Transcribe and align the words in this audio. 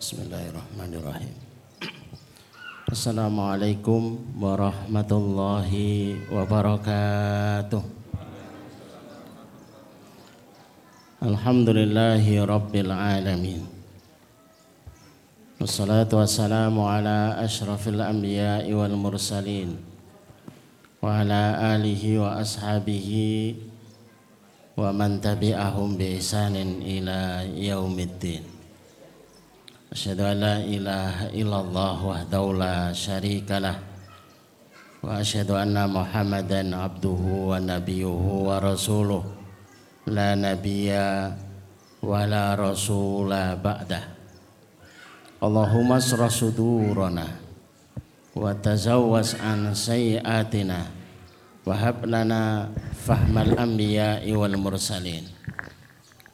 بسم 0.00 0.16
الله 0.32 0.44
الرحمن 0.56 0.92
الرحيم 0.96 1.34
السلام 2.88 3.36
عليكم 3.36 4.00
ورحمة 4.40 5.10
الله 5.12 5.70
وبركاته 6.32 7.82
الحمد 11.20 11.68
لله 11.68 12.24
رب 12.48 12.74
العالمين 12.76 13.62
والصلاة 15.60 16.08
والسلام 16.08 16.72
على 16.80 17.18
أشرف 17.44 17.82
الأنبياء 17.92 18.72
والمرسلين 18.72 19.68
وعلى 21.04 21.42
آله 21.76 22.02
وأصحابه 22.24 23.08
ومن 24.80 25.10
تبعهم 25.20 25.88
بإحسان 26.00 26.56
إلى 26.88 27.18
يوم 27.68 27.96
الدين 28.00 28.59
أشهد 29.90 30.20
أن 30.22 30.36
لا 30.38 30.56
إله 30.62 31.34
إلا 31.34 31.58
الله 31.66 31.96
وحده 32.06 32.44
لا 32.54 32.94
شريك 32.94 33.50
له 33.58 33.74
وأشهد 35.02 35.50
أن 35.50 35.74
محمدا 35.74 36.62
عبده 36.76 37.22
ونبيه 37.50 38.22
ورسوله. 38.46 39.24
لا 40.06 40.38
نبي 40.38 40.94
ولا 42.06 42.44
رسول 42.54 43.30
بعده. 43.58 44.02
اللهم 45.42 45.88
اسر 45.92 46.20
صدورنا 46.28 47.26
وتزوس 48.38 49.30
عن 49.42 49.74
سيئاتنا 49.74 50.80
وهب 51.66 51.98
لنا 52.06 52.42
فهم 52.94 53.34
الأنبياء 53.38 54.22
والمرسلين 54.22 55.24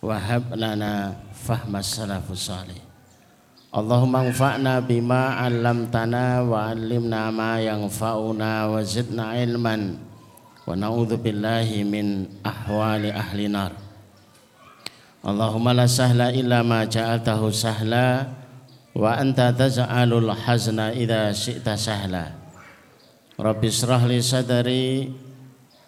وهب 0.02 0.44
لنا 0.54 0.92
فهم 1.32 1.72
السلف 1.76 2.26
الصالح 2.30 2.85
Allahumma 3.74 4.22
anfa'na 4.22 4.78
bima 4.78 5.42
'allamtana 5.42 6.46
wa 6.46 6.70
'allimna 6.70 7.34
ma 7.34 7.58
yanfa'una 7.58 8.70
wa 8.70 8.78
zidna 8.86 9.34
ilman 9.42 9.98
wa 10.62 10.74
na'udzu 10.78 11.18
min 11.82 12.30
ahwali 12.46 13.10
ahli 13.10 13.50
nar. 13.50 13.74
Allahumma 15.26 15.74
la 15.74 15.90
sahla 15.90 16.30
illa 16.30 16.62
ma 16.62 16.86
ja'altahu 16.86 17.50
sahla 17.50 18.30
wa 18.94 19.18
anta 19.18 19.50
taj'alul 19.50 20.30
hazna 20.30 20.94
idza 20.94 21.34
syi'ta 21.34 21.74
sahla. 21.74 22.30
Rabbi 23.34 23.66
israh 23.66 24.06
li 24.06 24.22
sadri 24.22 25.10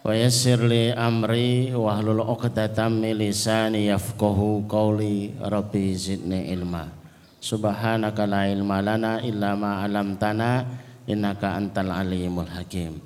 wa 0.02 0.10
yassir 0.18 0.58
li 0.66 0.90
amri 0.90 1.70
wa 1.70 1.94
hlul 2.02 2.26
'uqdatam 2.26 2.98
min 2.98 3.14
lisani 3.14 3.86
yafqahu 3.86 4.66
qawli 4.66 5.38
rabbi 5.38 5.94
zidni 5.94 6.50
ilma. 6.50 6.97
Subhanaka 7.38 8.26
la 8.26 8.50
ilma 8.50 8.82
lana 8.82 9.22
illa 9.22 9.54
ma 9.54 9.82
'allamtana 9.82 10.66
innaka 11.06 11.54
antal 11.54 11.94
alimul 11.94 12.50
hakim. 12.50 12.98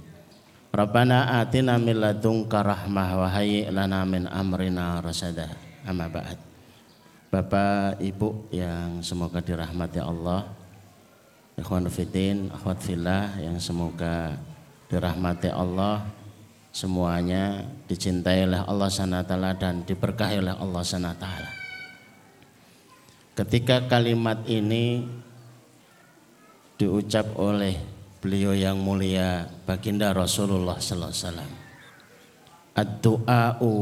Rabbana 0.73 1.45
atina 1.45 1.77
min 1.77 2.01
ladunka 2.01 2.65
rahmah 2.65 3.09
wa 3.21 3.29
hayyi 3.29 3.69
lana 3.69 4.09
min 4.09 4.25
amrina 4.25 5.05
rasada. 5.05 5.53
Amma 5.85 6.09
ba'd. 6.09 6.41
Bapak 7.29 8.01
Ibu 8.01 8.49
yang 8.53 9.05
semoga 9.05 9.45
dirahmati 9.45 10.01
Allah. 10.01 10.49
Ikhwan 11.61 11.85
fiddin, 11.93 12.49
akhwat 12.49 12.81
fillah 12.81 13.37
yang 13.37 13.61
semoga 13.61 14.33
dirahmati 14.89 15.53
Allah 15.53 16.05
semuanya 16.73 17.69
dicintai 17.85 18.49
oleh 18.49 18.65
Allah 18.65 18.89
SWT 18.89 19.33
dan 19.61 19.85
diberkahi 19.85 20.41
oleh 20.41 20.57
Allah 20.57 20.81
SWT. 20.81 21.62
Ketika 23.33 23.89
kalimat 23.89 24.45
ini 24.45 25.09
diucap 26.77 27.33
oleh 27.39 27.79
beliau 28.23 28.55
yang 28.55 28.79
mulia 28.79 29.51
baginda 29.67 30.15
Rasulullah 30.15 30.79
sallallahu 30.79 31.11
alaihi 31.11 31.27
wasallam. 31.27 31.53
Ad-du'a'u 32.73 33.73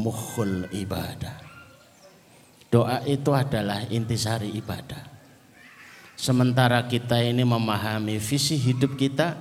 mukhul 0.00 0.64
ibadah. 0.72 1.36
Doa 2.72 3.04
itu 3.04 3.30
adalah 3.36 3.84
intisari 3.92 4.48
ibadah. 4.56 5.04
Sementara 6.16 6.84
kita 6.88 7.20
ini 7.20 7.44
memahami 7.44 8.16
visi 8.16 8.56
hidup 8.56 8.96
kita 8.96 9.36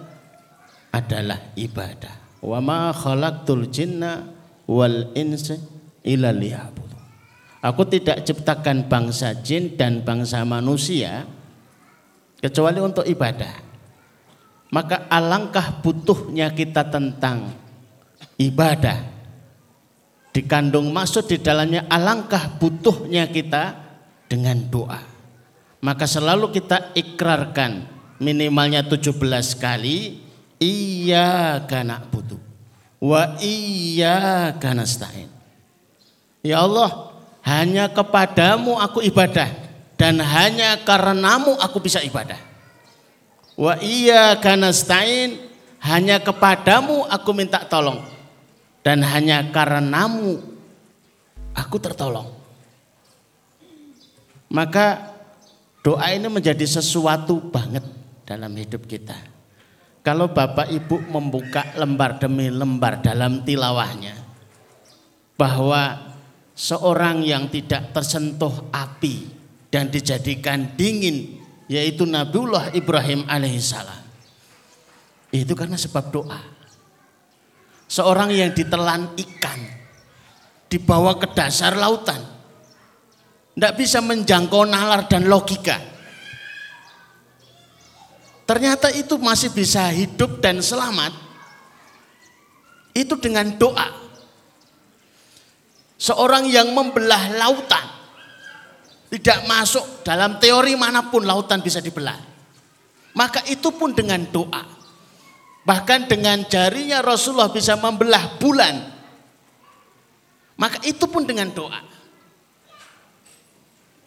adalah 0.92 1.40
ibadah. 1.56 2.44
Wa 2.44 2.60
ma 2.60 2.92
khalaqtul 2.92 3.72
jinna 3.72 4.28
wal 4.68 5.16
insa 5.16 5.56
illa 6.04 6.36
liya'bud. 6.36 6.99
Aku 7.60 7.84
tidak 7.84 8.24
ciptakan 8.24 8.88
bangsa 8.88 9.36
jin 9.44 9.76
dan 9.76 10.00
bangsa 10.00 10.48
manusia 10.48 11.28
kecuali 12.40 12.80
untuk 12.80 13.04
ibadah. 13.04 13.68
Maka 14.72 15.12
alangkah 15.12 15.84
butuhnya 15.84 16.56
kita 16.56 16.88
tentang 16.88 17.52
ibadah. 18.40 19.20
Dikandung 20.32 20.94
masuk 20.94 21.28
di 21.28 21.38
dalamnya 21.42 21.90
alangkah 21.92 22.48
butuhnya 22.62 23.28
kita 23.28 23.76
dengan 24.32 24.62
doa. 24.72 25.02
Maka 25.84 26.06
selalu 26.08 26.54
kita 26.54 26.96
ikrarkan 26.96 27.88
minimalnya 28.24 28.88
17 28.88 29.20
kali 29.58 30.22
iya 30.60 31.60
karena 31.66 32.04
butuh 32.04 32.40
wa 33.00 33.40
iya 33.40 34.54
karena 34.60 34.84
nasta'in. 34.84 35.32
Ya 36.40 36.64
Allah, 36.64 37.09
hanya 37.44 37.88
kepadamu 37.92 38.76
aku 38.80 39.00
ibadah 39.04 39.48
dan 40.00 40.20
hanya 40.24 40.80
karenamu 40.84 41.60
aku 41.60 41.84
bisa 41.84 42.00
ibadah. 42.04 42.40
Wa 43.60 43.76
iya 43.84 44.40
kanastain 44.40 45.36
hanya 45.84 46.24
kepadamu 46.24 47.04
aku 47.08 47.30
minta 47.36 47.64
tolong 47.68 48.04
dan 48.84 49.04
hanya 49.04 49.44
karenamu 49.52 50.40
aku 51.52 51.76
tertolong. 51.80 52.32
Maka 54.50 55.14
doa 55.86 56.10
ini 56.10 56.26
menjadi 56.32 56.66
sesuatu 56.66 57.38
banget 57.52 57.86
dalam 58.26 58.50
hidup 58.56 58.88
kita. 58.90 59.16
Kalau 60.00 60.32
Bapak 60.32 60.72
Ibu 60.72 61.12
membuka 61.12 61.76
lembar 61.76 62.18
demi 62.18 62.48
lembar 62.50 63.04
dalam 63.04 63.44
tilawahnya 63.44 64.16
bahwa 65.36 66.09
seorang 66.60 67.24
yang 67.24 67.48
tidak 67.48 67.96
tersentuh 67.96 68.68
api 68.76 69.32
dan 69.72 69.88
dijadikan 69.88 70.76
dingin 70.76 71.40
yaitu 71.72 72.04
Nabiullah 72.04 72.76
Ibrahim 72.76 73.24
alaihissalam. 73.24 74.04
Itu 75.32 75.56
karena 75.56 75.80
sebab 75.80 76.12
doa. 76.12 76.42
Seorang 77.88 78.36
yang 78.36 78.52
ditelan 78.52 79.16
ikan 79.16 79.60
dibawa 80.68 81.16
ke 81.16 81.32
dasar 81.32 81.80
lautan. 81.80 82.20
Tidak 83.56 83.74
bisa 83.80 84.04
menjangkau 84.04 84.68
nalar 84.68 85.08
dan 85.08 85.32
logika. 85.32 85.80
Ternyata 88.46 88.90
itu 88.94 89.16
masih 89.22 89.54
bisa 89.54 89.94
hidup 89.94 90.42
dan 90.42 90.58
selamat. 90.60 91.14
Itu 92.98 93.14
dengan 93.22 93.54
doa. 93.58 94.09
Seorang 96.00 96.48
yang 96.48 96.72
membelah 96.72 97.28
lautan 97.36 97.84
tidak 99.12 99.44
masuk 99.50 100.06
dalam 100.08 100.40
teori 100.40 100.80
mana 100.80 101.12
pun 101.12 101.28
lautan 101.28 101.60
bisa 101.60 101.84
dibelah. 101.84 102.16
Maka 103.20 103.44
itu 103.52 103.68
pun 103.76 103.92
dengan 103.92 104.24
doa. 104.32 104.64
Bahkan 105.68 106.08
dengan 106.08 106.48
jarinya 106.48 107.04
Rasulullah 107.04 107.52
bisa 107.52 107.76
membelah 107.76 108.40
bulan. 108.40 108.80
Maka 110.56 110.80
itu 110.88 111.04
pun 111.10 111.28
dengan 111.28 111.52
doa. 111.52 111.84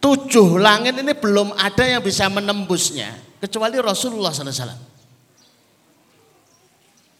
Tujuh 0.01 0.57
langit 0.57 0.97
ini 0.97 1.13
belum 1.13 1.53
ada 1.55 1.85
yang 1.85 2.01
bisa 2.01 2.25
menembusnya. 2.27 3.13
Kecuali 3.37 3.77
Rasulullah 3.77 4.33
SAW. 4.33 4.91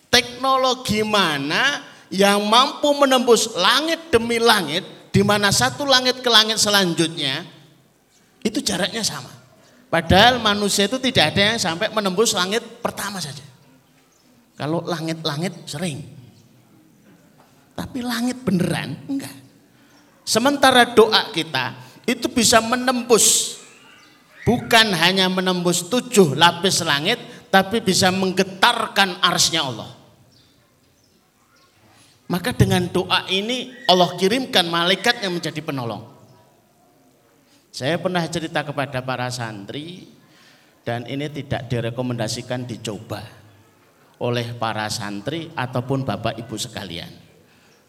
Teknologi 0.10 1.06
mana 1.06 1.93
yang 2.14 2.46
mampu 2.46 2.94
menembus 2.94 3.58
langit 3.58 4.14
demi 4.14 4.38
langit, 4.38 4.86
di 5.10 5.26
mana 5.26 5.50
satu 5.50 5.82
langit 5.82 6.22
ke 6.22 6.30
langit 6.30 6.62
selanjutnya, 6.62 7.42
itu 8.46 8.62
jaraknya 8.62 9.02
sama. 9.02 9.34
Padahal 9.90 10.38
manusia 10.38 10.86
itu 10.86 11.02
tidak 11.02 11.34
ada 11.34 11.54
yang 11.54 11.60
sampai 11.62 11.90
menembus 11.90 12.38
langit 12.38 12.62
pertama 12.86 13.18
saja. 13.18 13.42
Kalau 14.54 14.86
langit-langit 14.86 15.66
sering. 15.66 16.06
Tapi 17.74 18.06
langit 18.06 18.46
beneran 18.46 18.94
enggak. 19.10 19.34
Sementara 20.22 20.94
doa 20.94 21.34
kita 21.34 21.74
itu 22.06 22.30
bisa 22.30 22.62
menembus 22.62 23.58
bukan 24.46 24.94
hanya 24.94 25.26
menembus 25.34 25.90
tujuh 25.90 26.38
lapis 26.38 26.86
langit 26.86 27.18
tapi 27.50 27.82
bisa 27.82 28.14
menggetarkan 28.14 29.18
arsnya 29.26 29.66
Allah. 29.66 30.03
Maka 32.32 32.56
dengan 32.56 32.88
doa 32.88 33.28
ini 33.28 33.74
Allah 33.90 34.16
kirimkan 34.16 34.66
malaikat 34.72 35.20
yang 35.22 35.36
menjadi 35.36 35.60
penolong. 35.60 36.08
Saya 37.74 37.98
pernah 37.98 38.22
cerita 38.30 38.62
kepada 38.62 39.02
para 39.02 39.28
santri 39.34 40.08
dan 40.86 41.10
ini 41.10 41.26
tidak 41.28 41.68
direkomendasikan 41.68 42.70
dicoba 42.70 43.26
oleh 44.22 44.54
para 44.56 44.86
santri 44.94 45.50
ataupun 45.58 46.06
bapak 46.06 46.38
ibu 46.38 46.54
sekalian 46.54 47.10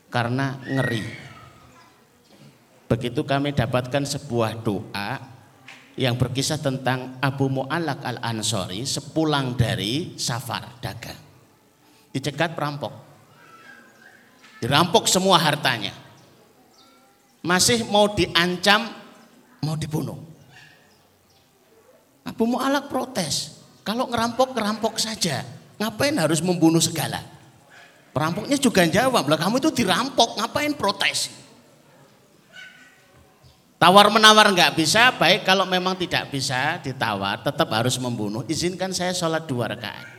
karena 0.08 0.56
ngeri. 0.64 1.04
Begitu 2.88 3.26
kami 3.28 3.52
dapatkan 3.52 4.08
sebuah 4.08 4.64
doa 4.64 5.20
yang 5.94 6.18
berkisah 6.18 6.58
tentang 6.58 7.18
Abu 7.22 7.52
Mu'allak 7.52 8.02
al-Ansori 8.02 8.82
sepulang 8.88 9.54
dari 9.54 10.18
safar 10.18 10.78
dagang. 10.82 11.18
Dicegat 12.14 12.54
perampok. 12.54 13.03
Dirampok 14.64 15.04
semua 15.04 15.36
hartanya. 15.36 15.92
Masih 17.44 17.84
mau 17.84 18.08
diancam, 18.08 18.88
mau 19.60 19.76
dibunuh. 19.76 20.16
Abu 22.24 22.48
Mu'allak 22.48 22.88
protes. 22.88 23.60
Kalau 23.84 24.08
ngerampok, 24.08 24.56
ngerampok 24.56 24.96
saja. 24.96 25.44
Ngapain 25.76 26.16
harus 26.16 26.40
membunuh 26.40 26.80
segala? 26.80 27.20
Perampoknya 28.16 28.56
juga 28.56 28.88
jawab, 28.88 29.28
lah 29.28 29.36
kamu 29.36 29.60
itu 29.60 29.84
dirampok, 29.84 30.40
ngapain 30.40 30.72
protes? 30.72 31.28
Tawar 33.76 34.08
menawar 34.08 34.48
nggak 34.48 34.80
bisa, 34.80 35.12
baik 35.20 35.44
kalau 35.44 35.68
memang 35.68 35.92
tidak 35.92 36.32
bisa 36.32 36.80
ditawar, 36.80 37.44
tetap 37.44 37.68
harus 37.68 38.00
membunuh. 38.00 38.40
Izinkan 38.48 38.96
saya 38.96 39.12
sholat 39.12 39.44
dua 39.44 39.68
rakaat. 39.76 40.13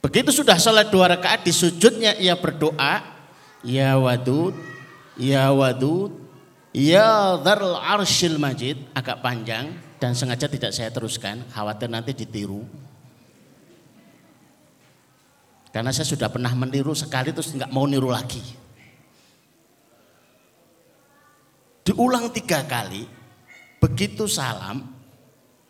Begitu 0.00 0.32
sudah 0.32 0.56
sholat 0.56 0.88
dua 0.88 1.12
rakaat 1.12 1.44
di 1.44 1.52
sujudnya 1.52 2.16
ia 2.16 2.32
berdoa, 2.32 3.04
ya 3.60 4.00
wadud, 4.00 4.56
ya 5.20 5.52
wadud, 5.52 6.16
ya 6.72 7.36
darul 7.36 7.76
arshil 7.76 8.40
majid, 8.40 8.80
agak 8.96 9.20
panjang 9.20 9.76
dan 10.00 10.16
sengaja 10.16 10.48
tidak 10.48 10.72
saya 10.72 10.88
teruskan, 10.88 11.44
khawatir 11.52 11.92
nanti 11.92 12.16
ditiru. 12.16 12.64
Karena 15.70 15.92
saya 15.92 16.08
sudah 16.08 16.32
pernah 16.32 16.50
meniru 16.56 16.96
sekali 16.96 17.30
terus 17.30 17.52
nggak 17.52 17.70
mau 17.70 17.84
niru 17.84 18.08
lagi. 18.10 18.42
Diulang 21.84 22.32
tiga 22.32 22.64
kali, 22.64 23.04
begitu 23.78 24.24
salam, 24.24 24.99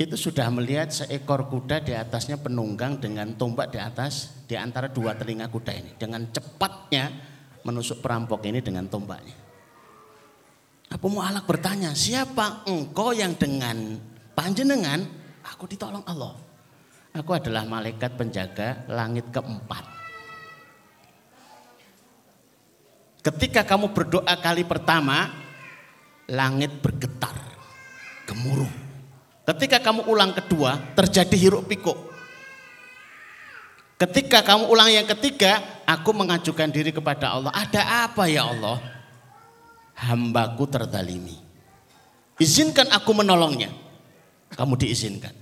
itu 0.01 0.17
sudah 0.17 0.49
melihat 0.49 0.89
seekor 0.89 1.53
kuda 1.53 1.85
di 1.85 1.93
atasnya 1.93 2.41
penunggang 2.41 2.97
dengan 2.97 3.37
tombak 3.37 3.69
di 3.69 3.77
atas 3.77 4.33
di 4.49 4.57
antara 4.57 4.89
dua 4.89 5.13
telinga 5.13 5.53
kuda 5.53 5.77
ini. 5.77 5.93
Dengan 6.01 6.25
cepatnya 6.33 7.13
menusuk 7.69 8.01
perampok 8.01 8.41
ini 8.49 8.65
dengan 8.65 8.89
tombaknya. 8.89 9.37
Abu 10.89 11.13
Mu'alak 11.13 11.45
bertanya, 11.45 11.93
siapa 11.93 12.65
engkau 12.65 13.13
yang 13.13 13.37
dengan 13.37 14.01
panjenengan 14.33 15.05
aku 15.45 15.69
ditolong 15.69 16.03
Allah. 16.09 16.33
Aku 17.13 17.37
adalah 17.37 17.69
malaikat 17.69 18.17
penjaga 18.17 18.89
langit 18.89 19.29
keempat. 19.29 19.85
Ketika 23.21 23.69
kamu 23.69 23.93
berdoa 23.93 24.35
kali 24.41 24.65
pertama, 24.65 25.29
langit 26.25 26.73
bergetar, 26.81 27.37
gemuruh. 28.25 28.80
Ketika 29.51 29.83
kamu 29.83 30.07
ulang 30.07 30.31
kedua, 30.31 30.79
terjadi 30.95 31.35
hiruk 31.35 31.67
pikuk. 31.67 31.99
Ketika 33.99 34.47
kamu 34.47 34.71
ulang 34.71 34.95
yang 34.95 35.05
ketiga, 35.11 35.83
aku 35.85 36.15
mengajukan 36.15 36.71
diri 36.71 36.95
kepada 36.95 37.35
Allah. 37.35 37.51
Ada 37.51 38.07
apa 38.07 38.31
ya 38.31 38.47
Allah? 38.47 38.79
Hambaku 39.99 40.71
terdalimi. 40.71 41.35
Izinkan 42.39 42.89
aku 42.95 43.11
menolongnya. 43.13 43.69
Kamu 44.55 44.79
diizinkan. 44.79 45.35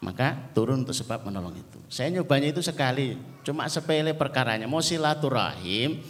Maka 0.00 0.48
turun 0.56 0.86
untuk 0.86 0.96
sebab 0.96 1.28
menolong 1.28 1.52
itu. 1.60 1.76
Saya 1.92 2.08
nyobanya 2.08 2.48
itu 2.48 2.64
sekali, 2.64 3.20
cuma 3.44 3.68
sepele 3.68 4.16
perkaranya. 4.16 4.64
Mau 4.64 4.80
silaturahim, 4.80 6.00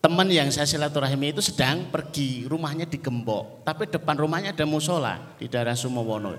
teman 0.00 0.28
yang 0.32 0.48
saya 0.48 0.64
silaturahimi 0.64 1.36
itu 1.36 1.44
sedang 1.44 1.92
pergi, 1.92 2.48
rumahnya 2.48 2.88
di 2.88 2.98
Gembok. 2.98 3.62
Tapi 3.62 3.86
depan 3.86 4.16
rumahnya 4.16 4.56
ada 4.56 4.64
musola 4.64 5.36
di 5.36 5.46
daerah 5.46 5.76
Sumowono. 5.76 6.36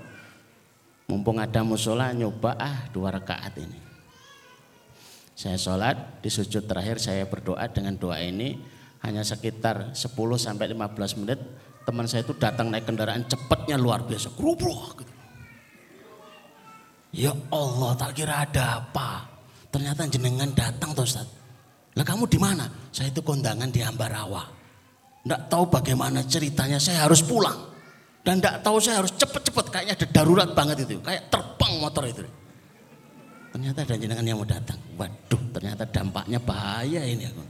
Mumpung 1.06 1.38
ada 1.38 1.62
musola, 1.62 2.10
nyoba 2.10 2.58
ah 2.58 2.90
dua 2.90 3.14
rakaat 3.14 3.54
ini. 3.58 3.78
Saya 5.32 5.58
sholat, 5.58 6.22
di 6.22 6.30
sujud 6.30 6.68
terakhir 6.68 7.02
saya 7.02 7.26
berdoa 7.26 7.64
dengan 7.70 7.96
doa 7.96 8.20
ini. 8.20 8.58
Hanya 9.02 9.26
sekitar 9.26 9.98
10 9.98 10.14
sampai 10.38 10.70
15 10.70 11.18
menit, 11.18 11.42
teman 11.82 12.06
saya 12.06 12.22
itu 12.22 12.38
datang 12.38 12.70
naik 12.70 12.86
kendaraan 12.86 13.26
cepatnya 13.26 13.74
luar 13.74 14.06
biasa. 14.06 14.30
Kerubuk 14.38 15.02
gitu. 15.02 15.12
Ya 17.12 17.34
Allah, 17.50 17.92
tak 17.98 18.14
kira 18.14 18.46
ada 18.46 18.78
apa. 18.78 19.26
Ternyata 19.74 20.06
jenengan 20.06 20.54
datang 20.54 20.94
tuh 20.94 21.02
Ustaz. 21.02 21.41
Lah 21.92 22.04
kamu 22.04 22.24
di 22.24 22.38
mana? 22.40 22.64
Saya 22.88 23.12
itu 23.12 23.20
kondangan 23.20 23.68
di 23.68 23.84
Ambarawa. 23.84 24.48
Nggak 25.22 25.42
tahu 25.52 25.64
bagaimana 25.68 26.24
ceritanya, 26.24 26.80
saya 26.80 27.04
harus 27.04 27.20
pulang. 27.20 27.70
Dan 28.22 28.38
nggak 28.38 28.62
tahu 28.64 28.78
saya 28.78 29.02
harus 29.02 29.12
cepet-cepet, 29.18 29.66
kayaknya 29.68 29.94
ada 29.98 30.06
darurat 30.08 30.50
banget 30.54 30.86
itu. 30.88 30.98
Kayak 31.02 31.28
terbang 31.28 31.72
motor 31.82 32.04
itu. 32.06 32.22
Ternyata 33.52 33.84
ada 33.84 33.94
jenengan 34.00 34.24
yang 34.24 34.38
mau 34.40 34.48
datang. 34.48 34.80
Waduh, 34.96 35.42
ternyata 35.52 35.84
dampaknya 35.84 36.38
bahaya 36.40 37.04
ini 37.04 37.28
aku. 37.28 37.44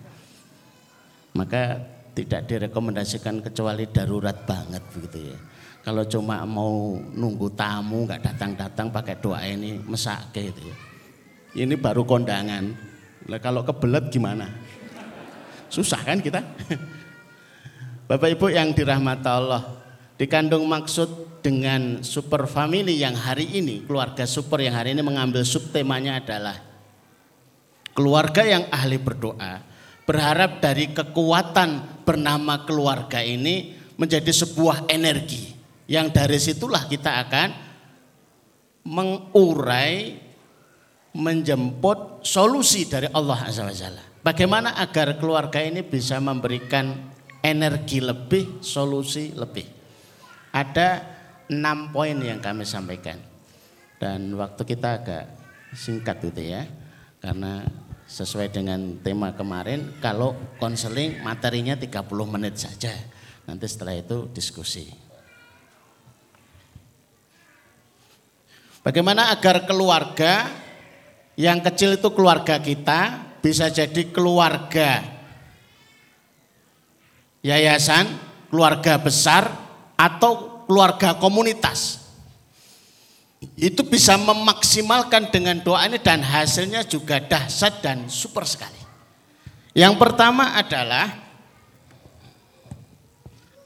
Maka 1.39 1.79
tidak 2.13 2.45
direkomendasikan 2.45 3.41
kecuali 3.41 3.89
darurat 3.89 4.37
banget 4.45 4.83
begitu 4.93 5.33
ya. 5.33 5.39
Kalau 5.83 6.07
cuma 6.07 6.45
mau 6.47 6.95
nunggu 6.95 7.49
tamu 7.59 8.07
nggak 8.07 8.23
datang-datang 8.23 8.93
pakai 8.93 9.17
doa 9.19 9.43
ini 9.43 9.81
mesake 9.83 10.53
itu 10.53 10.63
ya. 10.69 10.77
Ini 11.65 11.75
baru 11.77 12.07
kondangan. 12.07 12.92
Lah 13.31 13.39
kalau 13.39 13.63
kebelet 13.63 14.11
gimana? 14.11 14.51
Susah 15.73 16.03
kan 16.03 16.19
kita? 16.19 16.43
Bapak 18.11 18.29
Ibu 18.35 18.53
yang 18.53 18.75
dirahmati 18.77 19.31
Allah, 19.31 19.63
dikandung 20.21 20.69
maksud 20.69 21.41
dengan 21.41 22.05
super 22.05 22.45
family 22.45 23.01
yang 23.01 23.17
hari 23.17 23.49
ini, 23.57 23.83
keluarga 23.89 24.29
super 24.29 24.61
yang 24.61 24.77
hari 24.77 24.93
ini 24.93 25.01
mengambil 25.01 25.43
subtemanya 25.43 26.21
adalah 26.21 26.61
keluarga 27.97 28.45
yang 28.45 28.69
ahli 28.69 29.01
berdoa, 29.01 29.65
berharap 30.05 30.61
dari 30.61 30.93
kekuatan 30.93 32.03
bernama 32.05 32.69
keluarga 32.69 33.23
ini 33.25 33.75
menjadi 33.97 34.29
sebuah 34.29 34.91
energi 34.91 35.55
yang 35.89 36.11
dari 36.11 36.37
situlah 36.37 36.85
kita 36.91 37.23
akan 37.29 37.49
mengurai, 38.83 40.19
menjemput 41.13 42.25
solusi 42.25 42.89
dari 42.89 43.09
Allah 43.13 43.45
Azza 43.45 43.65
wa 43.69 43.75
Jalla. 43.75 44.05
Bagaimana 44.23 44.79
agar 44.79 45.19
keluarga 45.19 45.61
ini 45.61 45.85
bisa 45.85 46.17
memberikan 46.23 47.13
energi 47.43 47.99
lebih, 47.99 48.63
solusi 48.63 49.35
lebih. 49.35 49.67
Ada 50.55 51.03
enam 51.51 51.91
poin 51.91 52.17
yang 52.17 52.39
kami 52.39 52.63
sampaikan. 52.63 53.19
Dan 53.99 54.33
waktu 54.39 54.63
kita 54.63 54.89
agak 55.03 55.25
singkat 55.75 56.23
gitu 56.23 56.43
ya. 56.55 56.65
Karena 57.19 57.67
sesuai 58.07 58.51
dengan 58.55 58.99
tema 59.03 59.35
kemarin, 59.35 59.99
kalau 59.99 60.39
konseling 60.63 61.21
materinya 61.27 61.75
30 61.75 62.07
menit 62.31 62.57
saja. 62.63 62.95
Nanti 63.43 63.67
setelah 63.67 63.99
itu 63.99 64.31
diskusi. 64.31 64.87
Bagaimana 68.83 69.31
agar 69.31 69.67
keluarga 69.67 70.62
yang 71.37 71.65
kecil 71.65 71.97
itu 71.97 72.09
keluarga 72.13 72.61
kita 72.61 73.33
bisa 73.41 73.73
jadi 73.73 74.09
keluarga 74.13 75.03
yayasan, 77.43 78.07
keluarga 78.49 79.01
besar 79.03 79.51
atau 79.99 80.65
keluarga 80.69 81.19
komunitas. 81.19 82.01
Itu 83.59 83.83
bisa 83.83 84.15
memaksimalkan 84.15 85.35
dengan 85.35 85.59
doa 85.59 85.83
ini 85.91 85.99
dan 85.99 86.23
hasilnya 86.23 86.87
juga 86.87 87.19
dahsyat 87.19 87.83
dan 87.83 88.07
super 88.07 88.47
sekali. 88.47 88.79
Yang 89.75 89.99
pertama 89.99 90.55
adalah 90.55 91.11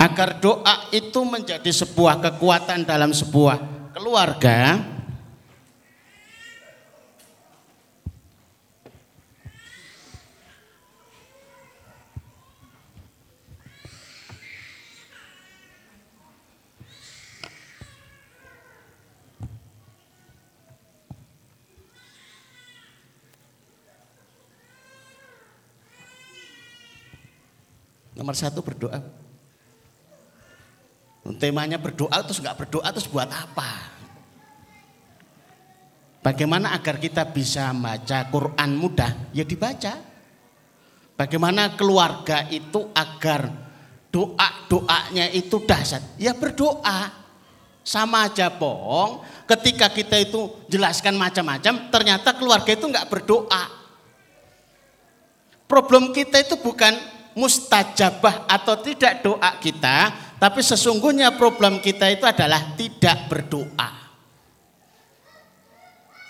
agar 0.00 0.40
doa 0.40 0.88
itu 0.96 1.20
menjadi 1.28 1.68
sebuah 1.68 2.25
kekuatan 2.25 2.88
dalam 2.88 3.12
sebuah 3.12 3.61
keluarga 3.92 4.80
Nomor 28.16 28.32
satu 28.32 28.64
berdoa. 28.64 28.96
Temanya 31.37 31.76
berdoa 31.76 32.16
terus 32.25 32.40
nggak 32.40 32.64
berdoa 32.64 32.88
terus 32.88 33.11
buat 33.11 33.28
apa? 33.28 33.92
Bagaimana 36.25 36.73
agar 36.73 36.96
kita 36.96 37.28
bisa 37.28 37.70
membaca 37.76 38.25
Quran 38.32 38.70
mudah? 38.75 39.12
Ya 39.37 39.44
dibaca. 39.44 39.94
Bagaimana 41.14 41.76
keluarga 41.76 42.49
itu 42.49 42.88
agar 42.96 43.52
doa-doanya 44.08 45.30
itu 45.37 45.61
dahsyat? 45.62 46.16
Ya 46.16 46.32
berdoa. 46.32 47.28
Sama 47.87 48.26
aja 48.26 48.50
bohong 48.50 49.23
ketika 49.46 49.87
kita 49.87 50.18
itu 50.18 50.66
jelaskan 50.66 51.14
macam-macam 51.14 51.87
ternyata 51.94 52.35
keluarga 52.35 52.75
itu 52.75 52.87
nggak 52.90 53.06
berdoa. 53.06 53.64
Problem 55.70 56.11
kita 56.11 56.42
itu 56.42 56.58
bukan 56.58 57.15
mustajabah 57.37 58.49
atau 58.49 58.81
tidak 58.81 59.21
doa 59.21 59.61
kita, 59.61 60.11
tapi 60.40 60.64
sesungguhnya 60.64 61.37
problem 61.37 61.85
kita 61.85 62.09
itu 62.09 62.25
adalah 62.25 62.73
tidak 62.75 63.28
berdoa. 63.28 64.09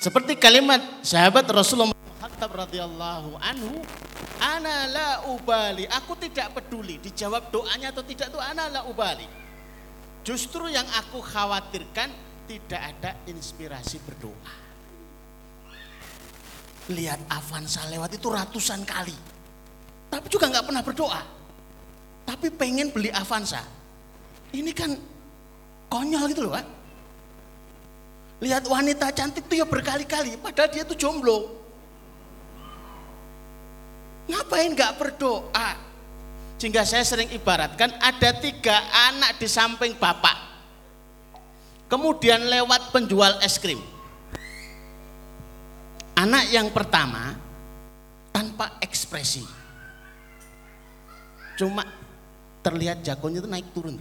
Seperti 0.03 0.35
kalimat 0.37 0.83
sahabat 1.07 1.47
Rasulullah 1.49 1.95
Khattab 2.21 2.53
radhiyallahu 2.53 3.39
anhu, 3.39 3.81
"Ana 4.43 5.25
ubali." 5.31 5.89
Aku 5.89 6.19
tidak 6.19 6.53
peduli 6.59 7.01
dijawab 7.01 7.49
doanya 7.49 7.95
atau 7.95 8.05
tidak 8.05 8.29
itu 8.29 8.39
ana 8.43 8.69
la 8.69 8.83
ubali. 8.85 9.25
Justru 10.27 10.67
yang 10.69 10.85
aku 11.01 11.23
khawatirkan 11.23 12.11
tidak 12.51 12.83
ada 12.83 13.11
inspirasi 13.31 14.03
berdoa. 14.03 14.55
Lihat 16.91 17.31
Avanza 17.31 17.87
lewat 17.91 18.15
itu 18.15 18.27
ratusan 18.31 18.83
kali. 18.87 19.36
Tapi 20.11 20.27
juga 20.31 20.49
nggak 20.51 20.67
pernah 20.67 20.83
berdoa. 20.83 21.23
Tapi 22.27 22.47
pengen 22.51 22.91
beli 22.91 23.11
Avanza. 23.15 23.63
Ini 24.51 24.71
kan 24.75 24.91
konyol 25.91 26.27
gitu 26.33 26.47
loh, 26.47 26.55
Pak. 26.55 26.67
Lihat 28.43 28.69
wanita 28.69 29.09
cantik 29.17 29.49
tuh 29.49 29.57
ya 29.57 29.65
berkali-kali, 29.65 30.37
padahal 30.37 30.69
dia 30.69 30.85
tuh 30.85 30.99
jomblo. 30.99 31.57
Ngapain 34.27 34.75
gak 34.77 34.99
berdoa? 34.99 35.71
Sehingga 36.59 36.85
saya 36.85 37.05
sering 37.07 37.31
ibaratkan 37.33 37.95
ada 38.01 38.31
tiga 38.37 38.77
anak 39.09 39.41
di 39.41 39.47
samping 39.49 39.97
bapak. 39.97 40.37
Kemudian 41.87 42.43
lewat 42.51 42.91
penjual 42.91 43.39
es 43.41 43.57
krim. 43.57 43.79
Anak 46.17 46.51
yang 46.51 46.73
pertama 46.73 47.37
tanpa 48.35 48.77
ekspresi. 48.83 49.56
Cuma 51.57 51.83
terlihat 52.61 53.01
jagonya 53.01 53.41
itu 53.41 53.49
naik 53.49 53.69
turun. 53.73 53.97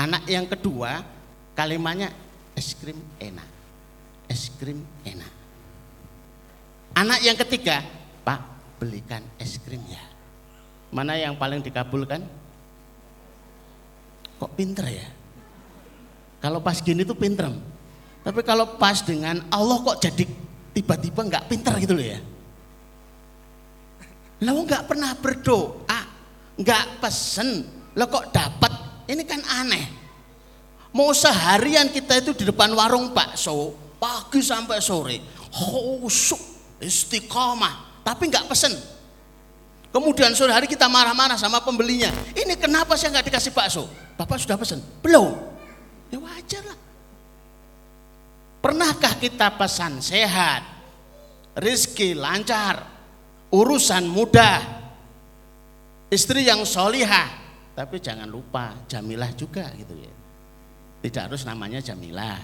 Anak 0.00 0.26
yang 0.26 0.48
kedua 0.48 1.04
kalimatnya 1.52 2.10
es 2.56 2.72
krim 2.74 2.98
enak. 3.20 3.48
Es 4.26 4.48
krim 4.56 4.80
enak. 5.04 5.32
Anak 6.92 7.20
yang 7.24 7.36
ketiga, 7.36 7.84
Pak, 8.24 8.40
belikan 8.80 9.20
es 9.36 9.60
krim 9.60 9.80
ya. 9.88 10.00
Mana 10.92 11.16
yang 11.16 11.36
paling 11.36 11.64
dikabulkan? 11.64 12.20
Kok 14.36 14.52
pinter 14.56 14.88
ya? 14.88 15.08
Kalau 16.42 16.58
pas 16.58 16.82
gini 16.82 17.06
tuh 17.06 17.16
pinter. 17.16 17.48
Tapi 18.22 18.40
kalau 18.42 18.76
pas 18.76 18.98
dengan 19.00 19.40
Allah 19.48 19.78
kok 19.80 20.02
jadi 20.02 20.26
tiba-tiba 20.74 21.20
nggak 21.22 21.46
pinter 21.48 21.74
gitu 21.78 21.94
loh 21.94 22.06
ya. 22.06 22.20
Lo 24.42 24.66
nggak 24.66 24.90
pernah 24.90 25.14
berdoa, 25.14 26.00
nggak 26.58 26.84
pesen, 26.98 27.62
lo 27.94 28.04
kok 28.10 28.34
dapat? 28.34 28.72
Ini 29.06 29.22
kan 29.22 29.38
aneh. 29.62 29.86
Mau 30.92 31.14
seharian 31.14 31.88
kita 31.88 32.18
itu 32.18 32.34
di 32.34 32.44
depan 32.50 32.74
warung 32.74 33.14
bakso, 33.14 33.72
pagi 34.02 34.42
sampai 34.42 34.82
sore, 34.82 35.22
khusuk, 35.48 36.42
istiqomah, 36.82 38.02
tapi 38.02 38.26
nggak 38.28 38.50
pesen. 38.50 38.74
Kemudian 39.94 40.34
sore 40.34 40.50
hari 40.50 40.66
kita 40.66 40.90
marah-marah 40.90 41.38
sama 41.38 41.62
pembelinya. 41.62 42.10
Ini 42.34 42.58
kenapa 42.58 42.98
saya 42.98 43.14
nggak 43.14 43.28
dikasih 43.30 43.52
bakso? 43.54 43.86
Bapak 44.18 44.42
sudah 44.42 44.58
pesen? 44.58 44.82
Belum. 45.04 45.38
Ya 46.10 46.18
wajar 46.18 46.64
lah. 46.66 46.78
Pernahkah 48.58 49.16
kita 49.16 49.54
pesan 49.54 50.02
sehat, 50.04 50.66
rizki 51.56 52.14
lancar, 52.14 52.91
urusan 53.52 54.08
mudah, 54.08 54.64
istri 56.08 56.48
yang 56.48 56.64
solihah, 56.64 57.28
tapi 57.76 58.00
jangan 58.00 58.26
lupa 58.26 58.72
jamilah 58.88 59.28
juga 59.36 59.68
gitu 59.76 59.92
ya. 60.00 60.12
Tidak 61.02 61.22
harus 61.28 61.42
namanya 61.44 61.82
Jamilah, 61.82 62.38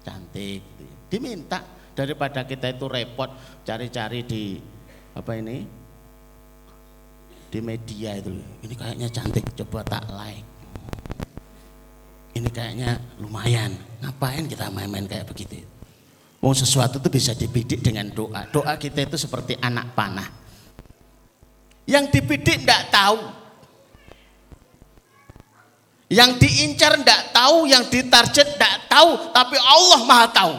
cantik. 0.00 0.64
Gitu. 0.64 0.84
Diminta 1.12 1.60
daripada 1.92 2.42
kita 2.42 2.72
itu 2.72 2.88
repot 2.88 3.28
cari-cari 3.62 4.24
di 4.24 4.56
apa 5.12 5.36
ini? 5.36 5.68
Di 7.48 7.60
media 7.60 8.16
itu. 8.16 8.32
Ini 8.64 8.74
kayaknya 8.74 9.08
cantik 9.12 9.44
coba 9.60 9.84
tak 9.84 10.04
like. 10.08 10.48
Ini 12.32 12.48
kayaknya 12.48 12.96
lumayan. 13.20 13.76
Ngapain 14.00 14.48
kita 14.48 14.72
main-main 14.72 15.04
kayak 15.04 15.28
begitu? 15.28 15.60
Mau 16.40 16.56
sesuatu 16.56 16.96
itu 17.02 17.12
bisa 17.12 17.36
dibidik 17.36 17.84
dengan 17.84 18.08
doa. 18.08 18.48
Doa 18.48 18.80
kita 18.80 19.04
itu 19.04 19.20
seperti 19.20 19.58
anak 19.60 19.92
panah 19.92 20.47
yang 21.88 22.04
dibidik 22.12 22.62
tidak 22.62 22.92
tahu 22.92 23.38
yang 26.08 26.40
diincar 26.40 26.96
tidak 26.96 27.36
tahu, 27.36 27.68
yang 27.68 27.84
ditarget 27.84 28.56
tidak 28.56 28.88
tahu, 28.88 29.28
tapi 29.28 29.60
Allah 29.60 30.00
Maha 30.08 30.26
tahu. 30.32 30.54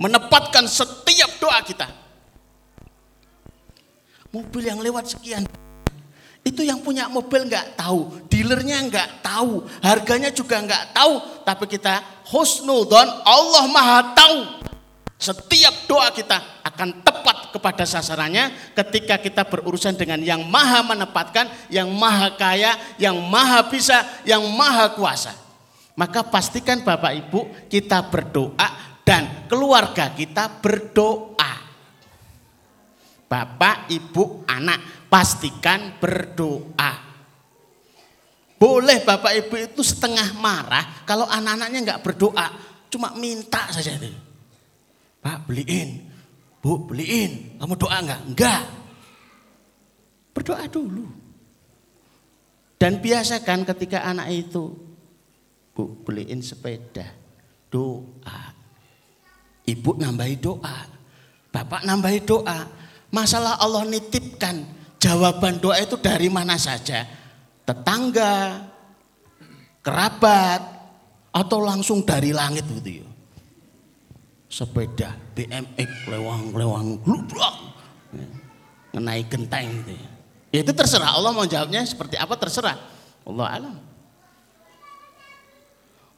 Menepatkan 0.00 0.64
setiap 0.64 1.36
doa 1.36 1.60
kita. 1.60 1.84
Mobil 4.32 4.64
yang 4.64 4.80
lewat 4.80 5.12
sekian 5.12 5.44
itu 6.46 6.64
yang 6.64 6.80
punya 6.80 7.12
mobil 7.12 7.44
nggak 7.44 7.76
tahu, 7.76 8.24
dealernya 8.32 8.80
nggak 8.88 9.20
tahu, 9.20 9.68
harganya 9.84 10.32
juga 10.32 10.56
nggak 10.64 10.96
tahu, 10.96 11.44
tapi 11.44 11.64
kita 11.68 12.00
husnudon 12.32 13.08
Allah 13.26 13.64
Maha 13.68 14.00
tahu. 14.16 14.38
Setiap 15.18 15.90
doa 15.90 16.14
kita 16.14 16.62
akan 16.62 17.02
tepat 17.02 17.50
kepada 17.50 17.82
sasarannya 17.82 18.54
ketika 18.78 19.18
kita 19.18 19.42
berurusan 19.50 19.98
dengan 19.98 20.22
yang 20.22 20.46
maha 20.46 20.86
menepatkan, 20.86 21.50
yang 21.66 21.90
maha 21.90 22.38
kaya, 22.38 22.78
yang 23.02 23.18
maha 23.26 23.66
bisa, 23.66 24.06
yang 24.22 24.46
maha 24.54 24.94
kuasa. 24.94 25.34
Maka 25.98 26.22
pastikan 26.22 26.86
Bapak 26.86 27.10
Ibu 27.26 27.66
kita 27.66 28.06
berdoa 28.06 29.02
dan 29.02 29.50
keluarga 29.50 30.14
kita 30.14 30.62
berdoa. 30.62 31.66
Bapak, 33.26 33.90
Ibu, 33.90 34.46
anak 34.46 35.10
pastikan 35.10 35.98
berdoa. 35.98 36.92
Boleh 38.54 39.02
Bapak 39.02 39.34
Ibu 39.34 39.54
itu 39.66 39.82
setengah 39.82 40.30
marah 40.38 41.02
kalau 41.02 41.26
anak-anaknya 41.26 41.78
nggak 41.82 42.02
berdoa, 42.06 42.46
cuma 42.86 43.18
minta 43.18 43.66
saja 43.74 43.98
itu. 43.98 44.27
Pak 45.18 45.50
beliin, 45.50 46.06
Bu 46.58 46.86
beliin, 46.86 47.58
kamu 47.58 47.74
doa 47.74 47.98
enggak? 48.02 48.20
Enggak. 48.26 48.64
Berdoa 50.34 50.64
dulu. 50.70 51.06
Dan 52.78 53.02
biasakan 53.02 53.66
ketika 53.66 54.06
anak 54.06 54.30
itu, 54.30 54.70
Bu 55.74 55.98
beliin 56.06 56.38
sepeda, 56.42 57.06
doa. 57.70 58.54
Ibu 59.68 60.00
nambahi 60.00 60.36
doa, 60.38 60.78
Bapak 61.50 61.82
nambahi 61.82 62.20
doa. 62.22 62.60
Masalah 63.08 63.58
Allah 63.58 63.88
nitipkan 63.88 64.62
jawaban 65.00 65.58
doa 65.58 65.80
itu 65.80 65.96
dari 65.98 66.28
mana 66.28 66.60
saja. 66.60 67.04
Tetangga, 67.64 68.64
kerabat, 69.80 70.60
atau 71.32 71.58
langsung 71.60 72.04
dari 72.04 72.32
langit 72.32 72.64
gitu 72.66 73.04
ya 73.04 73.07
sepeda 74.48 75.12
BMX 75.36 76.08
lewang-lewang 76.08 76.96
glubrak 77.04 77.56
ngenai 78.96 79.22
genteng 79.28 79.68
gitu 79.84 79.92
ya. 79.92 80.10
ya. 80.56 80.58
itu 80.64 80.72
terserah. 80.72 81.12
Allah 81.12 81.30
mau 81.36 81.44
jawabnya 81.44 81.84
seperti 81.84 82.16
apa 82.16 82.34
terserah. 82.34 82.80
Allah 83.28 83.46
alam. 83.46 83.76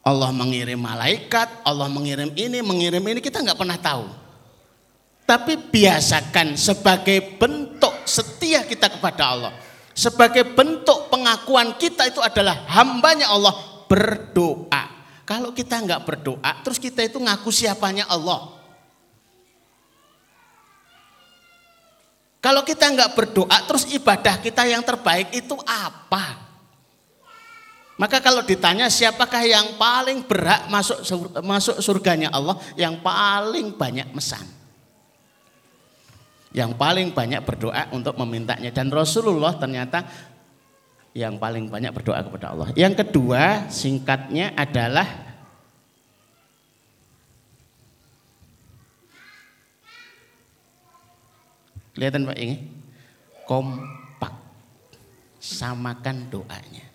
Allah 0.01 0.33
mengirim 0.33 0.81
malaikat 0.81 1.61
Allah 1.61 1.85
mengirim 1.93 2.33
ini 2.33 2.65
mengirim 2.65 3.05
ini 3.05 3.21
kita 3.21 3.43
nggak 3.43 3.59
pernah 3.59 3.77
tahu. 3.77 4.07
Tapi 5.27 5.55
biasakan 5.71 6.59
sebagai 6.59 7.39
bentuk 7.39 7.95
setia 8.07 8.67
kita 8.67 8.91
kepada 8.91 9.23
Allah. 9.31 9.53
Sebagai 9.95 10.43
bentuk 10.57 11.11
pengakuan 11.11 11.77
kita 11.77 12.09
itu 12.11 12.19
adalah 12.23 12.67
hambanya 12.71 13.31
Allah 13.31 13.55
berdoa 13.87 14.90
kalau 15.31 15.55
kita 15.55 15.79
nggak 15.79 16.03
berdoa, 16.03 16.53
terus 16.67 16.83
kita 16.83 17.07
itu 17.07 17.23
ngaku 17.23 17.55
siapanya 17.55 18.03
Allah. 18.11 18.51
Kalau 22.43 22.67
kita 22.67 22.91
nggak 22.91 23.15
berdoa, 23.15 23.63
terus 23.63 23.87
ibadah 23.95 24.43
kita 24.43 24.67
yang 24.67 24.83
terbaik 24.83 25.31
itu 25.31 25.55
apa? 25.63 26.51
Maka 27.95 28.19
kalau 28.19 28.43
ditanya 28.43 28.91
siapakah 28.91 29.47
yang 29.47 29.79
paling 29.79 30.27
berhak 30.27 30.67
masuk 30.67 30.99
masuk 31.47 31.79
surganya 31.79 32.35
Allah, 32.35 32.59
yang 32.75 32.99
paling 32.99 33.71
banyak 33.71 34.11
mesan. 34.11 34.43
Yang 36.51 36.75
paling 36.75 37.15
banyak 37.15 37.47
berdoa 37.47 37.87
untuk 37.95 38.19
memintanya 38.19 38.75
dan 38.75 38.91
Rasulullah 38.91 39.55
ternyata 39.55 40.03
yang 41.11 41.43
paling 41.43 41.67
banyak 41.67 41.91
berdoa 41.91 42.23
kepada 42.23 42.55
Allah. 42.55 42.69
Yang 42.79 43.07
kedua, 43.07 43.67
singkatnya 43.67 44.55
adalah 44.55 45.31
Kelihatan 51.91 52.33
Pak 52.33 52.39
ini? 52.41 52.57
Kompak. 53.45 54.35
Samakan 55.37 56.33
doanya. 56.33 56.87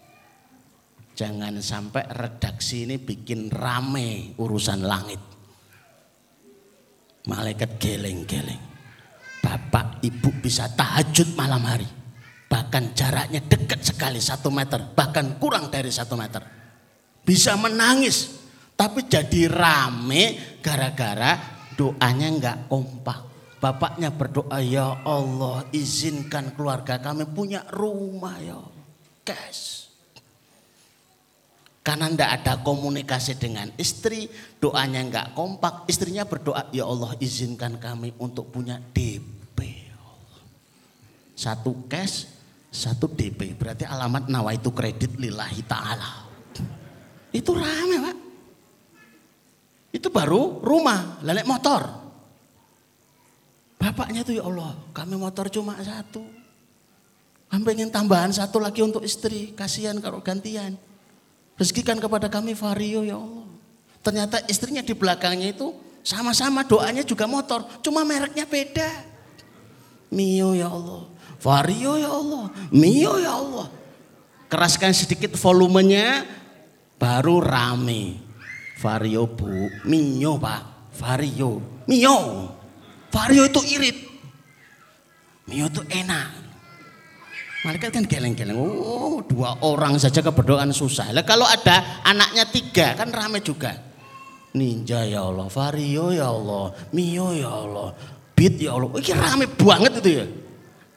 Jangan 1.13 1.62
sampai 1.62 2.10
redaksi 2.10 2.89
ini 2.89 2.98
bikin 2.98 3.53
rame 3.53 4.34
urusan 4.41 4.81
langit. 4.81 5.22
Malaikat 7.29 7.77
geleng-geleng. 7.77 8.62
Bapak 9.45 10.01
ibu 10.01 10.34
bisa 10.41 10.65
tahajud 10.74 11.38
malam 11.38 11.62
hari. 11.62 12.05
Bahkan 12.46 12.94
jaraknya 12.94 13.42
dekat 13.42 13.82
sekali 13.82 14.22
satu 14.22 14.54
meter. 14.54 14.94
Bahkan 14.94 15.42
kurang 15.42 15.74
dari 15.74 15.90
satu 15.90 16.14
meter. 16.14 16.46
Bisa 17.25 17.58
menangis. 17.58 18.46
Tapi 18.75 19.08
jadi 19.08 19.48
rame 19.48 20.58
gara-gara 20.62 21.40
doanya 21.74 22.28
nggak 22.28 22.58
kompak. 22.70 23.20
Bapaknya 23.58 24.14
berdoa, 24.14 24.62
ya 24.62 25.02
Allah 25.02 25.66
izinkan 25.74 26.54
keluarga 26.54 27.02
kami 27.02 27.25
punya 27.25 27.66
rumah 27.72 28.38
ya. 28.38 28.62
Cash. 29.25 29.90
Karena 31.82 32.10
tidak 32.10 32.32
ada 32.42 32.54
komunikasi 32.62 33.38
dengan 33.42 33.70
istri, 33.80 34.30
doanya 34.62 35.02
nggak 35.02 35.28
kompak. 35.34 35.90
Istrinya 35.90 36.28
berdoa, 36.30 36.70
ya 36.70 36.86
Allah 36.86 37.18
izinkan 37.18 37.82
kami 37.82 38.14
untuk 38.22 38.54
punya 38.54 38.78
DP. 38.94 39.58
Ya 39.66 39.96
satu 41.36 41.75
cash, 41.92 42.25
satu 42.75 43.08
DP. 43.08 43.55
Berarti 43.55 43.88
alamat 43.88 44.27
nawa 44.27 44.51
itu 44.51 44.70
kredit 44.75 45.15
lillahi 45.15 45.63
ta'ala. 45.63 46.12
Itu 47.32 47.55
rame 47.55 47.96
pak. 48.03 48.17
Itu 49.96 50.12
baru 50.12 50.60
rumah, 50.60 51.24
lelek 51.24 51.48
motor. 51.48 51.88
Bapaknya 53.79 54.27
tuh 54.27 54.36
ya 54.36 54.44
Allah, 54.44 54.75
kami 54.91 55.15
motor 55.15 55.48
cuma 55.48 55.79
satu. 55.79 56.24
Kami 57.48 57.63
pengen 57.63 57.88
tambahan 57.88 58.36
satu 58.36 58.60
lagi 58.60 58.84
untuk 58.84 59.08
istri, 59.08 59.55
kasihan 59.55 59.96
kalau 60.03 60.20
gantian. 60.20 60.75
Rezekikan 61.55 61.96
kepada 62.03 62.27
kami 62.27 62.51
vario 62.51 63.08
ya 63.08 63.15
Allah. 63.15 63.48
Ternyata 64.03 64.44
istrinya 64.51 64.84
di 64.84 64.91
belakangnya 64.91 65.55
itu 65.55 65.72
sama-sama 66.03 66.67
doanya 66.67 67.08
juga 67.08 67.24
motor. 67.25 67.63
Cuma 67.79 68.03
mereknya 68.03 68.44
beda. 68.44 68.89
Mio 70.12 70.51
ya 70.51 70.67
Allah. 70.67 71.14
Vario 71.39 72.00
ya 72.00 72.10
Allah. 72.12 72.46
Mio 72.72 73.13
ya 73.20 73.34
Allah. 73.36 73.68
Keraskan 74.50 74.94
sedikit 74.96 75.34
volumenya 75.36 76.24
baru 76.96 77.42
rame. 77.42 78.20
Vario 78.80 79.27
bu. 79.30 79.70
Mio 79.88 80.38
pak. 80.38 80.94
Vario. 80.96 81.84
Mio. 81.88 82.18
Vario 83.12 83.44
itu 83.48 83.62
irit. 83.75 83.98
Mio 85.48 85.65
itu 85.70 85.82
enak. 85.92 86.46
Malaikat 87.65 87.98
kan 87.98 88.06
geleng-geleng. 88.06 88.62
Oh, 88.62 89.25
dua 89.25 89.58
orang 89.65 89.98
saja 89.98 90.22
keberdoaan 90.22 90.70
susah. 90.70 91.10
Lah 91.10 91.25
kalau 91.25 91.50
ada 91.50 92.06
anaknya 92.06 92.46
tiga 92.46 92.94
kan 92.94 93.10
rame 93.10 93.42
juga. 93.42 93.74
Ninja 94.56 95.04
ya 95.04 95.28
Allah, 95.28 95.52
Vario 95.52 96.15
ya 96.15 96.32
Allah, 96.32 96.71
Mio 96.95 97.36
ya 97.36 97.52
Allah, 97.52 97.91
Beat 98.32 98.56
ya 98.63 98.80
Allah. 98.80 98.88
Ini 99.04 99.12
rame 99.12 99.45
banget 99.52 99.91
itu 100.00 100.10
ya. 100.24 100.26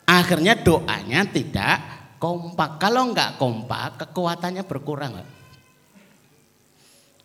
Akhirnya 0.08 0.56
doanya 0.56 1.28
tidak 1.28 1.76
kompak. 2.16 2.80
Kalau 2.80 3.12
enggak 3.12 3.36
kompak, 3.36 4.00
kekuatannya 4.00 4.64
berkurang. 4.64 5.20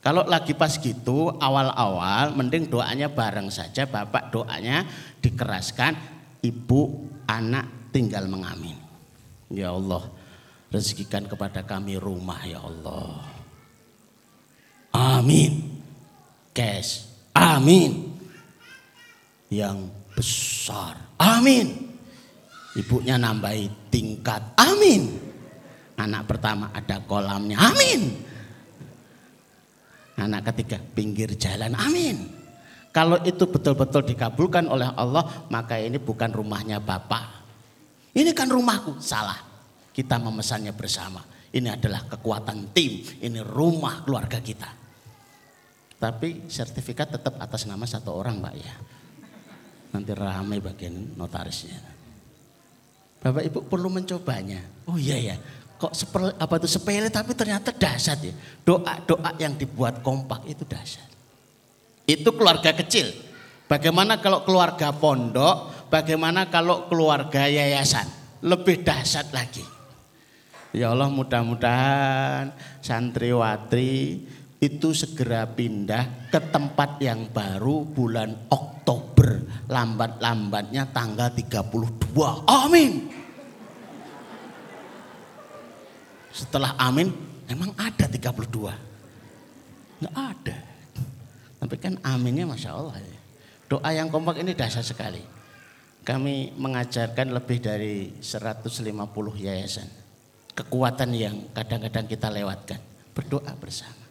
Kalau 0.04 0.28
lagi 0.28 0.52
pas 0.52 0.76
gitu, 0.76 1.32
awal-awal 1.39 2.36
mending 2.36 2.67
doanya 2.67 3.08
bareng 3.08 3.48
saja. 3.48 3.88
Bapak 3.88 4.36
doanya 4.36 4.84
dikeraskan, 5.24 5.96
ibu 6.43 7.08
anak 7.24 7.96
tinggal 7.96 8.28
mengamin. 8.28 8.76
Ya 9.48 9.72
Allah, 9.72 10.04
rezekikan 10.67 11.24
kepada 11.24 11.63
kami 11.63 11.96
rumah 11.96 12.43
ya 12.43 12.60
Allah. 12.60 13.24
Amin. 14.91 15.80
Cash. 16.52 17.08
Amin. 17.32 18.12
Yang 19.48 19.88
besar. 20.19 21.00
Amin. 21.15 21.92
Ibunya 22.73 23.21
nambahi 23.21 23.93
tingkat. 23.93 24.57
Amin. 24.57 25.13
Anak 25.93 26.25
pertama 26.25 26.73
ada 26.73 26.97
kolamnya. 27.05 27.62
Amin. 27.62 28.17
Anak 30.17 30.53
ketiga 30.53 30.81
pinggir 30.81 31.38
jalan. 31.38 31.73
Amin. 31.77 32.29
Kalau 32.93 33.17
itu 33.25 33.49
betul-betul 33.49 34.05
dikabulkan 34.05 34.69
oleh 34.69 34.89
Allah, 34.93 35.49
maka 35.49 35.81
ini 35.81 35.97
bukan 35.97 36.29
rumahnya 36.29 36.77
Bapak, 36.77 37.43
ini 38.13 38.29
kan 38.33 38.49
rumahku. 38.49 39.01
Salah. 39.01 39.38
Kita 39.93 40.17
memesannya 40.17 40.73
bersama. 40.73 41.21
Ini 41.53 41.77
adalah 41.77 42.05
kekuatan 42.09 42.73
tim. 42.73 43.01
Ini 43.21 43.45
rumah 43.45 44.01
keluarga 44.01 44.41
kita. 44.41 44.69
Tapi 46.01 46.49
sertifikat 46.49 47.13
tetap 47.13 47.38
atas 47.38 47.69
nama 47.69 47.86
satu 47.86 48.13
orang 48.13 48.41
Mbak 48.41 48.55
ya. 48.57 48.75
Nanti 49.93 50.12
ramai 50.17 50.57
bagian 50.57 51.13
notarisnya. 51.13 51.92
Bapak 53.23 53.43
Ibu 53.47 53.59
perlu 53.71 53.88
mencobanya. 53.88 54.59
Oh 54.83 54.99
iya 54.99 55.15
ya, 55.15 55.36
kok 55.79 55.95
sepele, 55.95 56.36
apa 56.36 56.53
itu 56.59 56.67
sepele 56.67 57.07
tapi 57.07 57.31
ternyata 57.31 57.71
dahsyat 57.71 58.19
ya. 58.19 58.36
Doa-doa 58.67 59.31
yang 59.39 59.55
dibuat 59.55 60.03
kompak 60.03 60.43
itu 60.43 60.67
dahsyat. 60.67 61.07
Itu 62.03 62.36
keluarga 62.36 62.75
kecil. 62.75 63.15
Bagaimana 63.71 64.19
kalau 64.19 64.43
keluarga 64.43 64.91
pondok 64.91 65.73
Bagaimana 65.93 66.49
kalau 66.49 66.89
keluarga 66.89 67.45
yayasan? 67.45 68.09
Lebih 68.41 68.81
dahsyat 68.81 69.29
lagi. 69.29 69.62
Ya 70.73 70.89
Allah 70.89 71.05
mudah-mudahan 71.05 72.49
santriwatri 72.81 74.25
itu 74.63 74.95
segera 74.95 75.43
pindah 75.43 76.32
ke 76.32 76.39
tempat 76.39 76.95
yang 77.04 77.28
baru 77.28 77.84
bulan 77.84 78.47
Oktober. 78.47 79.43
Lambat-lambatnya 79.67 80.88
tanggal 80.95 81.28
32. 81.36 82.47
Amin. 82.47 83.12
Setelah 86.32 86.80
amin, 86.80 87.12
emang 87.52 87.76
ada 87.76 88.08
32? 88.08 89.99
Enggak 89.99 90.15
ada. 90.15 90.58
Tapi 91.60 91.76
kan 91.76 91.93
aminnya 92.08 92.47
Masya 92.47 92.71
Allah. 92.71 92.95
Ya. 93.04 93.19
Doa 93.67 93.89
yang 93.91 94.08
kompak 94.08 94.39
ini 94.39 94.56
dahsyat 94.56 94.88
sekali 94.88 95.23
kami 96.04 96.52
mengajarkan 96.60 97.32
lebih 97.32 97.63
dari 97.63 98.12
150 98.19 98.91
yayasan. 99.39 99.88
Kekuatan 100.54 101.10
yang 101.15 101.36
kadang-kadang 101.56 102.06
kita 102.06 102.28
lewatkan. 102.28 102.80
Berdoa 103.15 103.56
bersama. 103.56 104.03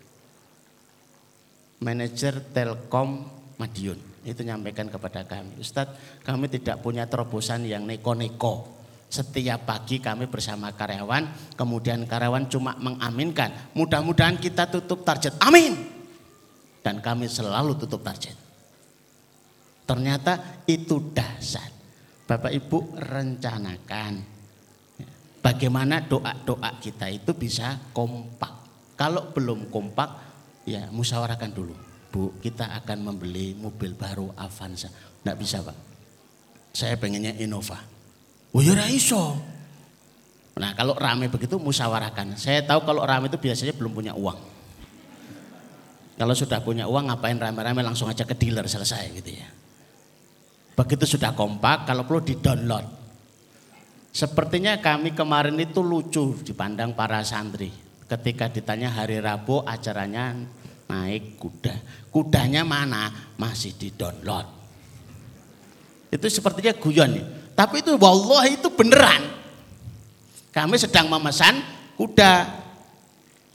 Manajer 1.83 2.55
Telkom 2.55 3.27
Madiun 3.59 3.99
itu 4.23 4.41
nyampaikan 4.47 4.87
kepada 4.87 5.27
kami. 5.27 5.59
Ustadz 5.59 6.23
kami 6.23 6.47
tidak 6.47 6.79
punya 6.79 7.11
terobosan 7.11 7.67
yang 7.67 7.83
neko-neko. 7.83 8.81
Setiap 9.13 9.69
pagi 9.69 10.01
kami 10.01 10.25
bersama 10.25 10.73
karyawan, 10.73 11.53
kemudian 11.53 12.09
karyawan 12.09 12.49
cuma 12.49 12.73
mengaminkan. 12.81 13.75
Mudah-mudahan 13.77 14.41
kita 14.41 14.71
tutup 14.73 15.05
target. 15.05 15.37
Amin. 15.43 15.77
Dan 16.81 17.05
kami 17.05 17.29
selalu 17.29 17.77
tutup 17.77 18.01
target. 18.01 18.33
Ternyata 19.85 20.65
itu 20.65 21.13
dahsyat. 21.13 21.69
Bapak 22.25 22.55
Ibu 22.57 22.97
rencanakan 22.97 24.13
bagaimana 25.45 26.01
doa-doa 26.07 26.81
kita 26.81 27.11
itu 27.13 27.37
bisa 27.37 27.93
kompak. 27.93 28.65
Kalau 28.97 29.35
belum 29.35 29.69
kompak, 29.69 30.32
ya 30.67 30.89
musyawarahkan 30.91 31.51
dulu. 31.53 31.75
Bu, 32.13 32.37
kita 32.45 32.77
akan 32.83 33.09
membeli 33.09 33.57
mobil 33.57 33.97
baru 33.97 34.29
Avanza. 34.37 34.93
Tidak 34.93 35.37
bisa 35.41 35.65
Pak. 35.65 35.79
Saya 36.77 36.97
pengennya 37.01 37.33
Innova. 37.41 37.81
Oh 38.53 38.61
ya 38.61 38.85
iso. 38.93 39.37
Nah 40.61 40.77
kalau 40.77 40.93
rame 40.93 41.33
begitu 41.33 41.57
musyawarahkan. 41.57 42.37
Saya 42.37 42.61
tahu 42.69 42.85
kalau 42.85 43.01
rame 43.09 43.33
itu 43.33 43.41
biasanya 43.41 43.73
belum 43.73 43.93
punya 43.97 44.13
uang. 44.13 44.53
Kalau 46.21 46.35
sudah 46.37 46.61
punya 46.61 46.85
uang 46.85 47.09
ngapain 47.09 47.41
rame-rame 47.41 47.81
langsung 47.81 48.07
aja 48.07 48.23
ke 48.29 48.37
dealer 48.37 48.69
selesai 48.69 49.11
gitu 49.17 49.33
ya. 49.33 49.49
Begitu 50.73 51.17
sudah 51.17 51.37
kompak, 51.37 51.89
kalau 51.89 52.05
perlu 52.09 52.25
di-download. 52.25 52.87
Sepertinya 54.13 54.77
kami 54.77 55.17
kemarin 55.17 55.57
itu 55.57 55.81
lucu 55.81 56.37
dipandang 56.45 56.93
para 56.93 57.25
santri. 57.25 57.73
Ketika 58.13 58.53
ditanya 58.53 58.93
hari 58.93 59.25
Rabu 59.25 59.65
acaranya 59.65 60.37
naik 60.85 61.41
kuda. 61.41 61.73
Kudanya 62.13 62.61
mana? 62.61 63.09
Masih 63.41 63.73
di 63.73 63.89
download. 63.89 64.45
Itu 66.13 66.29
sepertinya 66.29 66.77
guyon. 66.77 67.17
Tapi 67.57 67.81
itu 67.81 67.97
wallahi 67.97 68.61
itu 68.61 68.69
beneran. 68.69 69.33
Kami 70.53 70.77
sedang 70.77 71.09
memesan 71.09 71.65
kuda. 71.97 72.61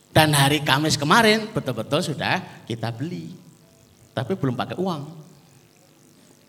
Dan 0.09 0.33
hari 0.33 0.65
Kamis 0.65 0.97
kemarin 0.97 1.53
betul-betul 1.53 2.01
sudah 2.01 2.41
kita 2.65 2.89
beli. 2.89 3.37
Tapi 4.17 4.33
belum 4.33 4.57
pakai 4.57 4.81
uang. 4.81 5.01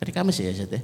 Hari 0.00 0.12
Kamis 0.16 0.40
ya 0.40 0.48
Zat 0.56 0.72
ya? 0.72 0.80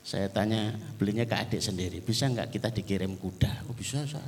Saya 0.00 0.32
tanya 0.32 0.72
belinya 0.96 1.28
ke 1.28 1.34
adik 1.34 1.58
sendiri, 1.60 1.98
bisa 1.98 2.30
nggak 2.30 2.54
kita 2.54 2.70
dikirim 2.70 3.18
kuda? 3.18 3.66
Oh 3.66 3.74
bisa, 3.74 4.06
bisa. 4.06 4.22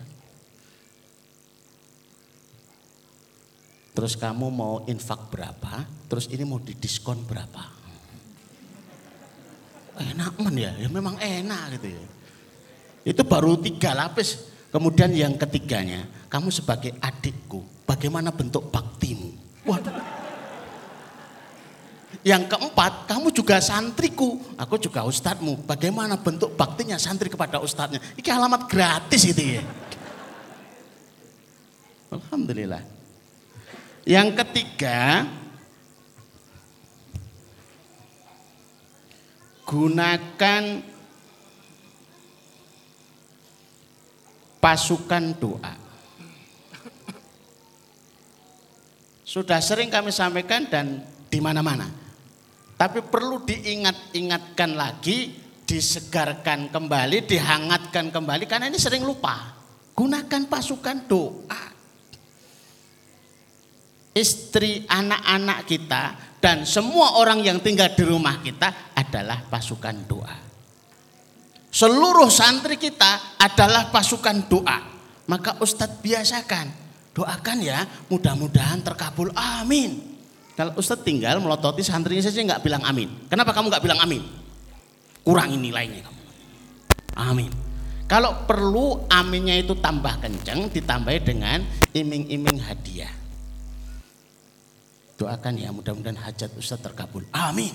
Terus 3.99 4.15
kamu 4.15 4.47
mau 4.55 4.87
infak 4.87 5.27
berapa? 5.27 5.83
Terus 6.07 6.31
ini 6.31 6.47
mau 6.47 6.63
didiskon 6.63 7.19
berapa? 7.27 7.67
Enak 9.99 10.39
man 10.39 10.55
ya, 10.55 10.71
ya 10.79 10.87
memang 10.87 11.19
enak 11.19 11.75
gitu 11.75 11.99
ya. 11.99 12.05
Itu 13.03 13.27
baru 13.27 13.59
tiga 13.59 13.99
lapis. 13.99 14.55
Kemudian 14.71 15.11
yang 15.11 15.35
ketiganya, 15.35 16.07
kamu 16.31 16.55
sebagai 16.55 16.95
adikku, 17.03 17.59
bagaimana 17.83 18.31
bentuk 18.31 18.71
baktimu? 18.71 19.35
Waduh. 19.67 19.91
Yang 22.23 22.55
keempat, 22.55 23.11
kamu 23.11 23.35
juga 23.35 23.59
santriku, 23.59 24.39
aku 24.55 24.79
juga 24.79 25.03
ustadzmu. 25.11 25.67
Bagaimana 25.67 26.15
bentuk 26.23 26.55
baktinya 26.55 26.95
santri 27.03 27.27
kepada 27.27 27.59
ustadznya? 27.59 27.99
Ini 28.15 28.31
alamat 28.31 28.71
gratis 28.71 29.27
itu 29.27 29.59
ya. 29.59 29.67
Alhamdulillah. 32.15 32.98
Yang 34.09 34.41
ketiga, 34.41 35.29
gunakan 39.69 40.63
pasukan 44.65 45.25
doa. 45.37 45.75
Sudah 49.29 49.61
sering 49.61 49.93
kami 49.93 50.09
sampaikan 50.09 50.65
dan 50.73 51.05
di 51.29 51.37
mana-mana. 51.45 51.85
Tapi 52.81 53.05
perlu 53.05 53.45
diingat-ingatkan 53.45 54.73
lagi, 54.73 55.37
disegarkan 55.69 56.73
kembali, 56.73 57.29
dihangatkan 57.29 58.09
kembali 58.09 58.49
karena 58.49 58.73
ini 58.73 58.81
sering 58.81 59.05
lupa. 59.05 59.53
Gunakan 59.93 60.49
pasukan 60.49 60.97
doa. 61.05 61.78
Istri, 64.19 64.91
anak-anak 64.91 65.63
kita 65.63 66.03
dan 66.43 66.67
semua 66.67 67.23
orang 67.23 67.39
yang 67.39 67.63
tinggal 67.63 67.95
di 67.95 68.03
rumah 68.03 68.43
kita 68.43 68.91
adalah 68.99 69.47
pasukan 69.47 69.97
doa. 70.11 70.37
Seluruh 71.71 72.27
santri 72.27 72.75
kita 72.75 73.39
adalah 73.39 73.95
pasukan 73.95 74.51
doa. 74.51 74.79
Maka 75.29 75.63
Ustadz 75.63 76.03
biasakan, 76.03 76.67
doakan 77.15 77.59
ya 77.63 77.87
mudah-mudahan 78.11 78.83
terkabul. 78.83 79.31
Amin. 79.39 80.19
Kalau 80.59 80.75
Ustadz 80.75 81.07
tinggal 81.07 81.39
melototi 81.39 81.87
santrinya 81.87 82.27
saja 82.27 82.43
nggak 82.43 82.65
bilang 82.67 82.83
amin. 82.83 83.31
Kenapa 83.31 83.55
kamu 83.55 83.71
nggak 83.71 83.85
bilang 83.87 84.01
amin? 84.03 84.25
Kurangi 85.23 85.55
nilainya 85.61 86.03
kamu. 86.03 86.23
Amin. 87.23 87.53
Kalau 88.09 88.49
perlu 88.49 89.05
aminnya 89.13 89.55
itu 89.55 89.77
tambah 89.77 90.17
kencang 90.19 90.73
ditambahi 90.73 91.21
dengan 91.21 91.61
iming-iming 91.93 92.59
hadiah. 92.65 93.18
Doakan 95.19 95.59
ya 95.59 95.75
mudah-mudahan 95.75 96.15
hajat 96.23 96.55
Ustadz 96.55 96.87
terkabul. 96.87 97.27
Amin. 97.35 97.75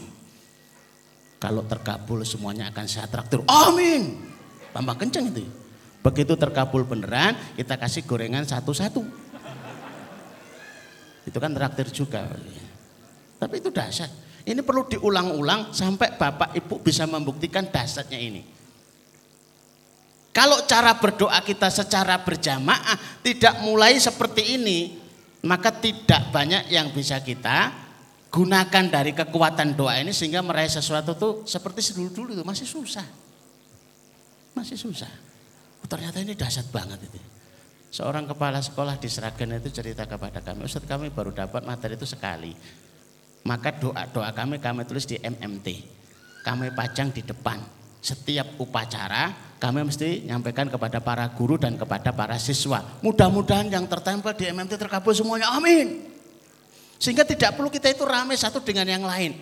Kalau 1.43 1.67
terkabul 1.67 2.23
semuanya 2.23 2.71
akan 2.71 2.87
saya 2.87 3.03
traktir. 3.11 3.43
Amin. 3.51 4.15
Tambah 4.71 4.95
kencang 4.95 5.27
itu. 5.27 5.43
Begitu 5.99 6.39
terkabul 6.39 6.87
beneran, 6.87 7.35
kita 7.59 7.75
kasih 7.75 8.07
gorengan 8.07 8.47
satu-satu. 8.47 9.03
Itu 11.27 11.37
kan 11.43 11.51
traktir 11.51 11.91
juga. 11.91 12.31
Tapi 13.39 13.59
itu 13.59 13.67
dasar. 13.75 14.07
Ini 14.43 14.59
perlu 14.63 14.87
diulang-ulang 14.87 15.75
sampai 15.75 16.15
Bapak 16.15 16.55
Ibu 16.55 16.79
bisa 16.79 17.03
membuktikan 17.07 17.67
dasarnya 17.67 18.19
ini. 18.19 18.43
Kalau 20.31 20.63
cara 20.63 20.95
berdoa 20.95 21.43
kita 21.43 21.67
secara 21.67 22.23
berjamaah 22.23 23.19
tidak 23.23 23.59
mulai 23.63 23.99
seperti 23.99 24.59
ini, 24.59 25.02
maka 25.43 25.75
tidak 25.75 26.31
banyak 26.31 26.71
yang 26.71 26.91
bisa 26.95 27.19
kita 27.19 27.71
gunakan 28.33 28.85
dari 28.89 29.11
kekuatan 29.13 29.77
doa 29.77 29.99
ini 29.99 30.15
sehingga 30.15 30.41
meraih 30.41 30.71
sesuatu 30.71 31.13
tuh 31.13 31.33
seperti 31.45 31.93
dulu-dulu 31.93 32.33
itu 32.39 32.43
masih 32.47 32.65
susah. 32.65 33.05
Masih 34.57 34.79
susah. 34.79 35.11
Oh, 35.83 35.87
ternyata 35.89 36.23
ini 36.23 36.33
dahsyat 36.33 36.71
banget 36.71 37.05
itu. 37.05 37.19
Seorang 37.93 38.25
kepala 38.25 38.57
sekolah 38.57 38.97
di 38.97 39.05
Seragen 39.05 39.53
itu 39.53 39.69
cerita 39.69 40.09
kepada 40.09 40.41
kami, 40.41 40.65
Ustaz 40.65 40.81
kami 40.89 41.13
baru 41.13 41.29
dapat 41.29 41.61
materi 41.61 41.93
itu 41.93 42.09
sekali. 42.09 42.57
Maka 43.45 43.75
doa-doa 43.75 44.33
kami 44.33 44.57
kami 44.57 44.87
tulis 44.87 45.05
di 45.05 45.19
MMT. 45.21 45.67
Kami 46.41 46.73
pajang 46.73 47.13
di 47.13 47.21
depan. 47.21 47.61
Setiap 48.01 48.57
upacara 48.57 49.52
kami 49.63 49.79
mesti 49.87 50.27
nyampaikan 50.27 50.67
kepada 50.67 50.99
para 50.99 51.23
guru 51.31 51.55
dan 51.55 51.79
kepada 51.79 52.11
para 52.11 52.35
siswa. 52.35 52.83
Mudah-mudahan 52.99 53.71
yang 53.71 53.87
tertempel 53.87 54.35
di 54.35 54.51
MMT 54.51 54.75
terkabul 54.75 55.15
semuanya. 55.15 55.55
Amin. 55.55 56.03
Sehingga 56.99 57.23
tidak 57.23 57.55
perlu 57.55 57.71
kita 57.71 57.87
itu 57.87 58.03
rame 58.03 58.35
satu 58.35 58.59
dengan 58.59 58.83
yang 58.83 59.07
lain. 59.07 59.39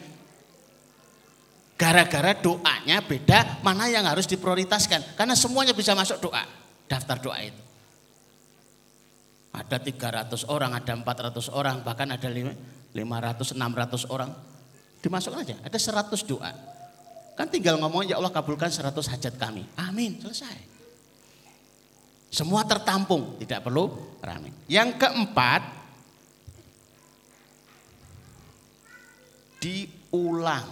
Gara-gara 1.73 2.37
doanya 2.37 3.01
beda, 3.01 3.65
mana 3.65 3.89
yang 3.89 4.05
harus 4.05 4.29
diprioritaskan. 4.29 5.17
Karena 5.17 5.33
semuanya 5.33 5.73
bisa 5.73 5.97
masuk 5.97 6.29
doa, 6.29 6.45
daftar 6.85 7.17
doa 7.17 7.41
itu. 7.41 7.61
Ada 9.57 9.81
300 9.81 10.45
orang, 10.53 10.77
ada 10.77 10.93
400 11.01 11.49
orang, 11.49 11.81
bahkan 11.81 12.05
ada 12.13 12.29
500, 12.29 13.57
600 13.57 14.05
orang. 14.13 14.29
Dimasukkan 15.01 15.39
aja, 15.41 15.57
ada 15.65 15.77
100 15.81 16.21
doa. 16.29 16.53
Kan 17.35 17.47
tinggal 17.47 17.79
ngomong, 17.79 18.05
ya 18.05 18.19
Allah 18.19 18.29
kabulkan 18.29 18.69
100 18.69 18.91
hajat 18.91 19.33
kami. 19.39 19.63
Amin, 19.79 20.19
selesai. 20.19 20.71
Semua 22.31 22.63
tertampung, 22.63 23.35
tidak 23.43 23.67
perlu 23.67 23.91
rame. 24.23 24.55
Yang 24.71 25.03
keempat, 25.03 25.61
diulang. 29.59 30.67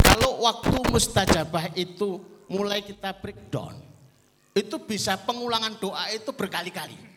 Kalau 0.00 0.32
waktu 0.40 0.76
mustajabah 0.88 1.76
itu 1.76 2.18
mulai 2.48 2.80
kita 2.80 3.12
breakdown, 3.12 3.76
itu 4.56 4.76
bisa 4.82 5.20
pengulangan 5.20 5.76
doa 5.76 6.08
itu 6.16 6.32
berkali-kali. 6.32 7.13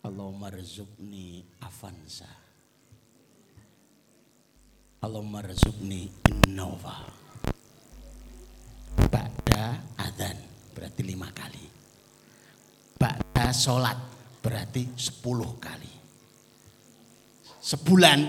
Allahumma 0.00 0.48
rizukni 0.48 1.44
afansa. 1.60 2.28
Allahumma 5.04 5.44
rizukni 5.44 6.08
innova. 6.24 7.04
Ba'da 8.96 9.64
adhan 10.00 10.36
berarti 10.72 11.02
lima 11.04 11.28
kali. 11.36 11.64
Ba'da 12.96 13.52
sholat 13.52 13.96
berarti 14.40 14.88
10 14.96 15.20
kali. 15.60 15.92
Sebulan 17.60 18.20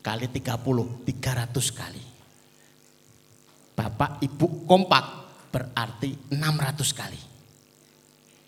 kali 0.00 0.26
30, 0.32 1.04
300 1.04 1.80
kali. 1.80 2.04
Bapak 3.76 4.24
ibu 4.24 4.64
kompak 4.64 5.04
berarti 5.52 6.32
600 6.32 6.96
kali. 6.96 7.20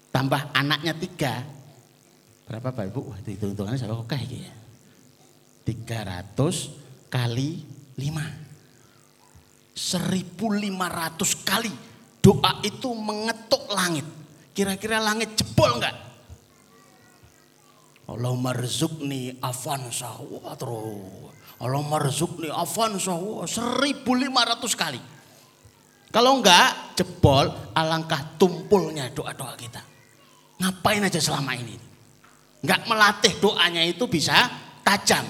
Tambah 0.09 0.57
anaknya 0.57 0.97
tiga, 0.97 1.45
berapa 2.47 2.71
Pak 2.71 2.85
Ibu? 2.95 3.01
Wah, 3.11 3.19
itu 3.27 3.47
hitungannya 3.51 3.79
saya 3.79 3.93
kok 3.93 4.07
kayak 4.07 4.31
ya. 4.31 4.55
300 5.67 7.11
kali 7.11 7.67
5. 7.99 9.77
1500 9.77 11.45
kali 11.45 11.75
doa 12.23 12.53
itu 12.63 12.89
mengetuk 12.95 13.67
langit. 13.71 14.07
Kira-kira 14.57 15.03
langit 15.03 15.37
jebol 15.37 15.77
enggak? 15.77 15.93
Allahumma 18.07 18.55
rizukni 18.55 19.37
afansa 19.43 20.17
wa 20.23 20.55
terus. 20.55 21.35
Allahumma 21.61 21.99
rizukni 21.99 22.49
afansa 22.49 23.13
wa 23.13 23.45
1500 23.45 24.75
kali. 24.75 25.03
Kalau 26.15 26.41
enggak 26.41 26.97
jebol 26.97 27.51
alangkah 27.75 28.39
tumpulnya 28.41 29.11
doa-doa 29.13 29.53
kita. 29.59 29.83
Ngapain 30.63 31.05
aja 31.05 31.21
selama 31.21 31.53
ini? 31.53 31.86
Enggak 32.65 32.81
melatih 32.89 33.35
doanya 33.41 33.83
itu 33.85 34.05
bisa 34.09 34.49
tajam. 34.87 35.27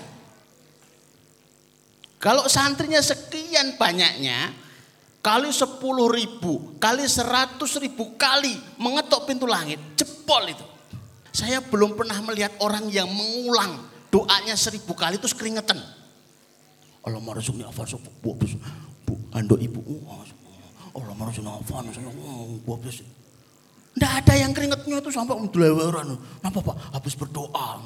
Kalau 2.16 2.48
santrinya 2.48 2.98
sekian 2.98 3.76
banyaknya, 3.76 4.50
kali 5.20 5.52
sepuluh 5.52 6.08
ribu, 6.10 6.78
kali 6.80 7.04
seratus 7.06 7.76
ribu 7.82 8.16
kali 8.16 8.56
mengetok 8.80 9.28
pintu 9.28 9.44
langit, 9.44 9.78
jebol 9.98 10.46
itu. 10.48 10.64
Saya 11.36 11.60
belum 11.60 11.92
pernah 11.92 12.16
melihat 12.24 12.56
orang 12.64 12.88
yang 12.88 13.12
mengulang 13.12 13.76
doanya 14.08 14.56
seribu 14.56 14.96
kali 14.96 15.20
terus 15.20 15.36
keringetan. 15.36 15.76
Allah 17.04 17.20
afan 17.68 17.86
bu 18.24 19.54
ibu. 19.60 19.80
Allah 20.96 21.14
afan 21.60 21.84
Tidak 23.96 24.12
ada 24.12 24.34
yang 24.36 24.52
keringetnya 24.52 25.00
itu 25.00 25.08
sampai 25.08 25.40
mendeleweran. 25.40 26.20
Kenapa 26.20 26.60
Pak? 26.60 26.76
Habis 27.00 27.16
berdoa. 27.16 27.80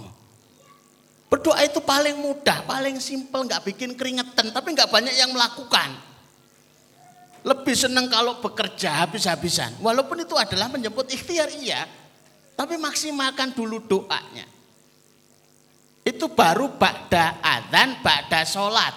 Berdoa 1.31 1.63
itu 1.63 1.79
paling 1.79 2.19
mudah, 2.19 2.67
paling 2.67 2.99
simpel, 2.99 3.47
nggak 3.47 3.63
bikin 3.71 3.95
keringetan, 3.95 4.51
tapi 4.51 4.75
nggak 4.75 4.91
banyak 4.91 5.15
yang 5.15 5.31
melakukan. 5.31 5.95
Lebih 7.47 7.79
senang 7.79 8.11
kalau 8.11 8.43
bekerja 8.43 9.07
habis-habisan. 9.07 9.79
Walaupun 9.79 10.27
itu 10.27 10.35
adalah 10.35 10.67
menjemput 10.67 11.07
ikhtiar 11.15 11.47
iya, 11.55 11.87
tapi 12.59 12.75
maksimalkan 12.75 13.55
dulu 13.55 13.79
doanya. 13.87 14.51
Itu 16.03 16.35
baru 16.35 16.75
ba'da 16.75 17.39
adzan, 17.39 18.03
ba'da 18.03 18.43
sholat. 18.43 18.95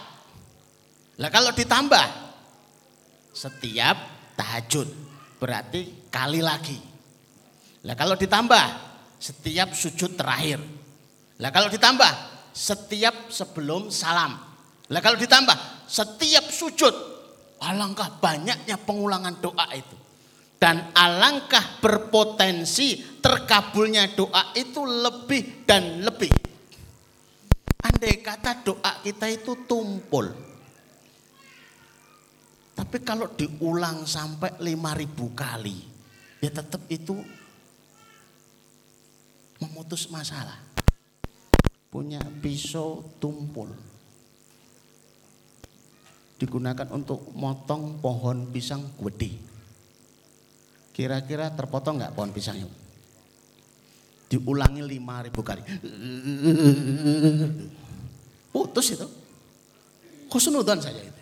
Lah 1.21 1.29
kalau 1.29 1.53
ditambah 1.53 2.07
setiap 3.37 3.95
tahajud 4.33 4.89
berarti 5.37 6.09
kali 6.09 6.41
lagi. 6.41 6.92
Lah 7.83 7.95
kalau 7.99 8.15
ditambah 8.15 8.65
setiap 9.19 9.71
sujud 9.75 10.15
terakhir 10.15 10.59
lah 11.41 11.49
kalau 11.49 11.69
ditambah 11.71 12.11
setiap 12.53 13.33
sebelum 13.33 13.89
salam. 13.89 14.37
Lah 14.87 15.01
kalau 15.01 15.17
ditambah 15.17 15.87
setiap 15.89 16.45
sujud. 16.47 16.93
Alangkah 17.63 18.19
banyaknya 18.19 18.75
pengulangan 18.75 19.39
doa 19.39 19.67
itu. 19.71 19.95
Dan 20.59 20.95
alangkah 20.95 21.79
berpotensi 21.79 23.19
terkabulnya 23.19 24.11
doa 24.15 24.55
itu 24.55 24.83
lebih 24.83 25.67
dan 25.67 26.03
lebih. 26.03 26.31
Andai 27.83 28.19
kata 28.19 28.63
doa 28.63 28.91
kita 29.03 29.27
itu 29.31 29.67
tumpul. 29.67 30.27
Tapi 32.73 32.97
kalau 33.03 33.31
diulang 33.35 34.07
sampai 34.07 34.59
5000 34.59 35.35
kali, 35.35 35.77
ya 36.39 36.51
tetap 36.51 36.87
itu 36.87 37.19
memutus 39.63 40.11
masalah 40.11 40.59
punya 41.87 42.19
pisau 42.43 43.05
tumpul. 43.21 43.71
Digunakan 46.35 46.89
untuk 46.91 47.31
motong 47.37 48.03
pohon 48.03 48.51
pisang 48.51 48.91
gede. 48.99 49.31
Kira-kira 50.91 51.53
terpotong 51.55 52.01
nggak 52.01 52.11
pohon 52.17 52.35
pisangnya? 52.35 52.67
Diulangi 54.27 54.83
lima 54.83 55.23
ribu 55.23 55.39
kali. 55.45 55.61
Putus 58.51 58.97
itu. 58.97 59.07
Khusnudan 60.27 60.81
saja 60.81 60.99
itu. 60.99 61.21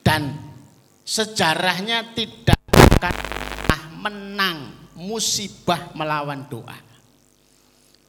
Dan 0.00 0.32
sejarahnya 1.04 2.16
tidak 2.16 2.58
akan 2.72 3.14
menang 4.00 4.79
musibah 5.00 5.96
melawan 5.96 6.44
doa 6.44 6.90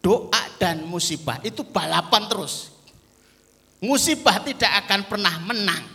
doa 0.01 0.43
dan 0.58 0.84
musibah 0.89 1.38
itu 1.45 1.62
balapan 1.62 2.25
terus. 2.27 2.73
Musibah 3.82 4.41
tidak 4.41 4.86
akan 4.86 5.01
pernah 5.10 5.36
menang. 5.41 5.86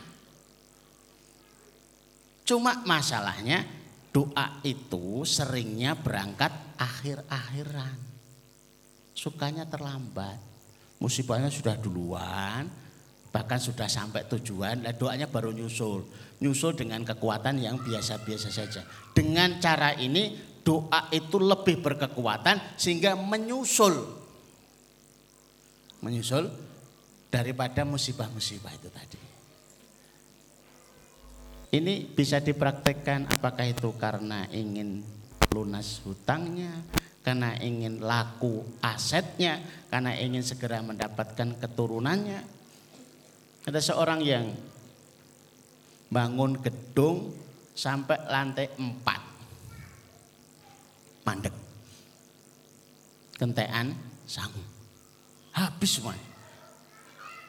Cuma 2.46 2.82
masalahnya 2.86 3.66
doa 4.10 4.62
itu 4.66 5.22
seringnya 5.26 5.94
berangkat 5.98 6.50
akhir-akhiran. 6.78 7.98
Sukanya 9.14 9.66
terlambat. 9.66 10.38
Musibahnya 10.98 11.52
sudah 11.52 11.76
duluan, 11.78 12.66
bahkan 13.30 13.60
sudah 13.60 13.86
sampai 13.86 14.24
tujuan, 14.34 14.82
dan 14.82 14.94
doanya 14.96 15.26
baru 15.30 15.52
nyusul. 15.54 16.06
Nyusul 16.42 16.74
dengan 16.74 17.06
kekuatan 17.06 17.62
yang 17.62 17.78
biasa-biasa 17.82 18.48
saja. 18.50 18.82
Dengan 19.14 19.62
cara 19.62 19.94
ini 19.94 20.55
doa 20.66 21.06
itu 21.14 21.38
lebih 21.38 21.78
berkekuatan 21.78 22.74
sehingga 22.74 23.14
menyusul 23.14 24.26
menyusul 26.02 26.50
daripada 27.30 27.86
musibah-musibah 27.86 28.72
itu 28.74 28.88
tadi. 28.90 29.20
Ini 31.76 32.08
bisa 32.14 32.38
dipraktekkan 32.38 33.26
apakah 33.26 33.66
itu 33.66 33.90
karena 33.98 34.46
ingin 34.54 35.02
lunas 35.50 36.00
hutangnya, 36.06 36.72
karena 37.26 37.58
ingin 37.58 37.98
laku 38.00 38.62
asetnya, 38.80 39.58
karena 39.90 40.14
ingin 40.14 40.46
segera 40.46 40.78
mendapatkan 40.80 41.58
keturunannya. 41.58 42.40
Ada 43.66 43.82
seorang 43.82 44.22
yang 44.22 44.46
bangun 46.06 46.62
gedung 46.62 47.34
sampai 47.74 48.24
lantai 48.30 48.70
4 48.78 49.25
mandek. 51.26 51.50
Kentean 53.34 53.92
sangu. 54.24 54.62
Habis 55.50 55.98
semua. 55.98 56.14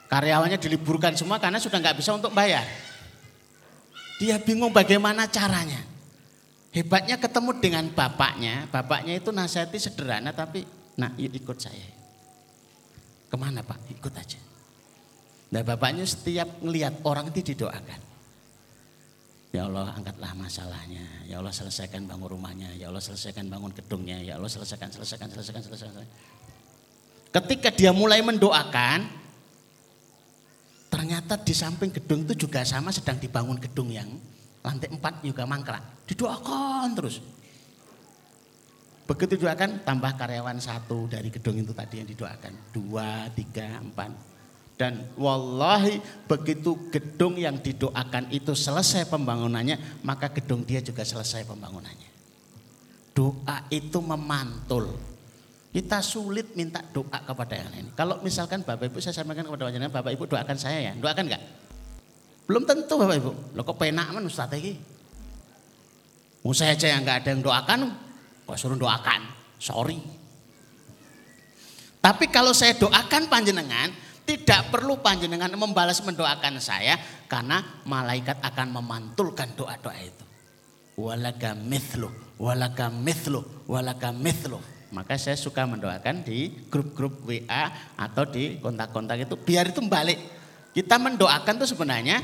Karyawannya 0.09 0.57
diliburkan 0.57 1.13
semua 1.13 1.37
karena 1.37 1.61
sudah 1.61 1.77
nggak 1.77 2.01
bisa 2.01 2.17
untuk 2.17 2.33
bayar. 2.33 2.65
Dia 4.17 4.41
bingung 4.41 4.73
bagaimana 4.73 5.29
caranya. 5.29 5.85
Hebatnya 6.73 7.21
ketemu 7.21 7.51
dengan 7.61 7.85
bapaknya. 7.93 8.65
Bapaknya 8.73 9.19
itu 9.21 9.29
nasihati 9.29 9.77
sederhana 9.77 10.33
tapi 10.33 10.65
nah 10.97 11.13
yuk 11.19 11.35
ikut 11.37 11.57
saya. 11.61 11.87
Ke 13.27 13.35
mana 13.37 13.61
pak? 13.61 13.77
Ikut 13.93 14.13
aja. 14.15 14.39
Nah 15.53 15.61
bapaknya 15.63 16.07
setiap 16.07 16.63
ngelihat 16.63 17.03
orang 17.03 17.29
itu 17.29 17.53
didoakan. 17.53 18.06
Ya 19.55 19.63
Allah 19.63 19.95
angkatlah 19.95 20.31
masalahnya. 20.35 21.05
Ya 21.23 21.39
Allah 21.39 21.55
selesaikan 21.55 22.03
bangun 22.03 22.27
rumahnya. 22.35 22.69
Ya 22.75 22.91
Allah 22.91 22.99
selesaikan 22.99 23.47
bangun 23.47 23.71
gedungnya. 23.71 24.19
Ya 24.19 24.35
Allah 24.35 24.51
selesaikan, 24.51 24.91
selesaikan, 24.91 25.31
selesaikan, 25.31 25.61
selesaikan. 25.63 26.07
Ketika 27.31 27.69
dia 27.71 27.91
mulai 27.95 28.19
mendoakan, 28.19 29.07
ternyata 30.91 31.39
di 31.39 31.53
samping 31.55 31.91
gedung 31.95 32.27
itu 32.27 32.47
juga 32.47 32.63
sama 32.67 32.91
sedang 32.91 33.19
dibangun 33.19 33.59
gedung 33.59 33.87
yang 33.91 34.07
lantai 34.63 34.91
empat 34.91 35.23
juga 35.23 35.47
mangkrak. 35.47 36.07
Didoakan 36.11 36.87
terus. 36.95 37.23
Begitu 39.07 39.39
doakan 39.39 39.87
tambah 39.87 40.11
karyawan 40.19 40.59
satu 40.59 41.07
dari 41.07 41.31
gedung 41.31 41.55
itu 41.55 41.71
tadi 41.71 42.03
yang 42.03 42.07
didoakan. 42.11 42.53
Dua, 42.75 43.31
tiga, 43.31 43.79
empat. 43.79 44.11
Dan 44.77 45.09
wallahi 45.17 45.97
begitu 46.29 46.77
gedung 46.93 47.33
yang 47.33 47.57
didoakan 47.57 48.29
itu 48.29 48.53
selesai 48.53 49.09
pembangunannya, 49.09 50.05
maka 50.05 50.29
gedung 50.29 50.61
dia 50.61 50.85
juga 50.85 51.01
selesai 51.01 51.49
pembangunannya. 51.49 52.09
Doa 53.17 53.65
itu 53.73 53.97
memantul. 53.97 54.93
Kita 55.73 55.97
sulit 56.05 56.53
minta 56.53 56.85
doa 56.93 57.17
kepada 57.25 57.57
yang 57.57 57.69
lain. 57.73 57.89
Kalau 57.97 58.21
misalkan 58.21 58.61
Bapak 58.61 58.93
Ibu 58.93 59.01
saya 59.01 59.17
sampaikan 59.17 59.49
kepada 59.49 59.65
wajahnya, 59.65 59.89
Bapak 59.89 60.13
Ibu 60.13 60.29
doakan 60.29 60.57
saya 60.61 60.77
ya, 60.89 60.93
doakan 60.93 61.25
enggak? 61.25 61.43
Belum 62.45 62.61
tentu 62.61 62.93
Bapak 63.01 63.17
Ibu. 63.17 63.31
Lo 63.57 63.65
kok 63.65 63.81
penak 63.81 64.13
man 64.13 64.29
strategi? 64.29 64.77
Mau 66.45 66.53
saya 66.53 66.77
aja 66.77 66.93
yang 66.93 67.01
enggak 67.01 67.25
ada 67.25 67.29
yang 67.33 67.41
doakan, 67.41 67.79
kok 68.45 68.57
suruh 68.61 68.77
doakan. 68.77 69.25
Sorry. 69.57 69.97
Tapi 71.97 72.29
kalau 72.29 72.53
saya 72.53 72.77
doakan 72.77 73.25
panjenengan, 73.27 73.89
tidak 74.27 74.75
perlu 74.75 74.99
panjenengan 74.99 75.47
membalas 75.55 76.03
mendoakan 76.03 76.59
saya 76.59 76.99
karena 77.31 77.63
malaikat 77.87 78.35
akan 78.43 78.75
memantulkan 78.75 79.55
doa-doa 79.55 79.95
itu. 80.03 80.23
Walaga 80.99 81.55
mithlu, 81.55 82.11
walaga 82.35 82.91
mithlu, 82.91 83.39
walaga 83.63 84.11
mithlu. 84.11 84.59
Maka 84.91 85.15
saya 85.15 85.39
suka 85.39 85.63
mendoakan 85.63 86.27
di 86.27 86.51
grup-grup 86.67 87.23
WA 87.23 87.71
atau 87.95 88.27
di 88.27 88.59
kontak-kontak 88.59 89.23
itu 89.23 89.39
biar 89.39 89.71
itu 89.71 89.79
balik. 89.87 90.19
Kita 90.75 90.99
mendoakan 90.99 91.63
itu 91.63 91.67
sebenarnya 91.71 92.19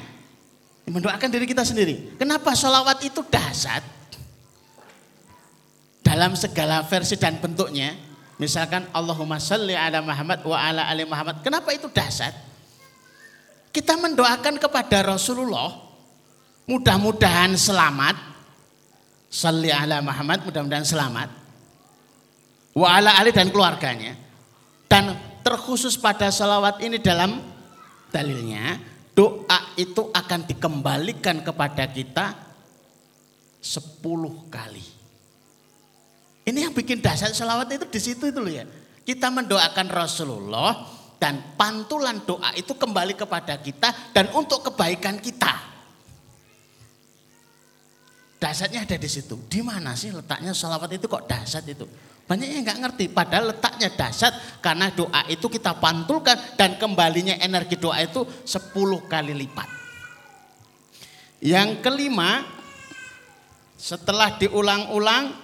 mendoakan 0.83 1.29
diri 1.31 1.47
kita 1.47 1.63
sendiri. 1.63 2.19
Kenapa 2.19 2.51
sholawat 2.51 2.99
itu 3.07 3.23
dahsyat? 3.23 3.83
Dalam 6.03 6.35
segala 6.35 6.83
versi 6.83 7.15
dan 7.15 7.39
bentuknya, 7.39 7.95
Misalkan 8.41 8.89
Allahumma 8.89 9.37
salli 9.37 9.77
ala 9.77 10.01
Muhammad 10.01 10.41
wa 10.41 10.57
ala 10.57 10.89
ali 10.89 11.05
Muhammad. 11.05 11.45
Kenapa 11.45 11.69
itu 11.69 11.85
dahsyat? 11.85 12.33
Kita 13.69 13.97
mendoakan 13.97 14.57
kepada 14.57 15.05
Rasulullah 15.05 15.69
mudah-mudahan 16.65 17.53
selamat. 17.53 18.15
Salli 19.33 19.73
ala 19.73 20.01
Muhammad 20.01 20.45
mudah-mudahan 20.45 20.85
selamat. 20.85 21.29
Wa 22.73 22.97
ala 22.97 23.17
ali 23.21 23.29
dan 23.29 23.53
keluarganya. 23.53 24.17
Dan 24.89 25.13
terkhusus 25.45 25.97
pada 25.97 26.29
salawat 26.29 26.81
ini 26.81 26.97
dalam 27.01 27.41
dalilnya 28.13 28.77
doa 29.13 29.73
itu 29.77 30.09
akan 30.09 30.39
dikembalikan 30.49 31.41
kepada 31.45 31.85
kita 31.89 32.33
10 33.61 34.53
kali. 34.53 35.02
Ini 36.43 36.69
yang 36.69 36.73
bikin 36.75 36.99
dasar 36.99 37.31
selawat 37.31 37.71
itu 37.71 37.87
di 37.87 37.99
situ 38.03 38.27
itu 38.27 38.39
loh 38.39 38.51
ya. 38.51 38.67
Kita 39.03 39.31
mendoakan 39.31 39.87
Rasulullah 39.87 40.83
dan 41.19 41.55
pantulan 41.55 42.19
doa 42.27 42.51
itu 42.59 42.75
kembali 42.75 43.15
kepada 43.15 43.55
kita 43.59 44.11
dan 44.11 44.27
untuk 44.35 44.59
kebaikan 44.71 45.23
kita. 45.23 45.71
Dasarnya 48.43 48.83
ada 48.83 48.99
di 48.99 49.07
situ. 49.07 49.39
Di 49.47 49.63
mana 49.63 49.95
sih 49.95 50.11
letaknya 50.11 50.51
selawat 50.51 50.91
itu 50.91 51.07
kok 51.07 51.23
dasar 51.31 51.63
itu? 51.63 51.87
Banyak 52.27 52.47
yang 52.47 52.63
nggak 52.67 52.79
ngerti. 52.79 53.05
Padahal 53.07 53.55
letaknya 53.55 53.87
dasar 53.95 54.35
karena 54.59 54.91
doa 54.91 55.23
itu 55.31 55.47
kita 55.47 55.79
pantulkan 55.79 56.35
dan 56.59 56.75
kembalinya 56.75 57.39
energi 57.39 57.79
doa 57.79 58.03
itu 58.03 58.23
10 58.23 58.75
kali 59.07 59.31
lipat. 59.31 59.69
Yang 61.43 61.83
kelima, 61.83 62.43
setelah 63.75 64.39
diulang-ulang 64.39 65.42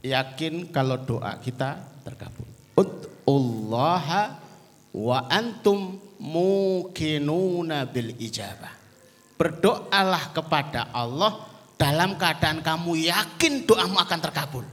yakin 0.00 0.72
kalau 0.72 1.00
doa 1.00 1.36
kita 1.40 1.80
terkabul. 2.04 2.48
Allah 3.30 4.36
wa 4.90 5.18
antum 5.30 6.00
mukinuna 6.18 7.86
bil 7.86 8.12
ijabah. 8.18 8.74
Berdoalah 9.40 10.36
kepada 10.36 10.92
Allah 10.92 11.48
dalam 11.80 12.20
keadaan 12.20 12.60
kamu 12.60 13.08
yakin 13.08 13.64
doamu 13.64 13.96
akan 13.96 14.20
terkabul. 14.20 14.66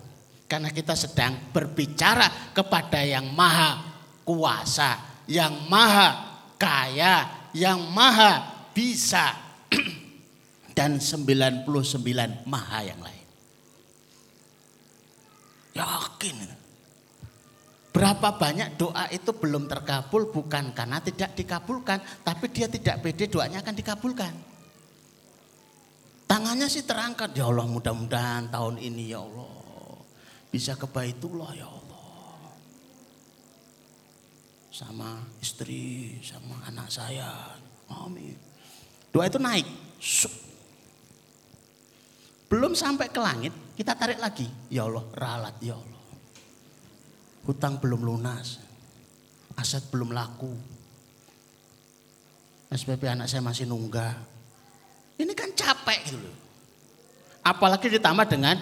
Karena 0.47 0.71
kita 0.71 0.95
sedang 0.95 1.51
berbicara 1.51 2.51
kepada 2.55 3.03
yang 3.03 3.31
maha 3.35 3.83
kuasa, 4.23 5.23
yang 5.27 5.67
maha 5.71 6.39
kaya, 6.59 7.47
yang 7.55 7.79
maha 7.91 8.67
bisa. 8.71 9.35
Dan 10.77 10.99
99 11.03 11.67
maha 12.47 12.79
yang 12.83 12.99
lain. 13.03 13.16
Yakin. 15.77 16.37
Berapa 17.93 18.37
banyak 18.37 18.77
doa 18.77 19.09
itu 19.09 19.33
belum 19.33 19.65
terkabul 19.65 20.29
bukan 20.29 20.73
karena 20.73 21.01
tidak 21.01 21.33
dikabulkan, 21.33 21.97
tapi 22.21 22.45
dia 22.53 22.69
tidak 22.69 23.01
pede 23.01 23.25
doanya 23.25 23.65
akan 23.65 23.73
dikabulkan. 23.73 24.33
Tangannya 26.27 26.67
sih 26.69 26.85
terangkat, 26.85 27.33
ya 27.33 27.49
Allah 27.49 27.65
mudah-mudahan 27.65 28.53
tahun 28.53 28.77
ini 28.83 29.15
ya 29.15 29.23
Allah 29.23 29.57
bisa 30.51 30.77
ke 30.77 30.85
Baitullah 30.85 31.51
ya 31.57 31.65
Allah. 31.65 32.05
Sama 34.69 35.17
istri, 35.41 36.21
sama 36.21 36.61
anak 36.69 36.93
saya. 36.93 37.57
Amin. 37.89 38.37
Doa 39.09 39.25
itu 39.25 39.41
naik. 39.41 39.65
Belum 42.47 42.71
sampai 42.71 43.11
ke 43.11 43.19
langit, 43.19 43.51
kita 43.75 43.91
tarik 43.93 44.23
lagi. 44.23 44.47
Ya 44.71 44.87
Allah, 44.87 45.03
ralat 45.15 45.55
ya 45.59 45.75
Allah. 45.75 46.03
Hutang 47.43 47.79
belum 47.79 48.03
lunas. 48.03 48.59
Aset 49.59 49.87
belum 49.91 50.15
laku. 50.15 50.51
SPP 52.67 53.07
anak 53.07 53.31
saya 53.31 53.43
masih 53.43 53.67
nunggah. 53.67 54.15
Ini 55.17 55.31
kan 55.31 55.51
capek 55.55 55.99
gitu 56.11 56.19
loh. 56.19 56.35
Apalagi 57.47 57.87
ditambah 57.87 58.27
dengan 58.27 58.59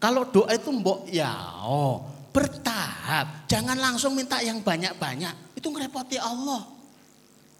kalau 0.00 0.24
doa 0.28 0.52
itu 0.56 0.72
mbok 0.72 1.08
ya 1.12 1.32
oh, 1.64 2.00
bertahap. 2.32 3.44
Jangan 3.48 3.76
langsung 3.76 4.16
minta 4.16 4.40
yang 4.40 4.64
banyak-banyak. 4.64 5.56
Itu 5.60 5.68
ngerepoti 5.68 6.16
Allah. 6.16 6.64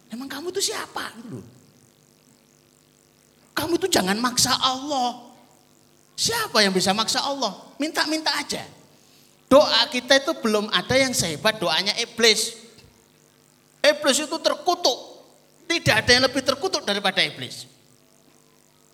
Emang 0.08 0.28
kamu 0.28 0.52
itu 0.52 0.72
siapa? 0.72 1.14
Gitu 1.20 1.40
Kamu 3.54 3.72
itu 3.78 3.86
jangan 3.86 4.18
maksa 4.18 4.56
Allah. 4.56 5.33
Siapa 6.14 6.62
yang 6.62 6.70
bisa 6.70 6.94
maksa 6.94 7.22
Allah? 7.22 7.54
Minta-minta 7.78 8.30
aja. 8.34 8.62
Doa 9.50 9.86
kita 9.90 10.18
itu 10.18 10.32
belum 10.38 10.70
ada 10.70 10.94
yang 10.94 11.10
sehebat 11.10 11.58
doanya 11.58 11.94
iblis. 11.98 12.54
Iblis 13.82 14.18
itu 14.24 14.36
terkutuk. 14.40 14.98
Tidak 15.68 15.94
ada 15.94 16.10
yang 16.10 16.24
lebih 16.26 16.42
terkutuk 16.42 16.86
daripada 16.86 17.20
iblis. 17.20 17.66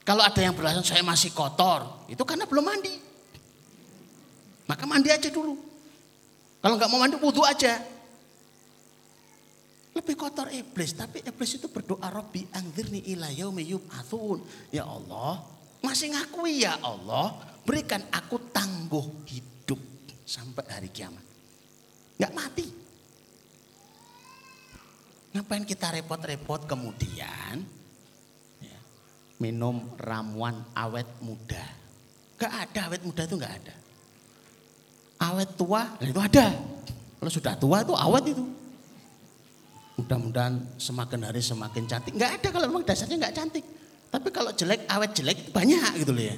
Kalau 0.02 0.24
ada 0.24 0.40
yang 0.40 0.56
beralasan 0.56 0.82
saya 0.82 1.04
masih 1.04 1.30
kotor, 1.30 1.86
itu 2.08 2.18
karena 2.24 2.48
belum 2.48 2.64
mandi. 2.64 2.94
Maka 4.64 4.88
mandi 4.88 5.12
aja 5.12 5.28
dulu. 5.28 5.54
Kalau 6.60 6.74
nggak 6.76 6.90
mau 6.90 6.98
mandi, 6.98 7.16
wudhu 7.20 7.44
aja. 7.44 7.78
Lebih 9.90 10.14
kotor 10.14 10.48
iblis, 10.54 10.94
tapi 10.94 11.20
iblis 11.26 11.58
itu 11.58 11.66
berdoa 11.66 12.08
Robbi 12.08 12.46
angzirni 12.54 13.10
ila 13.12 13.28
yaumi 13.28 13.66
yub'atsun. 13.70 14.38
Ya 14.70 14.86
Allah, 14.86 15.42
masih 15.80 16.12
ngakui 16.12 16.64
ya 16.64 16.76
Allah, 16.80 17.36
berikan 17.64 18.04
aku 18.12 18.38
tangguh 18.52 19.24
hidup 19.28 19.80
sampai 20.24 20.64
hari 20.68 20.88
kiamat. 20.92 21.24
Gak 22.20 22.32
mati. 22.36 22.66
Ngapain 25.30 25.62
kita 25.62 25.94
repot-repot 25.94 26.66
kemudian 26.66 27.62
ya, 28.60 28.78
minum 29.40 29.94
ramuan 29.96 30.68
awet 30.74 31.06
muda. 31.22 31.64
Gak 32.36 32.52
ada 32.68 32.80
awet 32.90 33.02
muda 33.06 33.22
itu 33.24 33.36
gak 33.40 33.54
ada. 33.62 33.74
Awet 35.20 35.50
tua 35.56 35.84
itu 36.00 36.20
ada. 36.20 36.46
Kalau 37.20 37.30
sudah 37.32 37.54
tua 37.56 37.84
itu 37.84 37.92
awet 37.92 38.24
itu. 38.32 38.44
Mudah-mudahan 40.00 40.56
semakin 40.80 41.28
hari 41.28 41.44
semakin 41.44 41.84
cantik. 41.84 42.12
Gak 42.16 42.40
ada 42.40 42.48
kalau 42.48 42.66
memang 42.72 42.84
dasarnya 42.84 43.28
gak 43.28 43.36
cantik. 43.36 43.64
Tapi 44.10 44.28
kalau 44.34 44.50
jelek, 44.50 44.90
awet 44.90 45.10
jelek 45.14 45.38
banyak 45.54 46.02
gitu 46.02 46.10
loh 46.10 46.24
ya. 46.26 46.36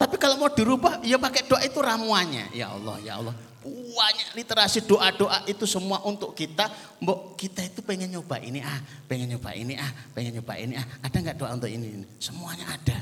Tapi 0.00 0.16
kalau 0.18 0.34
mau 0.40 0.50
dirubah, 0.50 1.04
ya 1.06 1.20
pakai 1.20 1.46
doa 1.46 1.62
itu 1.62 1.78
ramuannya. 1.78 2.50
Ya 2.56 2.72
Allah, 2.74 2.96
ya 3.04 3.22
Allah. 3.22 3.36
Banyak 3.62 4.34
literasi 4.34 4.82
doa-doa 4.82 5.46
itu 5.46 5.62
semua 5.68 6.02
untuk 6.02 6.34
kita. 6.34 6.66
Mbok 6.98 7.38
kita 7.38 7.62
itu 7.62 7.78
pengen 7.86 8.10
nyoba 8.10 8.42
ini 8.42 8.58
ah, 8.58 8.82
pengen 9.06 9.30
nyoba 9.30 9.54
ini 9.54 9.78
ah, 9.78 9.92
pengen 10.10 10.42
nyoba 10.42 10.58
ini 10.58 10.74
ah. 10.74 10.86
Ada 11.06 11.16
nggak 11.22 11.36
doa 11.38 11.54
untuk 11.54 11.70
ini? 11.70 12.02
Semuanya 12.18 12.66
ada. 12.74 12.98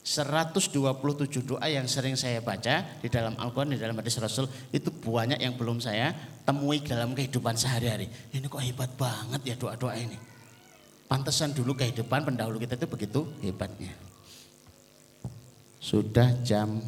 127 0.00 0.72
doa 1.44 1.66
yang 1.68 1.84
sering 1.84 2.16
saya 2.16 2.40
baca 2.40 2.82
di 3.04 3.12
dalam 3.12 3.36
Al-Quran, 3.36 3.76
di 3.76 3.80
dalam 3.80 3.92
hadis 4.00 4.16
Rasul 4.16 4.48
itu 4.72 4.88
banyak 4.88 5.36
yang 5.36 5.60
belum 5.60 5.84
saya 5.84 6.16
temui 6.48 6.80
dalam 6.80 7.12
kehidupan 7.12 7.60
sehari-hari. 7.60 8.08
Ini 8.32 8.48
kok 8.48 8.64
hebat 8.64 8.96
banget 8.96 9.44
ya 9.44 9.54
doa-doa 9.60 9.92
ini. 10.00 10.16
Pantesan 11.10 11.50
dulu 11.50 11.74
kehidupan 11.74 12.22
pendahulu 12.22 12.62
kita 12.62 12.78
itu 12.78 12.86
begitu 12.86 13.26
hebatnya. 13.42 13.90
Sudah 15.82 16.30
jam 16.46 16.78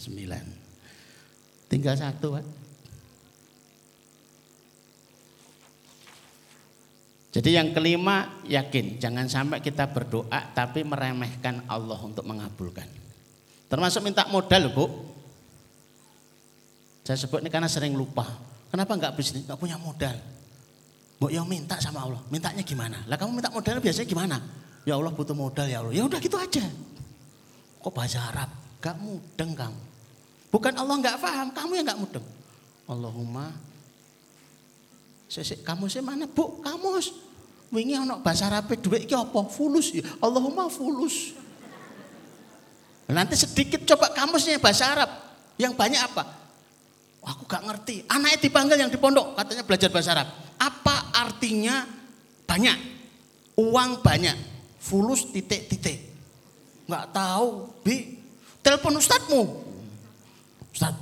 9. 0.00 1.68
Tinggal 1.68 2.00
satu, 2.00 2.40
Pak. 2.40 2.44
Jadi 7.36 7.52
yang 7.52 7.76
kelima 7.76 8.40
yakin, 8.48 8.96
jangan 8.96 9.28
sampai 9.28 9.60
kita 9.60 9.84
berdoa 9.92 10.56
tapi 10.56 10.80
meremehkan 10.80 11.68
Allah 11.68 12.00
untuk 12.00 12.24
mengabulkan. 12.24 12.88
Termasuk 13.68 14.00
minta 14.00 14.24
modal, 14.32 14.72
Bu. 14.72 14.88
Saya 17.04 17.20
sebut 17.20 17.44
ini 17.44 17.52
karena 17.52 17.68
sering 17.68 17.92
lupa. 17.92 18.24
Kenapa 18.72 18.96
enggak 18.96 19.12
bisnis? 19.12 19.44
Enggak 19.44 19.60
punya 19.60 19.76
modal. 19.76 20.16
Mau 21.16 21.32
yang 21.32 21.48
minta 21.48 21.80
sama 21.80 22.04
Allah, 22.04 22.20
mintanya 22.28 22.60
gimana? 22.60 23.00
Lah 23.08 23.16
kamu 23.16 23.40
minta 23.40 23.48
modal 23.48 23.80
biasanya 23.80 24.04
gimana? 24.04 24.36
Ya 24.84 25.00
Allah 25.00 25.12
butuh 25.12 25.32
modal 25.32 25.64
ya 25.64 25.80
Allah. 25.80 25.94
Ya 25.96 26.04
udah 26.04 26.20
gitu 26.20 26.36
aja. 26.36 26.64
Kok 27.80 27.92
bahasa 27.92 28.20
Arab? 28.20 28.52
Gak 28.84 29.00
mudeng 29.00 29.56
kamu. 29.56 29.80
Bukan 30.52 30.72
Allah 30.76 30.94
nggak 31.00 31.16
paham, 31.18 31.48
kamu 31.56 31.72
yang 31.80 31.86
nggak 31.88 32.00
mudeng. 32.00 32.26
Allahumma 32.86 33.50
Sesek 35.26 35.66
kamu 35.66 35.90
sih 35.90 35.98
mana 35.98 36.30
bu? 36.30 36.62
Kamus. 36.62 37.10
Wingi 37.74 37.98
ono 37.98 38.22
bahasa 38.22 38.46
Arab 38.46 38.70
duit 38.78 39.10
iki 39.10 39.14
apa? 39.18 39.42
Fulus 39.50 39.90
ya. 39.90 40.06
Allahumma 40.22 40.70
fulus. 40.70 41.34
Nanti 43.10 43.34
sedikit 43.34 43.82
coba 43.82 44.14
kamusnya 44.14 44.62
bahasa 44.62 44.86
Arab. 44.86 45.10
Yang 45.58 45.74
banyak 45.74 45.98
apa? 45.98 46.22
Aku 47.26 47.42
gak 47.50 47.66
ngerti. 47.66 48.06
Anaknya 48.06 48.38
dipanggil 48.38 48.78
yang 48.78 48.90
di 48.90 48.98
pondok 49.02 49.34
katanya 49.34 49.66
belajar 49.66 49.88
bahasa 49.90 50.14
Arab. 50.14 50.28
Apa 50.62 51.10
artinya 51.10 51.82
banyak? 52.46 52.78
Uang 53.58 53.98
banyak. 53.98 54.36
Fulus 54.78 55.26
titik-titik. 55.34 55.98
Gak 56.86 57.10
tahu. 57.10 57.66
Bi, 57.82 58.22
telepon 58.62 58.94
ustadmu. 59.02 59.42
Ustad, 60.70 60.94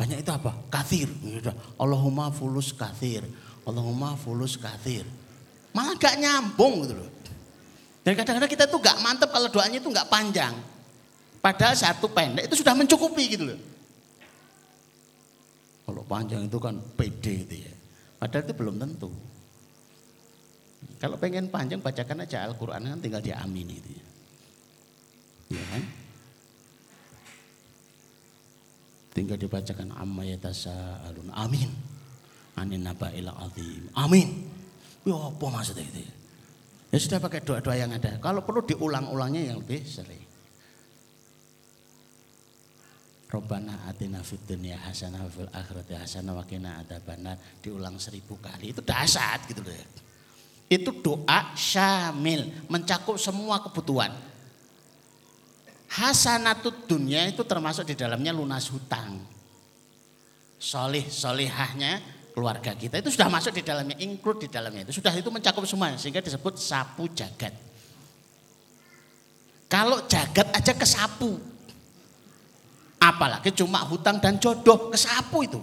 Banyak 0.00 0.24
itu 0.24 0.32
apa? 0.32 0.56
Kathir. 0.72 1.12
Gitu. 1.20 1.52
Allahumma 1.76 2.32
fulus 2.32 2.72
kathir. 2.72 3.20
Allahumma 3.68 4.16
fulus 4.16 4.56
kathir. 4.56 5.04
Malah 5.76 5.92
gak 6.00 6.16
nyambung 6.16 6.88
gitu 6.88 6.96
loh. 6.96 7.10
Dan 8.00 8.16
kadang-kadang 8.16 8.48
kita 8.48 8.64
tuh 8.64 8.80
gak 8.80 8.96
mantep 9.04 9.28
kalau 9.28 9.52
doanya 9.52 9.76
itu 9.76 9.92
gak 9.92 10.08
panjang. 10.08 10.56
Padahal 11.44 11.76
satu 11.76 12.08
pendek 12.08 12.48
itu 12.48 12.64
sudah 12.64 12.72
mencukupi 12.72 13.36
gitu 13.36 13.44
loh. 13.52 13.60
Kalau 15.90 16.06
panjang 16.06 16.46
itu 16.46 16.58
kan 16.62 16.78
pede 16.94 17.42
gitu 17.42 17.66
ya. 17.66 17.74
Padahal 18.22 18.46
itu 18.46 18.54
belum 18.54 18.78
tentu. 18.78 19.10
Kalau 21.02 21.18
pengen 21.18 21.50
panjang 21.50 21.82
bacakan 21.82 22.22
aja 22.22 22.46
Al-Quran 22.46 22.86
kan 22.86 23.02
tinggal 23.02 23.18
diamini 23.18 23.74
itu 23.82 23.90
ya. 23.90 24.06
Ya 25.58 25.64
kan? 25.66 25.82
Tinggal 29.10 29.34
dibacakan 29.34 29.90
amma 29.98 30.22
yatasa'alun. 30.30 31.34
Amin. 31.34 31.74
Anin 32.54 32.86
naba'il 32.86 33.26
azim. 33.26 33.90
Amin. 33.98 34.46
Ya 35.02 35.18
apa 35.18 35.46
maksudnya 35.50 35.82
itu? 35.90 36.06
Ya 36.94 36.98
sudah 37.02 37.18
pakai 37.18 37.42
doa-doa 37.42 37.74
yang 37.74 37.90
ada. 37.90 38.14
Kalau 38.22 38.46
perlu 38.46 38.62
diulang-ulangnya 38.62 39.50
yang 39.50 39.58
lebih 39.58 39.82
sering. 39.82 40.19
Robbana 43.30 43.86
atina 43.86 44.26
fid 44.26 44.42
dunya 44.42 44.74
hasanah 44.74 45.22
fil 45.30 45.46
akhirati 45.54 45.94
hasanah 45.94 46.34
wa 46.34 46.42
qina 46.42 46.82
adzabannar 46.82 47.38
diulang 47.62 47.94
seribu 47.94 48.34
kali 48.42 48.74
itu 48.74 48.82
dasar 48.82 49.38
gitu 49.46 49.62
loh. 49.62 49.70
Itu 50.70 50.90
doa 51.02 51.54
syamil, 51.54 52.50
mencakup 52.66 53.18
semua 53.18 53.62
kebutuhan. 53.62 54.10
Hasanatut 55.90 56.86
dunia 56.86 57.26
itu 57.26 57.42
termasuk 57.42 57.86
di 57.86 57.98
dalamnya 57.98 58.30
lunas 58.30 58.70
hutang. 58.70 59.18
Solih, 60.58 61.02
solihahnya 61.10 61.98
keluarga 62.30 62.78
kita 62.78 63.02
itu 63.02 63.10
sudah 63.10 63.26
masuk 63.26 63.58
di 63.58 63.66
dalamnya, 63.66 63.98
include 63.98 64.46
di 64.46 64.48
dalamnya 64.50 64.86
itu. 64.86 65.02
Sudah 65.02 65.10
itu 65.14 65.26
mencakup 65.26 65.66
semua 65.66 65.94
sehingga 65.98 66.22
disebut 66.22 66.54
sapu 66.54 67.10
jagat. 67.10 67.54
Kalau 69.66 70.06
jagat 70.06 70.50
aja 70.54 70.70
ke 70.74 70.86
sapu. 70.86 71.49
Apalagi 73.00 73.48
cuma 73.56 73.80
hutang 73.88 74.20
dan 74.20 74.36
jodoh 74.36 74.92
ke 74.92 74.98
sapu 75.00 75.48
itu. 75.48 75.56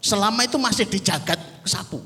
Selama 0.00 0.48
itu 0.48 0.56
masih 0.56 0.88
di 0.88 0.96
jagat 1.04 1.36
ke 1.36 1.68
sapu. 1.68 2.00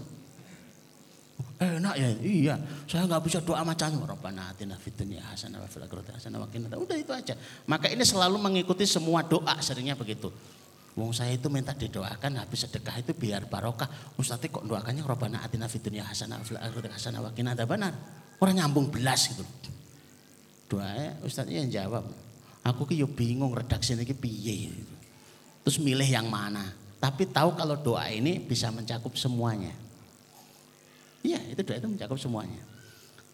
Enak 1.60 1.94
ya, 1.94 2.08
iya. 2.24 2.54
Saya 2.88 3.04
nggak 3.04 3.20
bisa 3.20 3.38
doa 3.44 3.60
macam 3.60 3.92
Rabbana 4.00 4.48
atina 4.48 4.80
fid 4.80 4.96
dunya 4.96 5.20
hasanah 5.20 5.60
wa 5.60 5.68
fil 5.68 5.84
akhirati 5.84 6.16
hasanah 6.16 6.40
wa 6.40 6.48
qina 6.48 6.72
Udah 6.72 6.96
itu 6.96 7.12
aja. 7.12 7.36
Maka 7.68 7.92
ini 7.92 8.00
selalu 8.00 8.40
mengikuti 8.40 8.88
semua 8.88 9.20
doa 9.20 9.60
seringnya 9.60 9.92
begitu. 9.92 10.32
Wong 10.96 11.12
saya 11.12 11.36
itu 11.36 11.52
minta 11.52 11.76
didoakan 11.76 12.40
habis 12.40 12.64
sedekah 12.64 13.04
itu 13.04 13.12
biar 13.12 13.44
barokah. 13.44 13.86
Ustaz 14.16 14.40
kok 14.40 14.64
doakannya 14.64 15.04
Rabbana 15.04 15.44
atina 15.44 15.68
fid 15.68 15.84
dunya 15.84 16.00
hasanah 16.00 16.40
wa 16.40 16.44
fil 16.48 16.56
akhirati 16.56 16.88
hasanah 16.96 17.20
wa 17.20 17.30
qina. 17.36 17.52
Orang 18.40 18.56
nyambung 18.56 18.88
belas 18.88 19.28
gitu. 19.28 19.44
Doanya 20.72 21.20
Ustaz 21.28 21.44
yang 21.44 21.68
jawab. 21.68 22.08
Aku 22.60 22.84
ki 22.84 23.00
yo 23.00 23.08
bingung 23.08 23.56
redaksi 23.56 23.96
ini 23.96 24.04
piye. 24.04 24.68
Terus 25.64 25.80
milih 25.80 26.04
yang 26.04 26.28
mana. 26.28 26.76
Tapi 27.00 27.24
tahu 27.24 27.56
kalau 27.56 27.80
doa 27.80 28.04
ini 28.12 28.36
bisa 28.36 28.68
mencakup 28.68 29.16
semuanya. 29.16 29.72
Iya, 31.24 31.40
itu 31.48 31.60
doa 31.64 31.76
itu 31.80 31.88
mencakup 31.88 32.20
semuanya. 32.20 32.60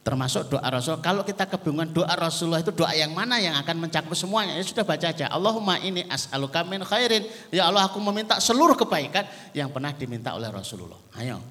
Termasuk 0.07 0.55
doa 0.55 0.62
Rasul. 0.70 1.03
Kalau 1.03 1.27
kita 1.27 1.51
kebingungan 1.51 1.91
doa 1.91 2.14
Rasulullah 2.14 2.62
itu 2.62 2.70
doa 2.70 2.95
yang 2.95 3.11
mana 3.11 3.43
yang 3.43 3.59
akan 3.59 3.91
mencakup 3.91 4.14
semuanya? 4.14 4.55
Ya 4.55 4.62
sudah 4.62 4.87
baca 4.87 5.11
aja. 5.11 5.27
Allahumma 5.27 5.83
ini 5.83 6.07
as'aluka 6.07 6.62
min 6.62 6.87
khairin. 6.87 7.27
Ya 7.51 7.66
Allah 7.66 7.91
aku 7.91 7.99
meminta 7.99 8.39
seluruh 8.39 8.79
kebaikan 8.79 9.27
yang 9.51 9.66
pernah 9.74 9.91
diminta 9.91 10.39
oleh 10.39 10.47
Rasulullah. 10.47 10.99
Ayo. 11.18 11.43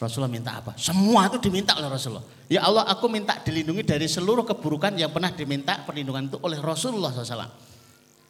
Rasulullah 0.00 0.32
minta 0.32 0.56
apa? 0.56 0.72
Semua 0.80 1.28
itu 1.28 1.36
diminta 1.36 1.76
oleh 1.76 1.92
Rasulullah. 1.92 2.24
Ya 2.48 2.64
Allah 2.64 2.88
aku 2.88 3.04
minta 3.12 3.36
dilindungi 3.36 3.84
dari 3.84 4.08
seluruh 4.08 4.48
keburukan 4.48 4.96
yang 4.96 5.12
pernah 5.12 5.28
diminta 5.28 5.84
perlindungan 5.84 6.32
itu 6.32 6.40
oleh 6.40 6.56
Rasulullah 6.56 7.12
SAW. 7.12 7.52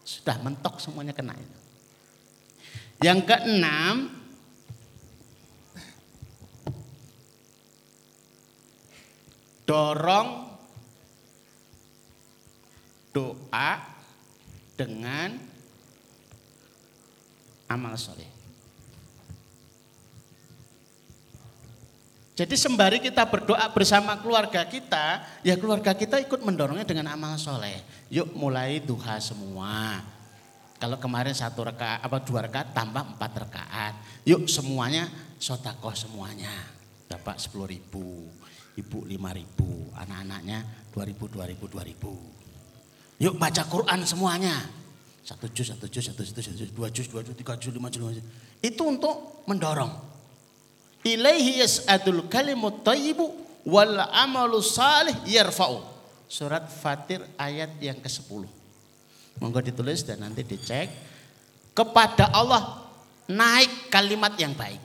Sudah 0.02 0.36
mentok 0.42 0.82
semuanya 0.82 1.14
kena 1.14 1.38
itu. 1.38 1.58
Yang 3.00 3.18
keenam, 3.30 4.10
dorong 9.62 10.50
doa 13.14 13.70
dengan 14.74 15.38
amal 17.70 17.94
soleh. 17.94 18.29
Jadi 22.40 22.56
sembari 22.56 23.04
kita 23.04 23.28
berdoa 23.28 23.68
bersama 23.68 24.16
keluarga 24.16 24.64
kita, 24.64 25.20
ya 25.44 25.60
keluarga 25.60 25.92
kita 25.92 26.16
ikut 26.24 26.40
mendorongnya 26.40 26.88
dengan 26.88 27.12
amal 27.12 27.36
soleh. 27.36 27.84
Yuk 28.08 28.32
mulai 28.32 28.80
duha 28.80 29.20
semua. 29.20 30.00
Kalau 30.80 30.96
kemarin 30.96 31.36
satu 31.36 31.68
reka, 31.68 32.00
apa 32.00 32.24
dua 32.24 32.48
rekaat 32.48 32.72
tambah 32.72 33.12
empat 33.12 33.44
rekaat. 33.44 34.24
Yuk 34.24 34.48
semuanya 34.48 35.04
sotakoh 35.36 35.92
semuanya. 35.92 36.48
Dapat 37.12 37.44
sepuluh 37.44 37.68
ribu 37.68 38.32
ibu 38.72 39.04
5000, 39.04 40.00
anak-anaknya 40.00 40.64
2000, 40.96 41.20
2000, 41.20 41.68
2000. 41.68 43.20
Yuk 43.20 43.36
baca 43.36 43.62
Quran 43.68 44.00
semuanya. 44.08 44.56
Satu 45.20 45.44
juz, 45.52 45.68
satu 45.76 45.84
juz, 45.92 46.08
satu 46.08 46.24
juz, 46.24 46.40
satu 46.40 46.56
juz, 46.56 46.72
dua 46.72 46.88
juz, 46.88 47.04
dua 47.04 47.20
juz, 47.20 47.36
tiga 47.36 47.52
juz, 47.60 47.68
lima 47.68 47.92
juz, 47.92 48.00
lima 48.00 48.16
juz. 48.16 48.24
Itu 48.64 48.88
untuk 48.88 49.44
mendorong. 49.44 50.09
Ilaihi 51.00 51.64
yas'adul 51.64 52.28
kalimut 52.28 52.84
tayyibu 52.84 53.32
wal 53.64 54.00
amalu 54.12 54.60
salih 54.60 55.16
yarfa'u. 55.24 55.80
Surat 56.30 56.68
Fatir 56.70 57.24
ayat 57.34 57.74
yang 57.82 57.98
ke-10. 57.98 58.46
Monggo 59.42 59.60
ditulis 59.64 60.06
dan 60.06 60.22
nanti 60.22 60.46
dicek. 60.46 60.88
Kepada 61.74 62.30
Allah 62.30 62.86
naik 63.26 63.88
kalimat 63.88 64.36
yang 64.36 64.54
baik. 64.54 64.78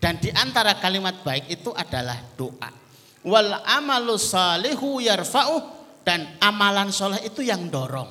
Dan 0.00 0.20
di 0.20 0.28
antara 0.32 0.76
kalimat 0.80 1.20
baik 1.24 1.48
itu 1.48 1.72
adalah 1.72 2.20
doa 2.36 2.84
wal 3.24 3.64
amalu 3.64 4.20
salihu 4.20 5.00
yarfa'u 5.00 5.64
dan 6.04 6.36
amalan 6.38 6.92
soleh 6.92 7.24
itu 7.24 7.40
yang 7.40 7.66
dorong. 7.72 8.06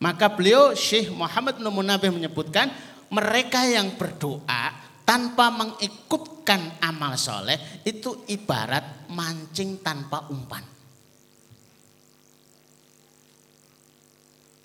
Maka 0.00 0.32
beliau 0.32 0.72
Syekh 0.72 1.12
Muhammad 1.12 1.60
Nabi 1.60 2.08
menyebutkan 2.08 2.72
mereka 3.12 3.68
yang 3.68 3.92
berdoa 4.00 4.72
tanpa 5.10 5.50
mengikutkan 5.50 6.78
amal 6.78 7.18
soleh 7.18 7.82
itu 7.82 8.30
ibarat 8.30 9.10
mancing 9.10 9.82
tanpa 9.82 10.30
umpan. 10.30 10.62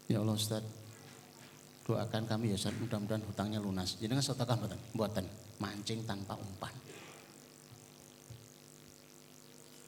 Ya 0.06 0.22
Allah 0.22 0.38
Ustaz, 0.38 0.62
doakan 1.90 2.30
kami 2.30 2.54
ya 2.54 2.62
Ustaz, 2.62 2.78
mudah-mudahan 2.78 3.26
hutangnya 3.26 3.58
lunas. 3.58 3.98
Jadi 3.98 4.14
nggak 4.14 4.22
sotakah 4.22 4.54
buatan 4.94 5.26
mancing 5.58 6.06
tanpa 6.06 6.38
umpan. 6.38 6.70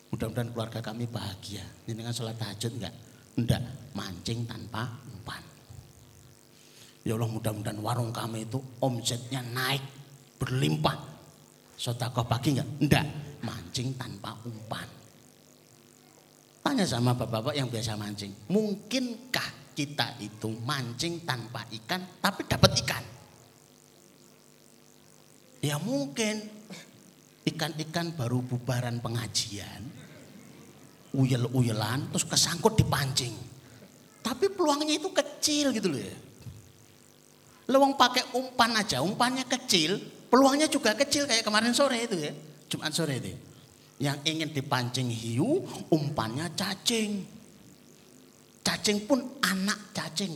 Mudah-mudahan 0.09 0.49
keluarga 0.57 0.81
kami 0.81 1.05
bahagia. 1.05 1.61
Ini 1.85 1.93
dengan 1.93 2.17
sholat 2.17 2.33
tahajud 2.33 2.81
enggak? 2.81 2.95
Enggak, 3.37 3.61
mancing 3.93 4.49
tanpa 4.49 4.89
umpan. 5.05 5.43
Ya 7.05 7.13
Allah 7.13 7.29
mudah-mudahan 7.29 7.77
warung 7.77 8.09
kami 8.09 8.49
itu 8.49 8.57
omsetnya 8.81 9.45
naik 9.45 9.96
berlimpah. 10.37 10.97
Sotakoh 11.77 12.25
pagi 12.25 12.57
enggak? 12.57 12.69
Enggak, 12.81 13.05
mancing 13.45 13.93
tanpa 13.97 14.33
umpan. 14.45 14.87
Tanya 16.65 16.85
sama 16.85 17.13
bapak-bapak 17.13 17.53
yang 17.53 17.69
biasa 17.69 17.93
mancing. 17.95 18.33
Mungkinkah 18.49 19.73
kita 19.77 20.17
itu 20.21 20.49
mancing 20.65 21.21
tanpa 21.21 21.63
ikan 21.69 22.01
tapi 22.17 22.45
dapat 22.49 22.71
ikan? 22.85 23.03
Ya 25.61 25.77
mungkin. 25.81 26.57
Ikan-ikan 27.47 28.11
baru 28.11 28.43
bubaran 28.43 28.99
pengajian 28.99 30.07
uyel-uyelan 31.17 32.13
terus 32.13 32.25
kesangkut 32.29 32.77
dipancing. 32.77 33.33
Tapi 34.21 34.51
peluangnya 34.51 34.99
itu 34.99 35.09
kecil 35.09 35.73
gitu 35.73 35.87
loh 35.89 36.01
ya. 36.01 36.17
Lewang 37.67 37.99
pakai 37.99 38.23
umpan 38.35 38.79
aja, 38.79 39.03
umpannya 39.03 39.43
kecil, 39.43 39.99
peluangnya 40.27 40.67
juga 40.71 40.93
kecil 40.93 41.27
kayak 41.27 41.43
kemarin 41.43 41.73
sore 41.75 42.03
itu 42.03 42.17
ya. 42.19 42.31
Jumat 42.67 42.91
sore 42.91 43.19
itu. 43.19 43.31
Yang 43.97 44.17
ingin 44.29 44.49
dipancing 44.53 45.09
hiu, 45.09 45.65
umpannya 45.89 46.51
cacing. 46.53 47.25
Cacing 48.61 49.07
pun 49.07 49.23
anak 49.41 49.79
cacing. 49.95 50.35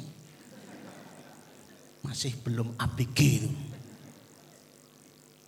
Masih 2.02 2.34
belum 2.42 2.74
ABG 2.80 3.20
itu. 3.44 3.52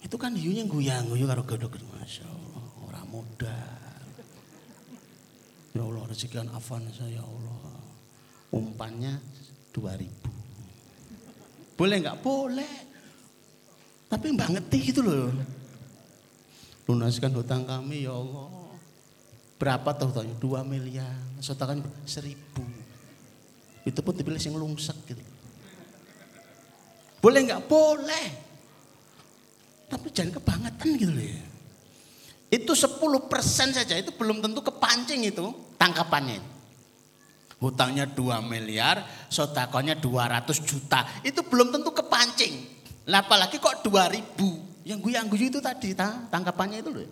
Itu 0.03 0.19
kan 0.19 0.35
hiunya 0.35 0.67
guyang-guyang 0.67 1.31
karo 1.31 1.43
gedok. 1.47 1.79
Masya 1.79 2.27
Allah, 2.27 2.63
orang 2.85 3.07
muda. 3.07 3.57
Ya 5.73 5.81
Allah 5.81 6.05
rezekikan 6.05 6.53
Afan 6.53 6.85
saya 6.93 7.17
ya 7.17 7.23
Allah. 7.25 7.81
Umpannya 8.53 9.17
2000. 9.73 11.73
Boleh 11.73 11.97
nggak? 11.97 12.21
Boleh. 12.21 12.92
Tapi 14.13 14.29
mbak 14.29 14.53
ngerti 14.53 14.93
gitu 14.93 15.01
loh. 15.01 15.33
Lunaskan 16.85 17.33
hutang 17.33 17.65
kami 17.65 18.05
ya 18.05 18.13
Allah. 18.13 18.77
Berapa 19.57 19.89
tuh 19.97 20.13
hutangnya? 20.13 20.37
Dua 20.37 20.61
miliar. 20.61 21.17
Sotakan 21.41 21.81
seribu. 22.05 22.61
Itu 23.81 24.05
pun 24.05 24.13
dipilih 24.13 24.37
yang 24.37 24.61
lungsek 24.61 24.93
gitu. 25.09 25.23
Boleh 27.25 27.41
nggak? 27.41 27.65
Boleh. 27.65 28.27
Tapi 29.89 30.07
jangan 30.13 30.37
kebangetan 30.37 30.89
gitu 30.93 31.09
loh 31.09 31.25
ya. 31.25 31.41
Itu 32.53 32.77
10% 32.77 33.73
saja, 33.73 33.97
itu 33.97 34.13
belum 34.13 34.37
tentu 34.45 34.61
kepancing 34.61 35.25
itu 35.25 35.73
tangkapannya. 35.81 36.37
Hutangnya 37.57 38.05
2 38.05 38.45
miliar, 38.45 39.01
sotakonya 39.25 39.97
200 39.97 40.61
juta. 40.61 41.01
Itu 41.25 41.41
belum 41.49 41.73
tentu 41.73 41.89
kepancing. 41.89 42.82
Lah 43.07 43.23
apalagi 43.25 43.59
kok 43.59 43.83
2000. 43.83 44.87
Yang 44.87 44.99
gue 44.99 45.11
yang 45.15 45.27
gue 45.31 45.39
itu 45.39 45.59
tadi 45.63 45.95
tangkapannya 45.95 46.83
itu 46.83 46.91
loh. 46.91 47.07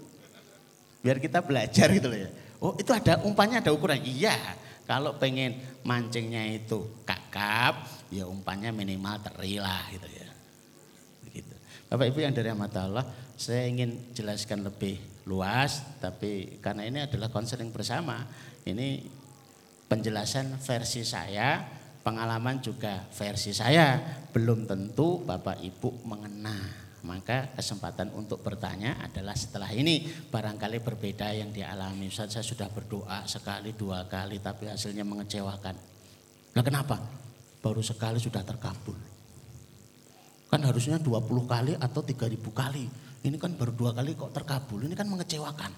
Biar 1.02 1.18
kita 1.18 1.40
belajar 1.42 1.88
gitu 1.92 2.08
loh 2.12 2.20
ya. 2.20 2.30
Oh 2.62 2.74
itu 2.78 2.92
ada 2.94 3.24
umpannya 3.24 3.64
ada 3.64 3.72
ukuran. 3.74 4.00
Iya. 4.04 4.36
Kalau 4.86 5.16
pengen 5.16 5.56
mancingnya 5.88 6.52
itu 6.52 7.04
kakap, 7.08 7.88
ya 8.12 8.28
umpannya 8.28 8.76
minimal 8.76 9.24
teri 9.24 9.56
lah 9.56 9.88
gitu 9.88 10.04
ya. 10.04 10.30
Begitu. 11.24 11.56
Bapak 11.88 12.12
Ibu 12.12 12.20
yang 12.20 12.36
dari 12.36 12.52
amat 12.52 12.76
Allah, 12.76 13.06
saya 13.40 13.72
ingin 13.72 14.12
jelaskan 14.12 14.68
lebih 14.68 15.00
luas, 15.26 15.80
tapi 16.04 16.60
karena 16.60 16.84
ini 16.84 17.00
adalah 17.08 17.32
konseling 17.32 17.72
bersama, 17.72 18.26
ini 18.68 19.08
penjelasan 19.88 20.60
versi 20.60 21.08
saya, 21.08 21.64
pengalaman 22.02 22.62
juga 22.62 23.06
versi 23.14 23.54
saya, 23.54 23.98
belum 24.34 24.66
tentu 24.66 25.22
Bapak 25.22 25.62
Ibu 25.62 26.06
mengena. 26.06 26.82
Maka 27.02 27.50
kesempatan 27.58 28.14
untuk 28.14 28.46
bertanya 28.46 29.02
adalah 29.02 29.34
setelah 29.34 29.74
ini 29.74 30.06
barangkali 30.06 30.86
berbeda 30.86 31.34
yang 31.34 31.50
dialami. 31.50 32.14
Saya 32.14 32.46
sudah 32.46 32.70
berdoa 32.70 33.26
sekali 33.26 33.74
dua 33.74 34.06
kali 34.06 34.38
tapi 34.38 34.70
hasilnya 34.70 35.02
mengecewakan. 35.02 35.74
Nah 36.54 36.62
kenapa? 36.62 37.02
Baru 37.58 37.82
sekali 37.82 38.22
sudah 38.22 38.46
terkabul. 38.46 38.98
Kan 40.52 40.62
harusnya 40.68 41.00
20 41.00 41.48
kali 41.48 41.74
atau 41.80 42.04
3000 42.04 42.38
kali. 42.52 42.86
Ini 43.24 43.38
kan 43.40 43.56
baru 43.56 43.72
dua 43.72 43.92
kali 43.96 44.14
kok 44.14 44.36
terkabul. 44.36 44.84
Ini 44.86 44.94
kan 44.94 45.08
mengecewakan. 45.08 45.72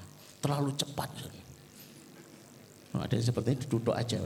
Terlalu 0.44 0.76
cepat. 0.76 1.08
Oh, 2.94 3.02
ada 3.02 3.14
yang 3.18 3.26
seperti 3.26 3.58
ini 3.58 3.66
duduk 3.66 3.96
aja. 3.98 4.22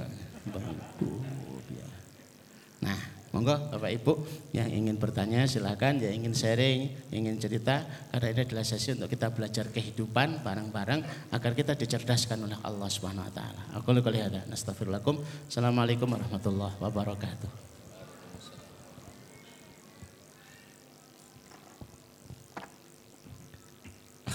Nah, 2.84 3.00
monggo 3.32 3.56
Bapak 3.72 3.92
Ibu 3.96 4.14
yang 4.52 4.68
ingin 4.68 5.00
bertanya 5.00 5.48
silahkan, 5.48 5.96
yang 5.96 6.20
ingin 6.20 6.36
sharing, 6.36 6.92
ingin 7.10 7.40
cerita. 7.40 7.88
Karena 8.12 8.28
ini 8.36 8.42
adalah 8.44 8.68
sesi 8.68 8.92
untuk 8.92 9.08
kita 9.08 9.32
belajar 9.32 9.72
kehidupan 9.72 10.44
bareng-bareng 10.44 11.32
agar 11.32 11.52
kita 11.56 11.80
dicerdaskan 11.80 12.44
oleh 12.44 12.60
Allah 12.60 12.92
Subhanahu 12.92 13.24
Wa 13.32 13.34
Taala. 13.34 13.64
Aku 13.80 13.96
lihat. 13.96 14.36
Assalamualaikum 14.52 16.12
warahmatullahi 16.12 16.76
wabarakatuh. 16.84 17.77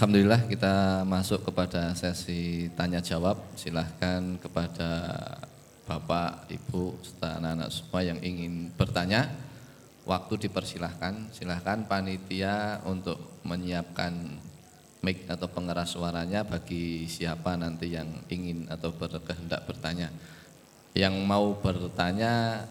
Alhamdulillah 0.03 0.51
kita 0.51 1.07
masuk 1.07 1.47
kepada 1.47 1.95
sesi 1.95 2.67
tanya 2.75 2.99
jawab. 2.99 3.39
Silahkan 3.55 4.35
kepada 4.35 5.15
Bapak, 5.87 6.43
Ibu, 6.51 6.99
serta 6.99 7.39
anak-anak 7.39 7.71
semua 7.71 8.03
yang 8.03 8.19
ingin 8.19 8.67
bertanya. 8.75 9.31
Waktu 10.03 10.43
dipersilahkan, 10.43 11.31
silahkan 11.31 11.87
panitia 11.87 12.83
untuk 12.83 13.15
menyiapkan 13.47 14.11
mic 15.07 15.23
atau 15.31 15.47
pengeras 15.47 15.95
suaranya 15.95 16.43
bagi 16.43 17.07
siapa 17.07 17.55
nanti 17.55 17.95
yang 17.95 18.27
ingin 18.27 18.67
atau 18.67 18.91
berkehendak 18.91 19.63
bertanya. 19.63 20.11
Yang 20.91 21.15
mau 21.23 21.55
bertanya 21.63 22.67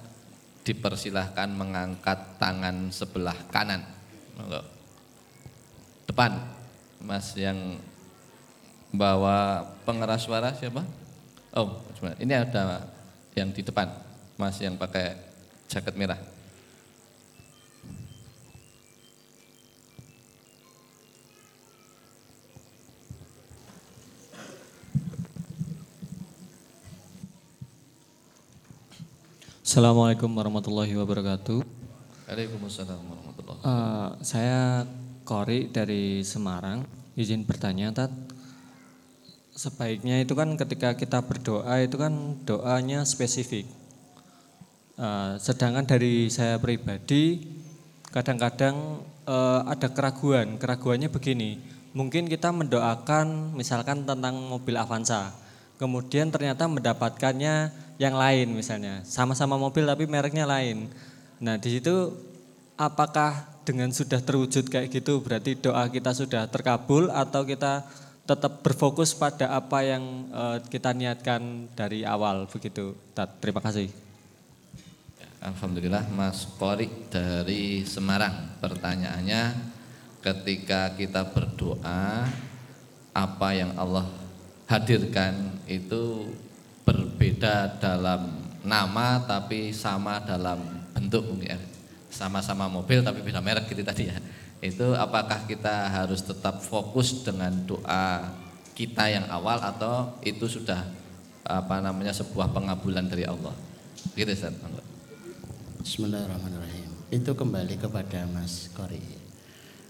dipersilahkan 0.69 1.49
mengangkat 1.49 2.37
tangan 2.37 2.93
sebelah 2.93 3.41
kanan. 3.49 3.81
Depan. 6.05 6.61
Mas 7.03 7.35
yang 7.35 7.83
bawa 8.95 9.67
pengeras 9.83 10.23
suara 10.23 10.55
siapa? 10.55 10.87
Oh, 11.51 11.83
ini 12.23 12.31
ada 12.31 12.87
yang 13.35 13.51
di 13.51 13.61
depan, 13.61 13.91
Mas 14.39 14.63
yang 14.63 14.79
pakai 14.79 15.19
jaket 15.67 15.99
merah. 15.99 16.21
Assalamualaikum 29.73 30.29
warahmatullahi 30.29 30.93
wabarakatuh. 31.01 31.65
Waalaikumsalam 32.29 33.01
warahmatullahi 33.09 33.59
wabarakatuh. 33.59 33.65
Uh, 33.65 34.21
saya 34.21 34.85
Kori 35.23 35.71
dari 35.71 36.27
Semarang, 36.27 36.83
izin 37.15 37.47
bertanya 37.47 37.95
Tat. 37.95 38.11
Sebaiknya 39.53 40.19
itu 40.19 40.33
kan 40.33 40.57
ketika 40.57 40.97
kita 40.97 41.23
berdoa 41.23 41.77
itu 41.85 42.01
kan 42.01 42.41
doanya 42.49 43.05
spesifik. 43.05 43.69
Uh, 44.97 45.37
sedangkan 45.37 45.85
dari 45.85 46.29
saya 46.33 46.57
pribadi 46.57 47.49
kadang-kadang 48.09 49.05
uh, 49.29 49.61
ada 49.69 49.93
keraguan. 49.93 50.57
Keraguannya 50.57 51.13
begini, 51.13 51.61
mungkin 51.93 52.29
kita 52.29 52.49
mendoakan 52.49 53.53
misalkan 53.53 54.09
tentang 54.09 54.37
mobil 54.37 54.77
Avanza, 54.81 55.37
kemudian 55.77 56.33
ternyata 56.33 56.65
mendapatkannya 56.65 57.73
yang 58.01 58.17
lain 58.17 58.57
misalnya, 58.57 59.05
sama-sama 59.05 59.61
mobil 59.61 59.85
tapi 59.85 60.09
mereknya 60.09 60.49
lain. 60.49 60.89
Nah 61.45 61.61
di 61.61 61.77
situ 61.77 62.17
apakah 62.81 63.52
dengan 63.63 63.91
sudah 63.95 64.19
terwujud 64.19 64.67
kayak 64.67 64.91
gitu 64.91 65.23
berarti 65.23 65.59
doa 65.59 65.87
kita 65.87 66.11
sudah 66.15 66.47
terkabul 66.51 67.11
atau 67.11 67.47
kita 67.47 67.87
tetap 68.23 68.63
berfokus 68.63 69.15
pada 69.19 69.51
apa 69.51 69.83
yang 69.83 70.31
uh, 70.31 70.59
kita 70.71 70.95
niatkan 70.95 71.67
dari 71.75 72.07
awal 72.07 72.47
begitu. 72.47 72.95
Terima 73.43 73.59
kasih. 73.59 73.91
Alhamdulillah 75.43 76.07
Mas 76.15 76.47
Kori 76.55 76.87
dari 77.11 77.83
Semarang. 77.83 78.63
Pertanyaannya 78.63 79.59
ketika 80.23 80.95
kita 80.95 81.27
berdoa 81.35 82.31
apa 83.11 83.49
yang 83.51 83.75
Allah 83.75 84.07
hadirkan 84.71 85.59
itu 85.67 86.31
berbeda 86.87 87.83
dalam 87.83 88.39
nama 88.63 89.19
tapi 89.27 89.75
sama 89.75 90.23
dalam 90.23 90.63
bentuk 90.95 91.27
mungkin 91.27 91.72
sama-sama 92.13 92.69
mobil 92.69 93.01
tapi 93.01 93.25
beda 93.25 93.41
merek 93.41 93.73
gitu 93.73 93.81
tadi 93.81 94.13
ya. 94.13 94.17
Itu 94.63 94.95
apakah 94.95 95.49
kita 95.49 95.91
harus 95.91 96.23
tetap 96.23 96.61
fokus 96.63 97.25
dengan 97.25 97.51
doa 97.67 98.31
kita 98.77 99.09
yang 99.11 99.27
awal 99.33 99.59
atau 99.59 100.15
itu 100.23 100.47
sudah 100.47 100.87
apa 101.43 101.83
namanya 101.83 102.15
sebuah 102.15 102.53
pengabulan 102.53 103.09
dari 103.09 103.27
Allah? 103.27 103.57
Gitu 104.15 104.31
Ustaz. 104.31 104.55
Bismillahirrahmanirrahim. 105.83 107.11
Itu 107.11 107.35
kembali 107.35 107.75
kepada 107.81 108.23
Mas 108.31 108.71
Kori. 108.71 109.03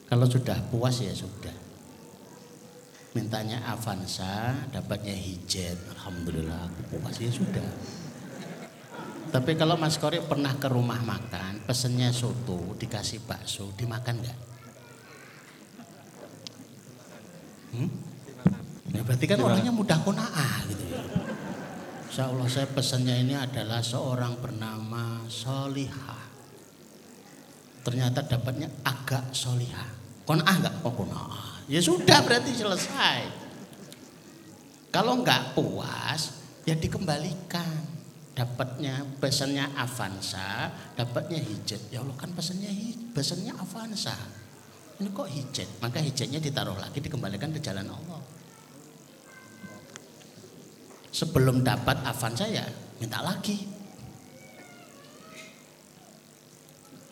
Kalau 0.09 0.25
sudah 0.25 0.57
puas 0.73 1.05
ya 1.05 1.13
sudah. 1.13 1.53
Mintanya 3.13 3.61
Avanza, 3.69 4.57
dapatnya 4.73 5.13
hijab. 5.13 5.77
Alhamdulillah, 5.93 6.73
puas 6.89 7.21
ya 7.21 7.29
sudah. 7.29 7.69
Tapi 9.33 9.57
kalau 9.57 9.81
Mas 9.81 9.97
Kori 9.97 10.21
pernah 10.21 10.53
ke 10.61 10.69
rumah 10.69 11.01
makan, 11.01 11.65
pesennya 11.65 12.13
soto, 12.13 12.77
dikasih 12.77 13.25
bakso, 13.25 13.73
dimakan 13.73 14.21
nggak? 14.21 14.39
Hmm? 17.73 17.89
Ya 18.93 19.01
berarti 19.01 19.25
kan 19.25 19.41
orangnya 19.41 19.73
mudah 19.73 19.97
kona'ah 20.05 20.69
gitu 20.69 20.85
ya. 20.93 21.01
Insya 22.13 22.29
Allah 22.29 22.45
saya 22.45 22.69
pesannya 22.69 23.25
ini 23.25 23.33
adalah 23.33 23.81
seorang 23.81 24.37
bernama 24.37 25.25
Solihah. 25.33 26.29
Ternyata 27.83 28.29
dapatnya 28.29 28.69
agak 28.85 29.33
solihah. 29.33 29.89
Kona'ah 30.29 30.55
nggak? 30.61 30.75
Oh 30.85 30.93
kona'ah. 30.93 31.67
Ya 31.73 31.81
sudah 31.81 32.21
berarti 32.21 32.53
selesai. 32.53 33.27
Kalau 34.93 35.25
nggak 35.25 35.57
puas, 35.57 36.37
ya 36.69 36.77
dikembalikan 36.77 37.92
dapatnya 38.33 39.05
pesannya 39.21 39.69
Avanza, 39.77 40.73
dapatnya 40.97 41.41
hijat. 41.41 41.93
Ya 41.93 42.01
Allah 42.01 42.17
kan 42.17 42.33
pesannya 42.33 42.73
pesannya 43.13 43.53
Avanza. 43.57 44.17
Ini 45.01 45.09
kok 45.13 45.29
hijat? 45.29 45.69
Maka 45.85 46.01
hijatnya 46.01 46.41
ditaruh 46.41 46.77
lagi 46.81 46.99
dikembalikan 47.01 47.53
ke 47.53 47.61
jalan 47.61 47.89
Allah. 47.93 48.21
Sebelum 51.13 51.61
dapat 51.61 52.01
Avanza 52.09 52.49
ya 52.49 52.65
minta 52.97 53.21
lagi. 53.21 53.69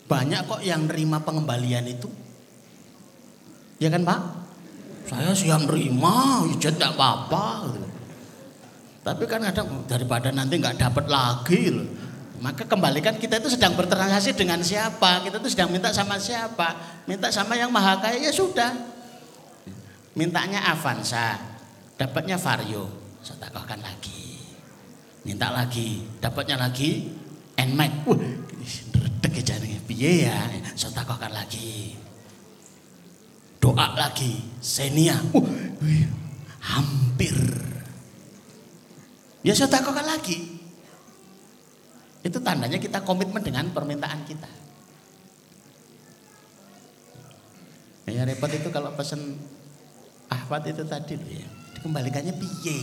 Banyak 0.09 0.41
kok 0.43 0.61
yang 0.65 0.89
nerima 0.89 1.23
pengembalian 1.23 1.87
itu. 1.87 2.09
Ya 3.79 3.87
kan 3.87 4.03
Pak? 4.03 4.21
Saya 5.07 5.31
sih 5.35 5.51
yang 5.51 5.67
nerima, 5.67 6.45
ijat 6.55 6.77
nggak 6.79 6.93
apa-apa. 6.95 7.67
Tapi 9.01 9.23
kan 9.25 9.41
kadang 9.41 9.81
daripada 9.89 10.29
nanti 10.29 10.61
nggak 10.61 10.77
dapat 10.77 11.05
lagi 11.09 11.73
loh. 11.73 11.87
Maka 12.41 12.65
kembalikan 12.65 13.21
kita 13.21 13.37
itu 13.37 13.53
sedang 13.53 13.77
bertransaksi 13.77 14.33
dengan 14.33 14.61
siapa? 14.65 15.21
Kita 15.21 15.37
itu 15.37 15.49
sedang 15.53 15.69
minta 15.69 15.93
sama 15.93 16.17
siapa? 16.17 16.73
Minta 17.05 17.29
sama 17.29 17.53
yang 17.53 17.69
maha 17.69 18.01
kaya 18.01 18.17
ya 18.17 18.33
sudah. 18.33 18.73
Mintanya 20.17 20.65
Avanza, 20.73 21.37
dapatnya 21.95 22.41
Vario, 22.41 22.89
takutkan 23.21 23.79
lagi. 23.85 24.41
Minta 25.21 25.53
lagi, 25.53 26.01
dapatnya 26.17 26.57
lagi 26.65 27.13
Nmax. 27.61 27.93
Wah, 28.09 28.17
redek 28.97 29.33
aja 29.45 29.55
nih, 29.61 29.77
piye 29.85 30.25
ya? 30.25 30.37
Takutkan 30.73 31.29
lagi. 31.29 31.93
Doa 33.61 33.93
lagi, 33.93 34.41
Senia. 34.57 35.21
Uh, 35.29 35.45
hampir 36.57 37.37
Ya 39.41 39.57
saya 39.57 39.81
lagi. 40.05 40.61
Itu 42.21 42.37
tandanya 42.37 42.77
kita 42.77 43.01
komitmen 43.01 43.41
dengan 43.41 43.73
permintaan 43.73 44.21
kita. 44.29 44.49
Ya 48.11 48.27
repot 48.27 48.51
itu 48.51 48.69
kalau 48.69 48.93
pesen 48.93 49.39
ahwat 50.29 50.67
itu 50.69 50.85
tadi 50.85 51.17
loh 51.17 51.31
ya. 51.31 51.47
Dikembalikannya 51.79 52.35
piye 52.37 52.77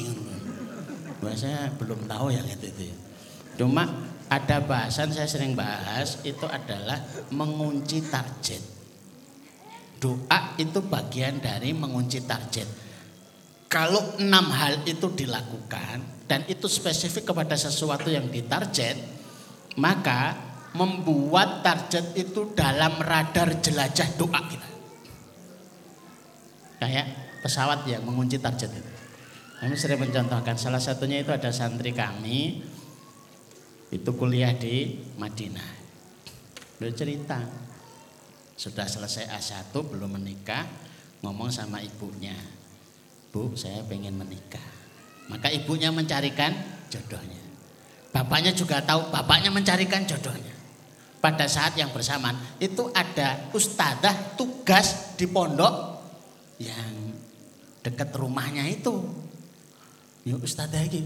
Saya 1.39 1.71
belum 1.79 2.09
tahu 2.11 2.35
yang 2.35 2.47
itu 2.49 2.67
itu 2.67 2.83
ya. 2.91 2.97
Cuma 3.61 3.87
ada 4.27 4.59
bahasan 4.65 5.15
saya 5.15 5.31
sering 5.31 5.55
bahas 5.55 6.19
itu 6.27 6.47
adalah 6.49 6.99
mengunci 7.31 8.03
target. 8.11 8.63
Doa 9.99 10.59
itu 10.59 10.79
bagian 10.83 11.39
dari 11.39 11.75
mengunci 11.75 12.23
target. 12.23 12.67
Kalau 13.69 14.17
enam 14.19 14.49
hal 14.49 14.83
itu 14.89 15.11
dilakukan, 15.13 16.18
dan 16.29 16.45
itu 16.45 16.69
spesifik 16.69 17.33
kepada 17.33 17.57
sesuatu 17.57 18.13
yang 18.13 18.29
ditarget, 18.29 19.01
maka 19.81 20.37
membuat 20.77 21.65
target 21.65 22.13
itu 22.21 22.53
dalam 22.53 23.01
radar 23.01 23.57
jelajah 23.65 24.09
doa 24.21 24.41
kita. 24.45 24.71
Kayak 26.85 27.07
pesawat 27.41 27.89
yang 27.89 28.05
mengunci 28.05 28.37
target 28.37 28.71
itu. 28.71 28.93
Kami 29.59 29.75
sering 29.75 29.99
mencontohkan 29.99 30.55
salah 30.55 30.79
satunya 30.79 31.25
itu 31.25 31.35
ada 31.35 31.51
santri 31.51 31.91
kami 31.91 32.63
itu 33.91 34.11
kuliah 34.15 34.55
di 34.55 35.01
Madinah. 35.19 35.71
Beliau 36.79 36.95
cerita 36.95 37.43
sudah 38.55 38.87
selesai 38.87 39.27
A1 39.33 39.75
belum 39.75 40.21
menikah 40.21 40.63
ngomong 41.25 41.51
sama 41.51 41.83
ibunya. 41.83 42.37
Bu, 43.35 43.51
saya 43.59 43.83
pengen 43.83 44.15
menikah 44.15 44.78
maka 45.29 45.53
ibunya 45.53 45.93
mencarikan 45.93 46.53
jodohnya. 46.89 47.41
Bapaknya 48.09 48.57
juga 48.57 48.81
tahu 48.81 49.13
bapaknya 49.13 49.53
mencarikan 49.53 50.09
jodohnya. 50.09 50.57
Pada 51.19 51.51
saat 51.51 51.77
yang 51.77 51.93
bersamaan 51.93 52.39
itu 52.63 52.89
ada 52.95 53.51
ustadzah 53.53 54.39
tugas 54.39 55.15
di 55.19 55.27
pondok 55.29 56.01
yang 56.63 57.13
dekat 57.85 58.11
rumahnya 58.17 58.65
itu. 58.67 59.05
Ya 60.25 60.35
ustadzah 60.35 60.83
ini 60.89 61.05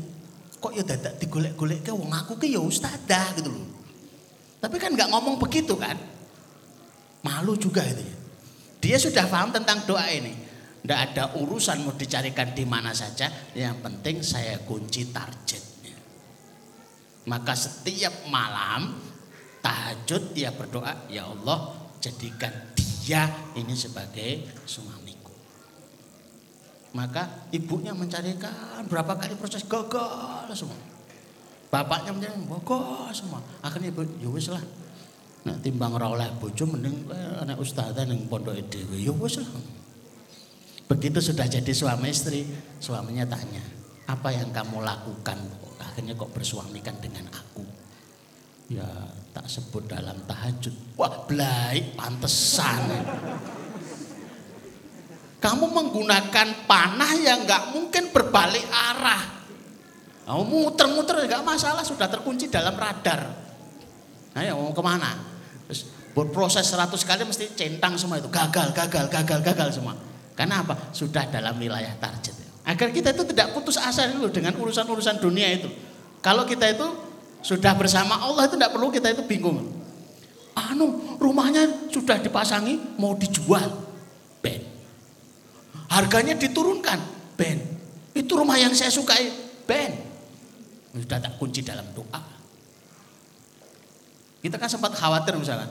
kok 0.63 0.73
ya 0.79 0.87
dadak 0.87 1.19
digolek-golek 1.19 1.83
ke 1.83 1.91
wong 1.91 2.15
aku 2.15 2.39
ke 2.39 2.47
ya 2.47 2.63
ustadzah 2.63 3.35
gitu 3.35 3.51
loh. 3.51 3.67
Tapi 4.63 4.79
kan 4.79 4.95
nggak 4.95 5.11
ngomong 5.11 5.43
begitu 5.43 5.75
kan. 5.75 5.99
Malu 7.27 7.59
juga 7.59 7.83
itu 7.83 8.03
ya. 8.03 8.17
Dia 8.83 8.97
sudah 8.99 9.27
paham 9.27 9.51
tentang 9.51 9.83
doa 9.87 10.07
ini. 10.11 10.35
Tidak 10.83 10.99
ada 10.99 11.39
urusan 11.39 11.87
mau 11.87 11.95
dicarikan 11.95 12.51
di 12.59 12.67
mana 12.67 12.91
saja. 12.91 13.31
Yang 13.55 13.77
penting 13.87 14.17
saya 14.19 14.59
kunci 14.67 15.15
targetnya. 15.15 15.95
Maka 17.31 17.55
setiap 17.55 18.27
malam 18.27 18.99
tahajud 19.63 20.35
dia 20.35 20.51
berdoa, 20.51 21.07
ya 21.07 21.31
Allah 21.31 21.87
jadikan 22.03 22.51
dia 22.75 23.31
ini 23.55 23.79
sebagai 23.79 24.43
suamiku. 24.67 25.31
Maka 26.99 27.47
ibunya 27.55 27.95
mencarikan 27.95 28.83
berapa 28.91 29.15
kali 29.15 29.39
proses 29.39 29.63
gagal 29.63 30.51
semua. 30.59 30.83
Bapaknya 31.71 32.11
mencari 32.11 32.37
gagal 32.43 33.15
semua. 33.15 33.39
Akhirnya 33.63 33.95
ibu, 33.95 34.03
ya 34.19 34.29
wis 34.29 34.51
lah. 34.51 34.61
Nah, 35.47 35.57
timbang 35.63 35.95
ora 35.95 36.11
oleh 36.11 36.29
bojo 36.39 36.67
mending 36.67 37.07
eh, 37.11 37.43
anak 37.43 37.63
ustazah 37.63 38.03
ning 38.03 38.27
pondok 38.27 38.59
dhewe. 38.67 38.99
Ya 38.99 39.15
wis 39.15 39.39
lah. 39.39 39.47
Begitu 40.91 41.19
sudah 41.23 41.47
jadi 41.49 41.73
suami 41.73 42.13
istri, 42.13 42.47
suaminya 42.83 43.25
tanya, 43.25 43.63
apa 44.11 44.29
yang 44.35 44.51
kamu 44.51 44.83
lakukan? 44.83 45.39
Akhirnya 45.81 46.17
kok 46.17 46.33
bersuamikan 46.33 46.97
dengan 47.01 47.29
aku? 47.33 47.65
Ya 48.73 48.89
tak 49.37 49.49
sebut 49.49 49.85
dalam 49.89 50.17
tahajud. 50.25 50.73
Wah 50.97 51.29
baik 51.29 51.97
pantesan. 51.97 52.81
Kamu 55.43 55.67
menggunakan 55.75 56.71
panah 56.71 57.13
yang 57.19 57.43
nggak 57.45 57.75
mungkin 57.75 58.15
berbalik 58.15 58.63
arah. 58.71 59.43
Kamu 60.23 60.43
muter-muter 60.47 61.27
nggak 61.27 61.43
masalah 61.43 61.83
sudah 61.83 62.07
terkunci 62.07 62.47
dalam 62.47 62.79
radar. 62.79 63.27
Nah 64.33 64.43
ya 64.45 64.55
mau 64.55 64.71
ke 64.71 64.81
mana? 64.81 65.19
Terus 65.67 65.89
berproses 66.15 66.65
100 66.69 66.95
kali 67.03 67.27
mesti 67.27 67.53
centang 67.59 67.99
semua 67.99 68.23
itu 68.23 68.31
gagal, 68.31 68.71
gagal, 68.73 69.11
gagal, 69.11 69.41
gagal 69.43 69.69
semua. 69.75 70.12
Karena 70.33 70.65
apa? 70.65 70.91
Sudah 70.97 71.29
dalam 71.29 71.57
wilayah 71.61 71.93
target. 72.01 72.35
Agar 72.63 72.95
kita 72.95 73.11
itu 73.11 73.27
tidak 73.35 73.53
putus 73.53 73.75
asa 73.75 74.07
dulu 74.07 74.31
dengan 74.31 74.55
urusan-urusan 74.55 75.19
dunia 75.19 75.51
itu. 75.51 75.69
Kalau 76.23 76.47
kita 76.47 76.71
itu 76.71 76.87
sudah 77.43 77.75
bersama 77.75 78.23
Allah 78.23 78.47
itu 78.47 78.55
tidak 78.55 78.71
perlu 78.71 78.89
kita 78.95 79.11
itu 79.11 79.27
bingung. 79.27 79.67
Anu, 80.55 81.19
rumahnya 81.19 81.91
sudah 81.91 82.23
dipasangi 82.23 82.97
mau 83.01 83.19
dijual. 83.19 83.67
Ben. 84.39 84.63
Harganya 85.91 86.39
diturunkan. 86.39 86.99
Ben. 87.35 87.59
Itu 88.15 88.39
rumah 88.39 88.61
yang 88.61 88.71
saya 88.77 88.95
sukai. 88.95 89.33
Ben. 89.67 89.99
Sudah 90.95 91.19
tak 91.19 91.35
kunci 91.41 91.67
dalam 91.67 91.89
doa. 91.97 92.23
Kita 94.39 94.55
kan 94.55 94.71
sempat 94.71 94.95
khawatir 94.95 95.35
misalnya. 95.35 95.67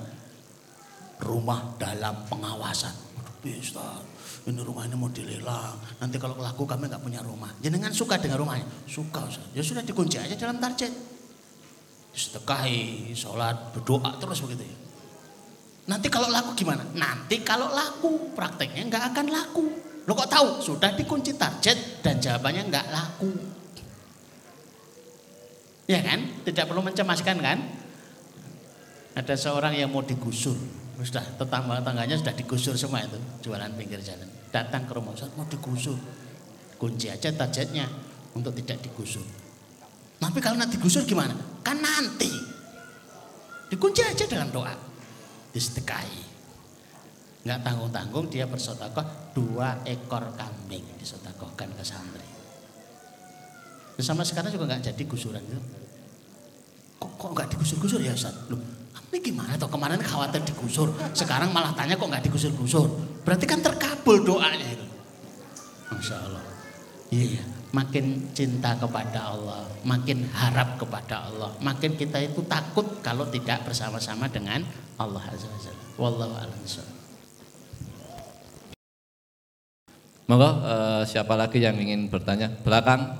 Rumah 1.21 1.77
dalam 1.79 2.25
pengawasan. 2.27 3.13
Ustaz, 3.41 4.10
ini 4.41 4.57
rumah 4.65 4.89
ini 4.89 4.97
mau 4.97 5.05
dilelang. 5.05 5.77
Nanti 6.01 6.17
kalau 6.17 6.33
laku 6.41 6.65
kami 6.65 6.89
nggak 6.89 7.03
punya 7.05 7.21
rumah. 7.21 7.53
Jenengan 7.61 7.93
suka 7.93 8.17
dengan 8.17 8.41
rumahnya? 8.41 8.65
Suka. 8.89 9.29
Ya 9.53 9.61
sudah 9.61 9.85
dikunci 9.85 10.17
aja 10.17 10.33
dalam 10.33 10.57
target. 10.57 10.89
Sedekahi, 12.09 13.13
sholat, 13.13 13.69
berdoa 13.77 14.17
terus 14.17 14.41
begitu 14.41 14.65
ya. 14.65 14.77
Nanti 15.93 16.09
kalau 16.09 16.33
laku 16.33 16.57
gimana? 16.57 16.81
Nanti 16.97 17.45
kalau 17.45 17.69
laku 17.69 18.33
prakteknya 18.33 18.89
nggak 18.89 19.03
akan 19.13 19.25
laku. 19.29 19.65
Lo 20.09 20.17
kok 20.17 20.29
tahu? 20.33 20.47
Sudah 20.57 20.89
dikunci 20.97 21.37
target 21.37 22.01
dan 22.01 22.17
jawabannya 22.17 22.63
nggak 22.65 22.87
laku. 22.89 23.29
Ya 25.85 26.01
kan? 26.01 26.41
Tidak 26.41 26.65
perlu 26.65 26.81
mencemaskan 26.81 27.37
kan? 27.37 27.59
Ada 29.13 29.37
seorang 29.37 29.77
yang 29.77 29.93
mau 29.93 30.01
digusur 30.01 30.80
sudah 31.01 31.25
tetangga-tangganya 31.39 32.15
sudah 32.19 32.33
digusur 32.35 32.77
semua 32.77 33.01
itu 33.01 33.17
jualan 33.45 33.71
pinggir 33.73 34.01
jalan. 34.05 34.27
Datang 34.53 34.85
ke 34.85 34.91
rumah 34.93 35.15
Ustaz 35.15 35.33
mau 35.33 35.47
digusur. 35.49 35.97
Kunci 36.77 37.09
aja 37.09 37.29
targetnya 37.33 37.85
untuk 38.33 38.53
tidak 38.57 38.81
digusur. 38.85 39.23
Tapi 40.21 40.37
kalau 40.37 40.57
nanti 40.61 40.77
digusur 40.77 41.01
gimana? 41.05 41.33
Kan 41.65 41.81
nanti. 41.81 42.29
Dikunci 43.71 44.01
aja 44.05 44.25
dalam 44.27 44.53
doa. 44.53 44.73
Disedekahi. 45.55 46.21
Nggak 47.41 47.59
tanggung-tanggung 47.65 48.29
dia 48.29 48.45
bersotakoh 48.45 49.33
dua 49.33 49.81
ekor 49.87 50.29
kambing 50.37 50.85
disotakohkan 51.01 51.73
ke 51.73 51.83
santri. 51.85 52.27
Sama 54.01 54.25
sekarang 54.25 54.49
juga 54.49 54.65
nggak 54.69 54.93
jadi 54.93 55.03
gusuran 55.05 55.41
itu. 55.45 55.61
Kok, 57.01 57.11
kok 57.17 57.29
nggak 57.33 57.47
digusur-gusur 57.57 58.01
ya 58.01 58.13
Ustaz? 58.13 58.33
Loh, 58.49 58.61
ini 59.11 59.19
gimana 59.19 59.59
toh 59.59 59.67
kemarin 59.67 59.99
khawatir 59.99 60.39
digusur, 60.47 60.95
sekarang 61.11 61.51
malah 61.51 61.75
tanya 61.75 61.99
kok 61.99 62.07
nggak 62.07 62.31
digusur-gusur. 62.31 62.87
Berarti 63.27 63.43
kan 63.43 63.59
terkabul 63.59 64.23
doanya 64.23 64.63
itu. 64.63 64.87
Masya 65.91 66.15
Allah. 66.15 66.43
Iya, 67.11 67.43
makin 67.75 68.31
cinta 68.31 68.71
kepada 68.79 69.35
Allah, 69.35 69.67
makin 69.83 70.23
harap 70.31 70.79
kepada 70.79 71.27
Allah, 71.27 71.51
makin 71.59 71.99
kita 71.99 72.23
itu 72.23 72.39
takut 72.47 73.03
kalau 73.03 73.27
tidak 73.27 73.67
bersama-sama 73.67 74.31
dengan 74.31 74.63
Allah 74.95 75.19
Azza 75.27 75.51
Wajalla. 75.51 75.83
Wallahu 75.99 76.33
a'lam 76.39 76.61
Monggo 80.31 80.47
uh, 80.63 81.03
siapa 81.03 81.35
lagi 81.35 81.59
yang 81.59 81.75
ingin 81.75 82.07
bertanya? 82.07 82.47
Belakang 82.63 83.19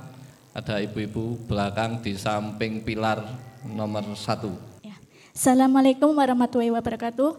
ada 0.56 0.80
ibu-ibu 0.80 1.36
belakang 1.44 2.00
di 2.00 2.16
samping 2.16 2.80
pilar 2.80 3.20
nomor 3.68 4.16
satu. 4.16 4.71
Assalamualaikum 5.32 6.12
warahmatullahi 6.12 6.68
wabarakatuh. 6.76 7.32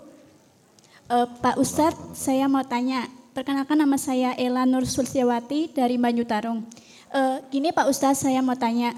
Uh, 1.13 1.29
Pak 1.45 1.61
Ustadz, 1.61 2.17
saya 2.17 2.49
mau 2.49 2.65
tanya. 2.65 3.05
Perkenalkan 3.37 3.77
nama 3.77 4.01
saya 4.01 4.33
Ela 4.33 4.65
Nur 4.65 4.89
Sulsiawati 4.89 5.69
dari 5.77 6.01
Banyu 6.01 6.25
Tarung. 6.25 6.65
Uh, 7.13 7.37
gini 7.53 7.69
Pak 7.69 7.85
Ustadz, 7.85 8.25
saya 8.25 8.41
mau 8.41 8.57
tanya. 8.57 8.97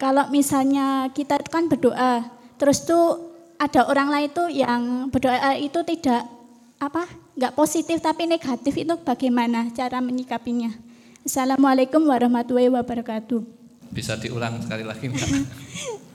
Kalau 0.00 0.32
misalnya 0.32 1.12
kita 1.12 1.44
kan 1.44 1.68
berdoa, 1.68 2.24
terus 2.56 2.88
tuh 2.88 3.36
ada 3.60 3.84
orang 3.84 4.08
lain 4.08 4.28
tuh 4.32 4.48
yang 4.48 5.12
berdoa 5.12 5.60
itu 5.60 5.84
tidak 5.84 6.24
apa 6.80 7.04
nggak 7.36 7.52
positif 7.52 8.00
tapi 8.00 8.24
negatif 8.24 8.80
itu 8.80 8.96
bagaimana 9.04 9.68
cara 9.76 10.00
menyikapinya? 10.00 10.72
Assalamualaikum 11.20 12.00
warahmatullahi 12.08 12.72
wabarakatuh. 12.72 13.44
Bisa 13.92 14.16
diulang 14.16 14.56
sekali 14.64 14.88
lagi 14.88 15.04
Mbak? 15.12 15.28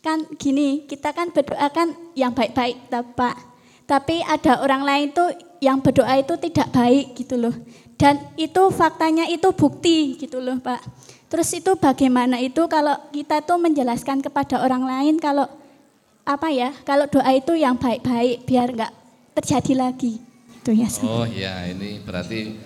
kan 0.00 0.24
gini, 0.40 0.88
kita 0.88 1.12
kan 1.12 1.28
berdoa 1.28 1.68
kan 1.68 1.92
yang 2.16 2.32
baik-baik 2.32 2.88
Pak. 2.90 3.36
Tapi 3.84 4.24
ada 4.24 4.64
orang 4.64 4.82
lain 4.86 5.06
tuh 5.12 5.28
yang 5.60 5.82
berdoa 5.84 6.16
itu 6.16 6.34
tidak 6.40 6.72
baik 6.72 7.12
gitu 7.16 7.36
loh. 7.36 7.54
Dan 8.00 8.16
itu 8.40 8.72
faktanya 8.72 9.28
itu 9.28 9.52
bukti 9.52 10.16
gitu 10.16 10.40
loh 10.40 10.56
Pak. 10.56 10.80
Terus 11.30 11.52
itu 11.54 11.76
bagaimana 11.78 12.40
itu 12.42 12.64
kalau 12.66 12.96
kita 13.14 13.44
tuh 13.44 13.60
menjelaskan 13.60 14.18
kepada 14.24 14.64
orang 14.64 14.82
lain 14.82 15.14
kalau 15.20 15.46
apa 16.24 16.48
ya, 16.50 16.74
kalau 16.82 17.06
doa 17.06 17.30
itu 17.30 17.54
yang 17.54 17.76
baik-baik 17.76 18.48
biar 18.48 18.68
nggak 18.72 18.92
terjadi 19.36 19.72
lagi. 19.78 20.18
Itu 20.58 20.72
ya. 20.74 20.88
Oh 21.04 21.28
ya, 21.28 21.68
ini 21.68 22.00
berarti 22.00 22.56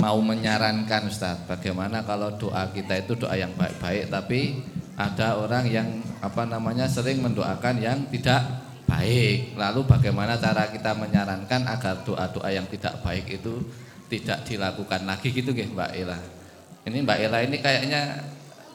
mau 0.00 0.16
menyarankan 0.20 1.12
Ustaz, 1.12 1.44
bagaimana 1.44 2.00
kalau 2.02 2.34
doa 2.34 2.72
kita 2.72 2.96
itu 3.04 3.20
doa 3.20 3.36
yang 3.36 3.52
baik-baik 3.52 4.08
tapi 4.08 4.64
ada 4.96 5.36
orang 5.36 5.68
yang 5.68 5.88
apa 6.24 6.48
namanya 6.48 6.88
sering 6.88 7.20
mendoakan 7.20 7.76
yang 7.84 8.08
tidak 8.08 8.40
baik. 8.88 9.52
Lalu 9.52 9.84
bagaimana 9.84 10.40
cara 10.40 10.72
kita 10.72 10.96
menyarankan 10.96 11.68
agar 11.68 12.00
doa-doa 12.02 12.48
yang 12.48 12.64
tidak 12.72 13.04
baik 13.04 13.28
itu 13.28 13.60
tidak 14.08 14.48
dilakukan 14.48 15.04
lagi 15.04 15.28
gitu 15.30 15.52
nggih 15.52 15.76
Mbak 15.76 15.90
Ela. 16.00 16.18
Ini 16.88 16.98
Mbak 17.04 17.18
Ela 17.28 17.38
ini 17.44 17.60
kayaknya 17.60 18.24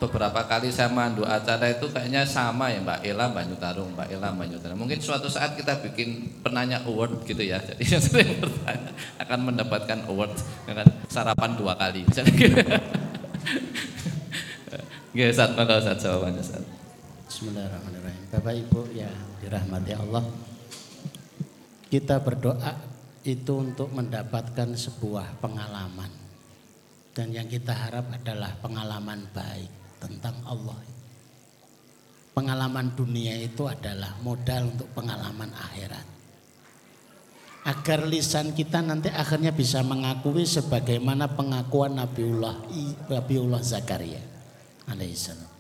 beberapa 0.02 0.42
kali 0.50 0.74
saya 0.74 0.90
mandu 0.90 1.22
acara 1.22 1.70
itu 1.70 1.86
kayaknya 1.94 2.26
sama 2.26 2.74
ya 2.74 2.82
Mbak 2.82 3.06
Ella 3.06 3.30
Mbak 3.30 3.44
Nyutarung 3.54 3.90
Mbak 3.94 4.08
Ella 4.10 4.34
Mbak 4.34 4.74
mungkin 4.74 4.98
suatu 4.98 5.30
saat 5.30 5.54
kita 5.54 5.78
bikin 5.86 6.42
penanya 6.42 6.82
award 6.90 7.22
gitu 7.30 7.46
ya 7.46 7.62
jadi 7.62 7.86
yang 7.98 8.02
sering 8.02 8.42
bertanya 8.42 8.98
akan 9.22 9.40
mendapatkan 9.54 10.00
award 10.10 10.34
dengan 10.66 10.90
sarapan 11.06 11.54
dua 11.54 11.78
kali 11.78 12.02
misalnya 12.02 12.34
gitu 12.34 12.58
Gak 15.12 15.36
saat 15.36 15.52
mana 15.60 15.76
saat 15.76 16.00
jawabannya 16.00 16.40
saat. 16.40 16.64
Bismillahirrahmanirrahim. 17.28 18.24
Bapak 18.32 18.54
Ibu 18.64 18.96
ya 18.96 19.12
dirahmati 19.44 19.92
Allah. 19.92 20.24
Kita 21.92 22.24
berdoa 22.24 22.80
itu 23.28 23.54
untuk 23.60 23.92
mendapatkan 23.92 24.72
sebuah 24.72 25.44
pengalaman. 25.44 26.08
Dan 27.12 27.36
yang 27.36 27.52
kita 27.52 27.76
harap 27.76 28.08
adalah 28.08 28.56
pengalaman 28.64 29.28
baik 29.36 30.00
tentang 30.00 30.48
Allah. 30.48 30.80
Pengalaman 32.32 32.96
dunia 32.96 33.36
itu 33.36 33.68
adalah 33.68 34.16
modal 34.24 34.72
untuk 34.72 34.96
pengalaman 34.96 35.52
akhirat. 35.52 36.08
Agar 37.68 38.08
lisan 38.08 38.56
kita 38.56 38.80
nanti 38.80 39.12
akhirnya 39.12 39.52
bisa 39.52 39.84
mengakui 39.84 40.48
sebagaimana 40.48 41.36
pengakuan 41.36 42.00
Nabiullah 42.00 42.64
Nabiullah 43.12 43.60
Zakaria 43.60 44.31
alaihissalam. 44.92 45.52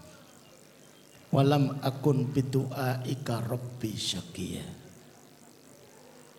Walam 1.31 1.79
akun 1.79 2.27
bidu'a 2.27 3.07
ika 3.07 3.39
rabbi 3.39 3.91
syakiyah. 3.95 4.69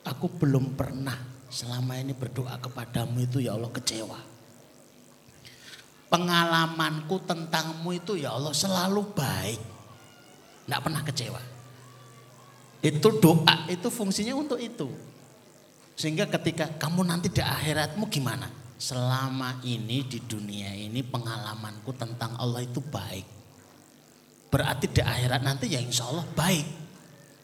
Aku 0.02 0.28
belum 0.36 0.76
pernah 0.76 1.16
selama 1.48 1.96
ini 1.96 2.12
berdoa 2.12 2.58
kepadamu 2.60 3.22
itu 3.24 3.40
ya 3.40 3.56
Allah 3.56 3.70
kecewa 3.72 4.32
pengalamanku 6.12 7.24
tentangmu 7.24 7.96
itu 7.96 8.20
ya 8.20 8.36
Allah 8.36 8.52
selalu 8.52 9.16
baik. 9.16 9.60
Tidak 10.68 10.80
pernah 10.84 11.00
kecewa. 11.00 11.40
Itu 12.84 13.08
doa, 13.16 13.64
itu 13.72 13.88
fungsinya 13.88 14.36
untuk 14.36 14.60
itu. 14.60 14.92
Sehingga 15.96 16.28
ketika 16.28 16.68
kamu 16.76 17.08
nanti 17.08 17.32
di 17.32 17.40
akhiratmu 17.40 18.04
gimana? 18.12 18.52
Selama 18.82 19.62
ini 19.62 20.02
di 20.02 20.18
dunia 20.26 20.74
ini 20.74 21.06
pengalamanku 21.06 21.94
tentang 21.94 22.34
Allah 22.34 22.66
itu 22.66 22.82
baik. 22.82 23.22
Berarti 24.50 24.90
di 24.90 24.98
akhirat 24.98 25.38
nanti 25.38 25.70
ya 25.70 25.78
insya 25.78 26.10
Allah 26.10 26.26
baik. 26.34 26.66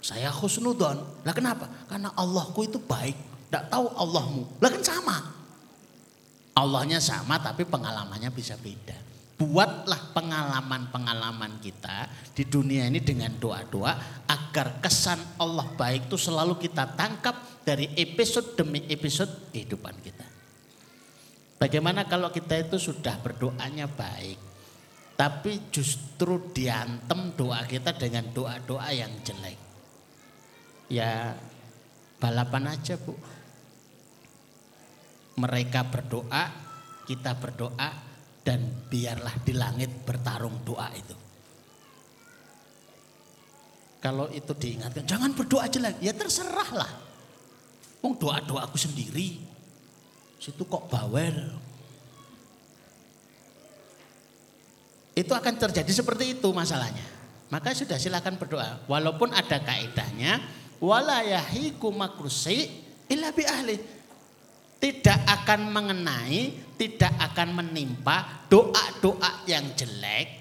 Saya 0.02 0.34
khusnudon. 0.34 0.98
Lah 1.22 1.30
kenapa? 1.30 1.70
Karena 1.86 2.10
Allahku 2.18 2.66
itu 2.66 2.82
baik. 2.82 3.14
Tidak 3.46 3.70
tahu 3.70 3.86
Allahmu. 3.86 4.58
Lah 4.58 4.66
kan 4.66 4.82
sama. 4.82 5.16
Allahnya 6.58 6.98
sama 6.98 7.38
tapi 7.38 7.62
pengalamannya 7.62 8.34
bisa 8.34 8.58
beda. 8.58 8.98
Buatlah 9.38 10.10
pengalaman-pengalaman 10.18 11.62
kita 11.62 12.10
di 12.34 12.50
dunia 12.50 12.90
ini 12.90 12.98
dengan 12.98 13.30
doa-doa 13.38 14.26
agar 14.26 14.82
kesan 14.82 15.22
Allah 15.38 15.70
baik 15.78 16.10
itu 16.10 16.18
selalu 16.18 16.58
kita 16.58 16.98
tangkap 16.98 17.62
dari 17.62 17.94
episode 17.94 18.58
demi 18.58 18.82
episode 18.90 19.54
kehidupan 19.54 19.94
kita. 20.02 20.27
Bagaimana 21.58 22.06
kalau 22.06 22.30
kita 22.30 22.54
itu 22.54 22.78
sudah 22.78 23.18
berdoanya 23.18 23.90
baik, 23.90 24.38
tapi 25.18 25.66
justru 25.74 26.54
diantem 26.54 27.34
doa 27.34 27.66
kita 27.66 27.98
dengan 27.98 28.30
doa-doa 28.30 28.88
yang 28.94 29.10
jelek. 29.26 29.58
Ya 30.86 31.34
balapan 32.22 32.78
aja 32.78 32.94
bu, 32.94 33.18
mereka 35.42 35.82
berdoa, 35.90 36.44
kita 37.10 37.34
berdoa 37.34 37.90
dan 38.46 38.86
biarlah 38.86 39.34
di 39.42 39.52
langit 39.58 39.90
bertarung 40.06 40.62
doa 40.62 40.94
itu. 40.94 41.16
Kalau 43.98 44.30
itu 44.30 44.54
diingatkan, 44.54 45.02
jangan 45.02 45.34
berdoa 45.34 45.66
lagi. 45.66 46.06
Ya 46.06 46.14
terserahlah. 46.14 46.86
Mau 47.98 48.14
doa-doa 48.14 48.70
aku 48.70 48.78
sendiri. 48.78 49.42
Situ 50.38 50.62
kok 50.64 50.86
bawel. 50.86 51.36
Itu 55.18 55.34
akan 55.34 55.54
terjadi 55.58 55.90
seperti 55.90 56.38
itu 56.38 56.48
masalahnya. 56.54 57.02
Maka 57.50 57.74
sudah 57.74 57.98
silakan 57.98 58.38
berdoa. 58.38 58.86
Walaupun 58.86 59.34
ada 59.34 59.58
kaidahnya, 59.58 60.38
wala 60.78 61.26
makrusi 61.90 62.70
ahli 63.10 63.76
tidak 64.78 65.18
akan 65.26 65.74
mengenai, 65.74 66.54
tidak 66.78 67.10
akan 67.18 67.50
menimpa 67.50 68.46
doa-doa 68.46 69.42
yang 69.50 69.74
jelek, 69.74 70.38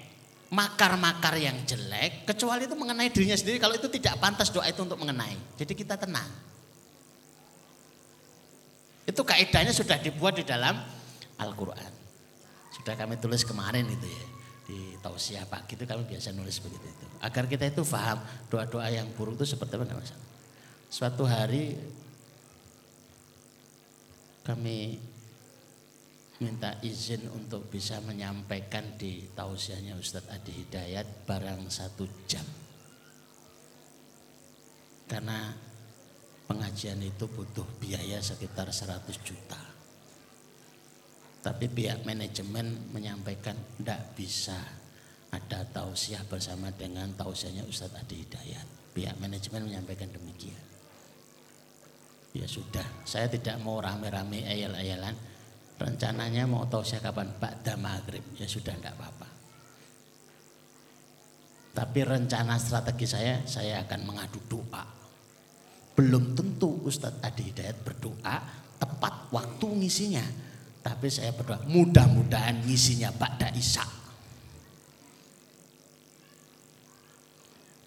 makar-makar 0.54 1.34
yang 1.42 1.58
jelek, 1.66 2.22
kecuali 2.22 2.70
itu 2.70 2.78
mengenai 2.78 3.10
dirinya 3.10 3.34
sendiri. 3.34 3.58
Kalau 3.58 3.74
itu 3.74 3.90
tidak 3.90 4.22
pantas 4.22 4.54
doa 4.54 4.62
itu 4.70 4.78
untuk 4.78 5.02
mengenai. 5.02 5.34
Jadi 5.58 5.74
kita 5.74 5.98
tenang. 5.98 6.30
Itu 9.08 9.24
kaidahnya 9.24 9.72
sudah 9.72 9.96
dibuat 9.96 10.36
di 10.36 10.44
dalam 10.44 10.76
Al-Quran. 11.40 11.92
Sudah 12.76 12.92
kami 12.92 13.16
tulis 13.16 13.40
kemarin 13.40 13.88
itu 13.88 14.04
ya. 14.04 14.26
Di 14.68 14.78
tausiah 15.00 15.48
pagi 15.48 15.80
itu 15.80 15.88
kami 15.88 16.04
biasa 16.04 16.36
nulis 16.36 16.60
begitu 16.60 16.84
itu. 16.84 17.06
Agar 17.24 17.48
kita 17.48 17.72
itu 17.72 17.80
paham 17.88 18.20
doa-doa 18.52 18.92
yang 18.92 19.08
buruk 19.16 19.40
itu 19.40 19.56
seperti 19.56 19.80
apa. 19.80 20.04
Suatu 20.92 21.24
hari 21.24 21.72
kami 24.44 25.00
minta 26.44 26.76
izin 26.84 27.32
untuk 27.32 27.66
bisa 27.72 27.98
menyampaikan 28.04 28.94
di 29.00 29.24
tausiahnya 29.32 29.96
Ustadz 29.96 30.28
Adi 30.28 30.52
Hidayat 30.52 31.24
barang 31.24 31.64
satu 31.72 32.04
jam. 32.28 32.44
Karena 35.08 35.67
pengajian 36.48 36.98
itu 37.04 37.28
butuh 37.28 37.68
biaya 37.76 38.18
sekitar 38.24 38.72
100 38.72 39.04
juta. 39.20 39.60
Tapi 41.44 41.70
pihak 41.70 42.02
manajemen 42.02 42.90
menyampaikan 42.90 43.54
tidak 43.78 44.16
bisa 44.16 44.58
ada 45.28 45.60
tausiah 45.70 46.24
bersama 46.24 46.72
dengan 46.72 47.12
tausiahnya 47.14 47.62
Ustadz 47.68 48.00
Adi 48.00 48.24
Hidayat. 48.24 48.66
Pihak 48.96 49.20
manajemen 49.20 49.68
menyampaikan 49.70 50.10
demikian. 50.10 50.58
Ya 52.34 52.48
sudah, 52.48 52.84
saya 53.06 53.30
tidak 53.30 53.60
mau 53.62 53.78
rame-rame 53.78 54.44
ayal-ayalan. 54.44 55.14
Rencananya 55.78 56.42
mau 56.50 56.66
tahu 56.66 56.82
saya 56.82 56.98
kapan 57.06 57.30
Ba'da 57.38 57.78
Maghrib, 57.78 58.24
ya 58.34 58.50
sudah 58.50 58.74
enggak 58.74 58.98
apa-apa. 58.98 59.28
Tapi 61.78 62.00
rencana 62.02 62.58
strategi 62.58 63.06
saya, 63.06 63.46
saya 63.46 63.86
akan 63.86 64.00
mengadu 64.02 64.42
doa. 64.50 64.97
Belum 65.98 66.30
tentu 66.38 66.78
Ustadz 66.86 67.18
Adi 67.26 67.50
Hidayat 67.50 67.82
berdoa 67.82 68.38
tepat 68.78 69.34
waktu 69.34 69.66
ngisinya. 69.82 70.22
Tapi 70.78 71.10
saya 71.10 71.34
berdoa 71.34 71.58
mudah-mudahan 71.66 72.62
ngisinya 72.62 73.10
Ba'da 73.10 73.50
Isa. 73.58 73.82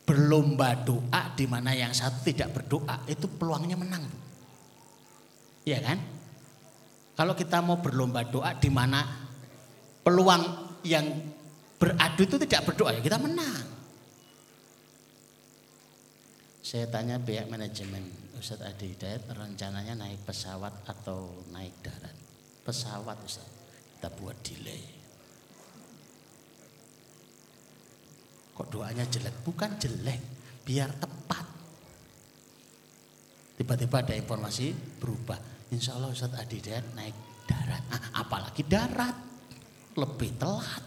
Belum 0.03 0.59
lomba 0.59 0.75
doa 0.75 1.31
di 1.39 1.47
mana 1.47 1.71
yang 1.71 1.95
satu 1.95 2.27
tidak 2.27 2.51
berdoa 2.51 3.07
itu 3.07 3.31
peluangnya 3.31 3.79
menang. 3.79 4.03
Iya 5.63 5.79
kan? 5.79 6.03
Kalau 7.15 7.31
kita 7.31 7.63
mau 7.63 7.79
berlomba 7.79 8.27
doa 8.27 8.51
di 8.59 8.67
mana 8.67 9.07
peluang 10.03 10.43
yang 10.83 11.07
beradu 11.79 12.27
itu 12.27 12.35
tidak 12.43 12.67
berdoa 12.67 12.91
ya 12.91 12.99
kita 12.99 13.15
menang. 13.23 13.70
Saya 16.71 16.87
tanya 16.87 17.19
pihak 17.19 17.51
manajemen 17.51 17.99
Ustadz 18.39 18.63
Adi 18.63 18.95
Hidayat 18.95 19.27
rencananya 19.35 19.91
naik 19.91 20.23
pesawat 20.23 20.71
atau 20.87 21.43
naik 21.51 21.75
darat? 21.83 22.15
Pesawat 22.63 23.19
Ustadz, 23.27 23.51
kita 23.99 24.07
buat 24.15 24.39
delay. 24.39 24.79
Kok 28.55 28.71
doanya 28.71 29.03
jelek? 29.03 29.35
Bukan 29.43 29.75
jelek, 29.83 30.21
biar 30.63 30.95
tepat. 30.95 31.43
Tiba-tiba 33.59 34.07
ada 34.07 34.15
informasi 34.15 34.71
berubah. 34.95 35.43
Insya 35.75 35.99
Allah 35.99 36.15
Ustadz 36.15 36.39
Adi 36.39 36.55
Hidayat 36.55 36.87
naik 36.95 37.51
darat. 37.51 37.83
Ah, 37.91 38.23
apalagi 38.23 38.63
darat, 38.63 39.19
lebih 39.99 40.39
telat. 40.39 40.83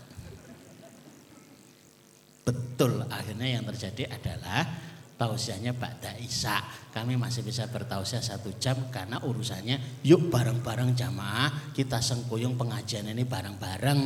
Betul, 2.49 3.05
akhirnya 3.05 3.61
yang 3.61 3.68
terjadi 3.68 4.09
adalah 4.09 4.94
tausiahnya 5.15 5.75
Ba'da 5.75 6.15
Isya. 6.19 6.91
Kami 6.91 7.19
masih 7.19 7.43
bisa 7.43 7.67
bertausiah 7.71 8.23
satu 8.23 8.55
jam 8.59 8.91
karena 8.91 9.19
urusannya 9.23 10.03
yuk 10.07 10.31
bareng-bareng 10.31 10.95
jamaah 10.95 11.75
kita 11.75 11.99
sengkuyung 11.99 12.59
pengajian 12.59 13.11
ini 13.11 13.27
bareng-bareng. 13.27 14.01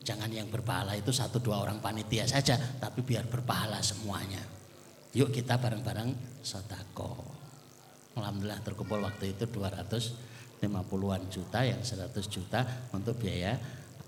Jangan 0.00 0.30
yang 0.32 0.48
berpahala 0.48 0.96
itu 0.96 1.12
satu 1.12 1.38
dua 1.38 1.60
orang 1.60 1.78
panitia 1.78 2.24
saja, 2.24 2.56
tapi 2.56 3.04
biar 3.04 3.28
berpahala 3.28 3.78
semuanya. 3.84 4.40
Yuk 5.12 5.30
kita 5.34 5.60
bareng-bareng 5.60 6.40
sodako. 6.40 7.18
Alhamdulillah 8.18 8.62
terkumpul 8.62 9.02
waktu 9.02 9.38
itu 9.38 9.46
250-an 9.46 11.22
juta 11.30 11.60
yang 11.62 11.82
100 11.82 12.10
juta 12.26 12.62
untuk 12.90 13.18
biaya 13.18 13.54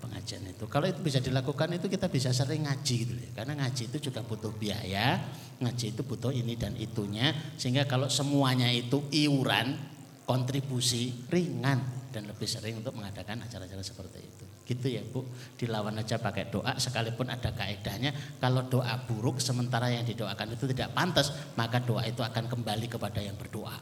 pengajian 0.03 0.43
itu. 0.51 0.67
Kalau 0.67 0.83
itu 0.83 0.99
bisa 0.99 1.23
dilakukan 1.23 1.71
itu 1.79 1.87
kita 1.87 2.11
bisa 2.11 2.35
sering 2.35 2.67
ngaji 2.67 2.95
gitu 3.07 3.13
ya. 3.15 3.31
Karena 3.31 3.63
ngaji 3.63 3.87
itu 3.87 4.11
juga 4.11 4.19
butuh 4.19 4.51
biaya, 4.51 5.23
ngaji 5.63 5.95
itu 5.95 6.03
butuh 6.03 6.35
ini 6.35 6.59
dan 6.59 6.75
itunya 6.75 7.31
sehingga 7.55 7.87
kalau 7.87 8.11
semuanya 8.11 8.67
itu 8.67 9.07
iuran, 9.15 9.79
kontribusi 10.27 11.31
ringan 11.31 11.79
dan 12.11 12.27
lebih 12.27 12.45
sering 12.45 12.83
untuk 12.83 12.91
mengadakan 12.99 13.47
acara-acara 13.47 13.79
seperti 13.79 14.19
itu. 14.19 14.45
Gitu 14.63 14.95
ya 14.95 15.03
Bu, 15.03 15.27
dilawan 15.59 15.99
aja 15.99 16.15
pakai 16.19 16.47
doa 16.47 16.79
sekalipun 16.79 17.27
ada 17.27 17.51
kaedahnya 17.51 18.15
kalau 18.39 18.63
doa 18.63 18.95
buruk 19.07 19.43
sementara 19.43 19.91
yang 19.91 20.07
didoakan 20.07 20.55
itu 20.55 20.71
tidak 20.71 20.95
pantas 20.95 21.35
maka 21.59 21.83
doa 21.83 22.03
itu 22.07 22.23
akan 22.23 22.47
kembali 22.47 22.87
kepada 22.87 23.19
yang 23.19 23.35
berdoa. 23.35 23.75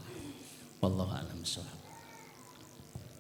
Wallahu 0.82 1.14
a'lam 1.14 1.46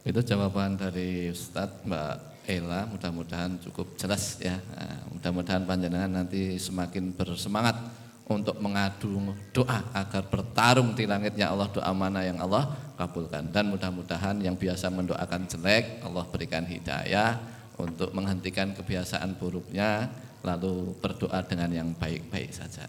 Itu 0.01 0.19
jawaban 0.25 0.81
dari 0.81 1.29
Ustadz 1.29 1.85
Mbak 1.85 2.30
Ella 2.51 2.83
mudah-mudahan 2.83 3.55
cukup 3.63 3.95
jelas 3.95 4.35
ya. 4.43 4.59
Nah, 4.75 5.07
mudah-mudahan 5.15 5.63
panjenengan 5.63 6.11
nanti 6.11 6.59
semakin 6.59 7.15
bersemangat 7.15 7.79
untuk 8.27 8.59
mengadu 8.59 9.35
doa 9.55 9.87
agar 9.95 10.27
bertarung 10.27 10.91
di 10.91 11.07
langitnya 11.07 11.51
Allah 11.51 11.67
doa 11.71 11.91
mana 11.95 12.23
yang 12.23 12.39
Allah 12.39 12.71
kabulkan 12.99 13.51
dan 13.51 13.71
mudah-mudahan 13.71 14.39
yang 14.39 14.55
biasa 14.55 14.87
mendoakan 14.91 15.47
jelek 15.47 16.03
Allah 16.03 16.23
berikan 16.27 16.63
hidayah 16.63 17.39
untuk 17.79 18.11
menghentikan 18.11 18.75
kebiasaan 18.75 19.35
buruknya 19.35 20.11
lalu 20.43 20.95
berdoa 20.99 21.39
dengan 21.45 21.69
yang 21.71 21.89
baik-baik 21.95 22.51
saja. 22.51 22.85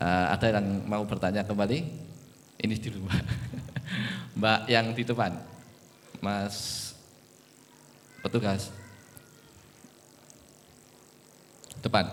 Uh, 0.00 0.26
ada 0.32 0.56
yang 0.56 0.86
mau 0.88 1.04
bertanya 1.04 1.44
kembali? 1.44 1.78
Ini 2.60 2.74
di 2.76 2.88
rumah. 2.92 3.18
Mbak 4.38 4.60
yang 4.70 4.86
di 4.94 5.02
depan, 5.02 5.32
Mas 6.22 6.89
Petugas. 8.20 8.68
Depan. 11.80 12.04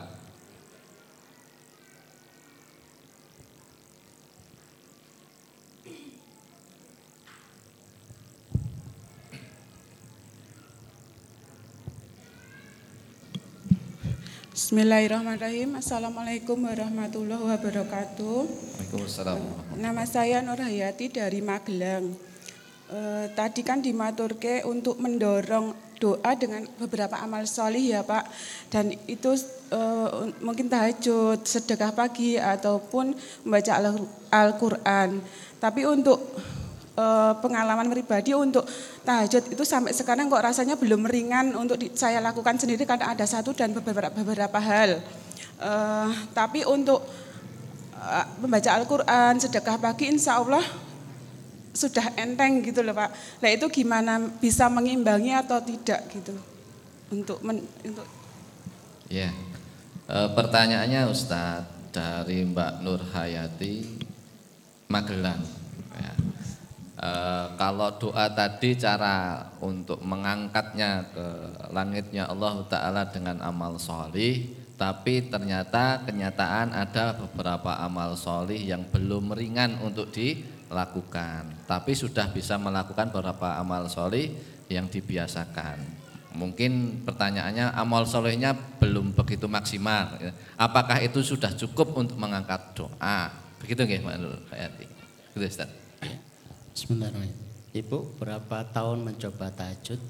Bismillahirrahmanirrahim. 14.57 15.79
Assalamualaikum 15.79 16.59
warahmatullahi 16.59 17.39
wabarakatuh. 17.39 18.39
Waalaikumsalam. 18.47 19.39
Nama 19.79 20.03
saya 20.07 20.39
Nur 20.39 20.59
Hayati 20.59 21.11
dari 21.11 21.43
Magelang. 21.43 22.15
E, 22.91 22.99
tadi 23.31 23.61
kan 23.61 23.79
dimaturke 23.79 24.63
untuk 24.67 24.99
mendorong 24.99 25.86
doa 25.97 26.31
dengan 26.37 26.65
beberapa 26.77 27.17
amal 27.19 27.45
solih 27.49 27.97
ya 27.97 28.01
Pak. 28.05 28.23
Dan 28.69 28.93
itu 29.09 29.33
uh, 29.73 30.29
mungkin 30.41 30.69
tahajud 30.69 31.43
sedekah 31.43 31.91
pagi 31.93 32.37
ataupun 32.37 33.13
membaca 33.45 33.73
Al-Quran. 34.31 35.21
Tapi 35.57 35.81
untuk 35.89 36.21
uh, 36.97 37.33
pengalaman 37.41 37.89
pribadi 37.89 38.37
untuk 38.37 38.65
tahajud 39.03 39.53
itu 39.53 39.63
sampai 39.65 39.93
sekarang 39.93 40.29
kok 40.29 40.41
rasanya 40.41 40.77
belum 40.77 41.09
ringan 41.09 41.57
untuk 41.57 41.81
di, 41.81 41.89
saya 41.97 42.21
lakukan 42.21 42.61
sendiri 42.61 42.85
karena 42.85 43.17
ada 43.17 43.25
satu 43.25 43.53
dan 43.57 43.73
beberapa 43.73 44.13
beberapa 44.13 44.59
hal. 44.61 45.01
Uh, 45.57 46.13
tapi 46.37 46.61
untuk 46.63 47.01
membaca 48.39 48.77
Al-Quran 48.77 49.41
sedekah 49.41 49.81
pagi 49.81 50.05
insya 50.07 50.37
Allah 50.37 50.61
sudah 51.77 52.17
enteng 52.17 52.65
gitu 52.65 52.81
loh 52.81 52.97
Pak. 52.97 53.13
Nah 53.45 53.49
itu 53.53 53.69
gimana 53.69 54.17
bisa 54.41 54.65
mengimbangi 54.65 55.37
atau 55.37 55.61
tidak 55.61 56.09
gitu 56.09 56.33
untuk 57.13 57.37
men, 57.45 57.61
untuk 57.85 58.17
Ya, 59.07 59.31
e, 60.03 60.17
pertanyaannya 60.35 61.07
Ustadz 61.07 61.95
dari 61.95 62.43
Mbak 62.43 62.83
Nur 62.83 62.99
Hayati 62.99 64.03
Magelang. 64.91 65.39
Ya. 65.95 66.13
E, 66.99 67.09
kalau 67.55 67.95
doa 67.95 68.27
tadi 68.27 68.75
cara 68.75 69.47
untuk 69.63 70.03
mengangkatnya 70.03 71.07
ke 71.15 71.27
langitnya 71.71 72.27
Allah 72.27 72.67
Taala 72.67 73.07
dengan 73.07 73.39
amal 73.39 73.79
solih, 73.79 74.51
tapi 74.75 75.31
ternyata 75.31 76.03
kenyataan 76.03 76.75
ada 76.75 77.15
beberapa 77.15 77.79
amal 77.79 78.19
solih 78.19 78.59
yang 78.59 78.83
belum 78.91 79.31
ringan 79.31 79.79
untuk 79.87 80.11
di 80.11 80.56
lakukan. 80.67 81.67
Tapi 81.67 81.91
sudah 81.95 82.31
bisa 82.31 82.59
melakukan 82.59 83.11
beberapa 83.11 83.55
amal 83.59 83.87
soleh 83.87 84.31
yang 84.67 84.87
dibiasakan. 84.87 85.79
Mungkin 86.37 87.01
pertanyaannya 87.01 87.73
amal 87.73 88.05
solehnya 88.05 88.53
belum 88.53 89.15
begitu 89.15 89.49
maksimal 89.49 90.21
apakah 90.53 91.01
itu 91.01 91.25
sudah 91.25 91.49
cukup 91.57 91.97
untuk 91.97 92.19
mengangkat 92.19 92.77
doa? 92.77 93.33
Begitu 93.57 93.81
nggih 93.81 94.05
Mbak 94.05 94.15
Nur 94.21 94.37
Hayati 94.53 94.85
gitu 95.33 95.45
Ustaz. 95.45 95.69
Ya. 96.01 96.17
sebentar 96.77 97.09
Ibu 97.73 98.17
berapa 98.21 98.69
tahun 98.69 99.05
mencoba 99.05 99.49
tahajud? 99.53 100.01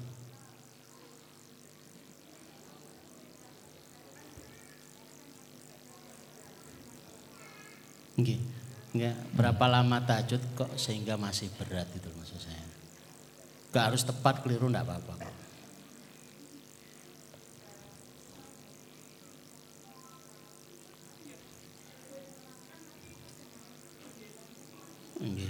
Nggih. 8.18 8.57
Enggak, 8.88 9.16
berapa 9.36 9.64
lama 9.68 10.00
tahajud 10.00 10.40
kok 10.56 10.72
sehingga 10.80 11.20
masih 11.20 11.52
berat 11.60 11.84
itu 11.92 12.08
maksud 12.08 12.40
saya. 12.40 12.64
Gak 13.68 13.92
harus 13.92 14.00
tepat 14.00 14.40
keliru 14.40 14.72
enggak 14.72 14.88
apa-apa 14.88 15.28
kok. 15.28 15.36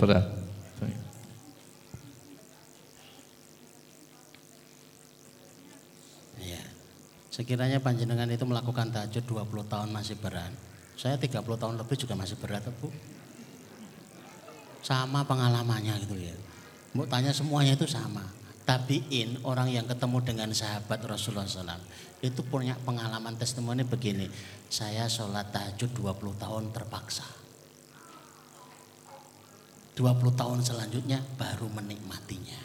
Berat. 0.02 0.26
Iya. 6.38 6.62
Sekiranya 7.30 7.78
panjenengan 7.78 8.26
itu 8.30 8.42
melakukan 8.42 8.90
tahajud 8.90 9.22
20 9.22 9.70
tahun 9.70 9.88
masih 9.94 10.18
berat. 10.18 10.50
Saya 10.98 11.14
30 11.14 11.38
tahun 11.46 11.78
lebih 11.78 11.94
juga 11.94 12.18
masih 12.18 12.34
berat, 12.34 12.66
Bu 12.82 12.90
sama 14.88 15.20
pengalamannya 15.28 16.00
gitu 16.00 16.16
ya. 16.16 16.32
Mau 16.96 17.04
tanya 17.04 17.28
semuanya 17.36 17.76
itu 17.76 17.84
sama. 17.84 18.24
Tabiin 18.64 19.44
orang 19.44 19.68
yang 19.68 19.84
ketemu 19.84 20.24
dengan 20.24 20.48
sahabat 20.52 21.04
Rasulullah 21.04 21.44
SAW 21.44 21.80
itu 22.24 22.40
punya 22.44 22.72
pengalaman 22.80 23.36
testimoni 23.36 23.84
begini. 23.84 24.28
Saya 24.72 25.04
sholat 25.04 25.52
tahajud 25.52 25.92
20 25.92 26.40
tahun 26.40 26.64
terpaksa. 26.72 27.24
20 29.96 30.40
tahun 30.40 30.58
selanjutnya 30.64 31.20
baru 31.36 31.68
menikmatinya. 31.68 32.60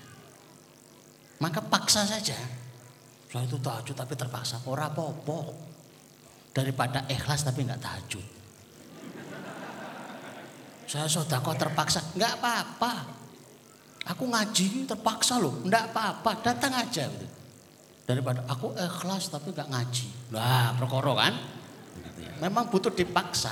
Maka 1.43 1.59
paksa 1.59 2.07
saja. 2.07 2.39
Saya 3.31 3.43
itu 3.43 3.59
tahajud 3.59 3.95
tapi 3.95 4.15
terpaksa. 4.15 4.63
Ora 4.67 4.87
popo. 4.91 5.51
Daripada 6.55 7.03
ikhlas 7.11 7.43
tapi 7.43 7.67
nggak 7.67 7.81
tahajud. 7.83 8.42
Saya 10.93 11.09
sodako 11.09 11.57
terpaksa. 11.57 12.05
Enggak 12.13 12.37
apa-apa. 12.37 12.93
Aku 14.13 14.29
ngaji 14.29 14.85
terpaksa 14.85 15.41
loh. 15.41 15.57
Enggak 15.65 15.89
apa-apa. 15.89 16.37
Datang 16.45 16.69
aja. 16.69 17.09
Gitu. 17.09 17.25
Daripada 18.05 18.45
aku 18.45 18.77
ikhlas 18.77 19.33
tapi 19.33 19.49
enggak 19.57 19.73
ngaji. 19.73 20.37
Lah 20.37 20.77
perkara 20.77 21.11
kan. 21.17 21.33
Memang 22.37 22.69
butuh 22.69 22.93
dipaksa. 22.93 23.49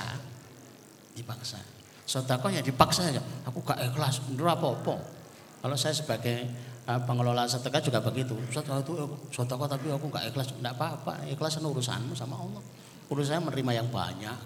Dipaksa. 1.18 1.58
Sodako 2.06 2.46
ya 2.46 2.62
dipaksa 2.62 3.10
aja. 3.10 3.18
Aku 3.50 3.58
gak 3.66 3.90
ikhlas. 3.90 4.22
Menurut 4.30 4.54
apa-apa. 4.54 5.02
Kalau 5.66 5.74
saya 5.74 5.98
sebagai 5.98 6.46
uh, 6.86 7.02
pengelola 7.02 7.50
sedekah 7.50 7.82
juga 7.82 7.98
begitu. 8.06 8.38
Sedekah 8.54 8.86
itu 8.86 8.94
tapi 9.66 9.90
aku 9.90 10.06
nggak 10.14 10.30
ikhlas. 10.30 10.54
Enggak 10.62 10.78
apa-apa. 10.78 11.26
Ikhlas 11.26 11.58
urusanmu 11.58 12.14
sama 12.14 12.38
Allah. 12.38 12.62
Urusannya 13.10 13.50
menerima 13.50 13.82
yang 13.82 13.88
banyak. 13.90 14.38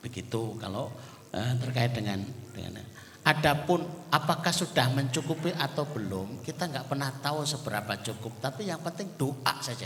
Begitu 0.00 0.56
kalau 0.60 0.90
uh, 1.34 1.52
terkait 1.62 1.92
dengan 1.94 2.22
dengan 2.54 2.82
Adapun 3.28 3.84
apakah 4.08 4.48
sudah 4.48 4.88
mencukupi 4.88 5.52
atau 5.52 5.84
belum, 5.84 6.40
kita 6.40 6.64
nggak 6.64 6.88
pernah 6.88 7.12
tahu 7.20 7.44
seberapa 7.44 8.00
cukup. 8.00 8.40
Tapi 8.40 8.72
yang 8.72 8.80
penting 8.80 9.20
doa 9.20 9.54
saja. 9.60 9.84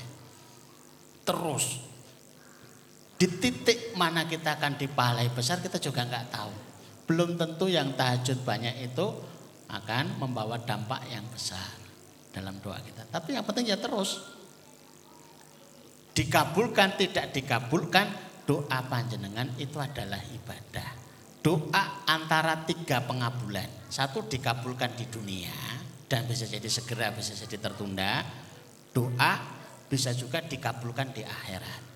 Terus 1.27 1.83
di 3.19 3.27
titik 3.27 3.99
mana 3.99 4.31
kita 4.31 4.55
akan 4.55 4.79
dipahalai 4.79 5.27
besar 5.35 5.59
kita 5.59 5.83
juga 5.83 6.07
nggak 6.07 6.31
tahu. 6.31 6.53
Belum 7.11 7.35
tentu 7.35 7.67
yang 7.67 7.99
tahajud 7.99 8.47
banyak 8.47 8.95
itu 8.95 9.07
akan 9.75 10.23
membawa 10.23 10.63
dampak 10.63 11.03
yang 11.11 11.27
besar 11.27 11.75
dalam 12.31 12.63
doa 12.63 12.79
kita. 12.79 13.11
Tapi 13.11 13.35
yang 13.35 13.43
penting 13.43 13.75
ya 13.75 13.79
terus 13.79 14.23
dikabulkan 16.15 16.95
tidak 16.95 17.35
dikabulkan 17.35 18.07
doa 18.53 18.79
panjenengan 18.85 19.49
itu 19.57 19.81
adalah 19.81 20.21
ibadah 20.21 21.03
doa 21.43 22.07
antara 22.07 22.63
tiga 22.65 23.03
pengabulan. 23.05 23.91
Satu 23.91 24.25
dikabulkan 24.25 24.95
di 24.97 25.05
dunia 25.11 25.53
dan 26.07 26.25
bisa 26.25 26.47
jadi 26.47 26.71
segera, 26.71 27.11
bisa 27.13 27.35
jadi 27.35 27.59
tertunda. 27.59 28.23
Doa 28.95 29.33
bisa 29.91 30.15
juga 30.17 30.41
dikabulkan 30.41 31.13
di 31.13 31.27
akhirat. 31.27 31.93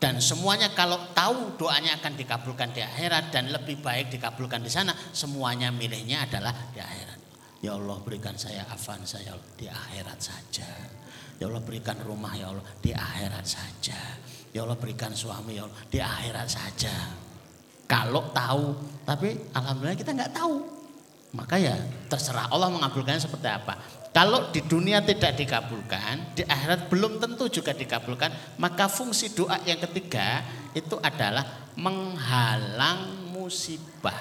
Dan 0.00 0.16
semuanya 0.20 0.72
kalau 0.72 1.12
tahu 1.12 1.60
doanya 1.60 2.00
akan 2.00 2.16
dikabulkan 2.16 2.72
di 2.72 2.80
akhirat 2.80 3.32
dan 3.32 3.52
lebih 3.52 3.84
baik 3.84 4.08
dikabulkan 4.12 4.64
di 4.64 4.72
sana, 4.72 4.96
semuanya 5.12 5.68
milihnya 5.68 6.24
adalah 6.24 6.52
di 6.72 6.80
akhirat. 6.80 7.20
Ya 7.60 7.76
Allah 7.76 8.00
berikan 8.00 8.32
saya 8.40 8.64
afan 8.64 9.04
saya 9.04 9.36
di 9.60 9.68
akhirat 9.68 10.18
saja. 10.20 10.68
Ya 11.36 11.44
Allah 11.44 11.60
berikan 11.60 12.00
rumah 12.00 12.32
ya 12.32 12.48
Allah 12.48 12.64
di 12.80 12.96
akhirat 12.96 13.44
saja. 13.44 14.00
Ya 14.50 14.66
Allah 14.66 14.74
berikan 14.74 15.14
suami 15.14 15.58
ya 15.58 15.66
Allah 15.66 15.78
di 15.86 15.98
akhirat 16.02 16.48
saja. 16.50 16.94
Kalau 17.86 18.30
tahu, 18.34 18.74
tapi 19.06 19.34
alhamdulillah 19.54 19.98
kita 19.98 20.14
nggak 20.14 20.34
tahu. 20.34 20.62
Maka 21.34 21.58
ya 21.58 21.78
terserah 22.10 22.50
Allah 22.50 22.70
mengabulkannya 22.70 23.22
seperti 23.22 23.46
apa. 23.46 23.78
Kalau 24.10 24.50
di 24.50 24.58
dunia 24.66 24.98
tidak 25.06 25.38
dikabulkan, 25.38 26.34
di 26.34 26.42
akhirat 26.42 26.90
belum 26.90 27.22
tentu 27.22 27.46
juga 27.46 27.70
dikabulkan, 27.70 28.58
maka 28.58 28.90
fungsi 28.90 29.30
doa 29.30 29.54
yang 29.62 29.78
ketiga 29.78 30.42
itu 30.74 30.98
adalah 30.98 31.70
menghalang 31.78 33.30
musibah. 33.30 34.18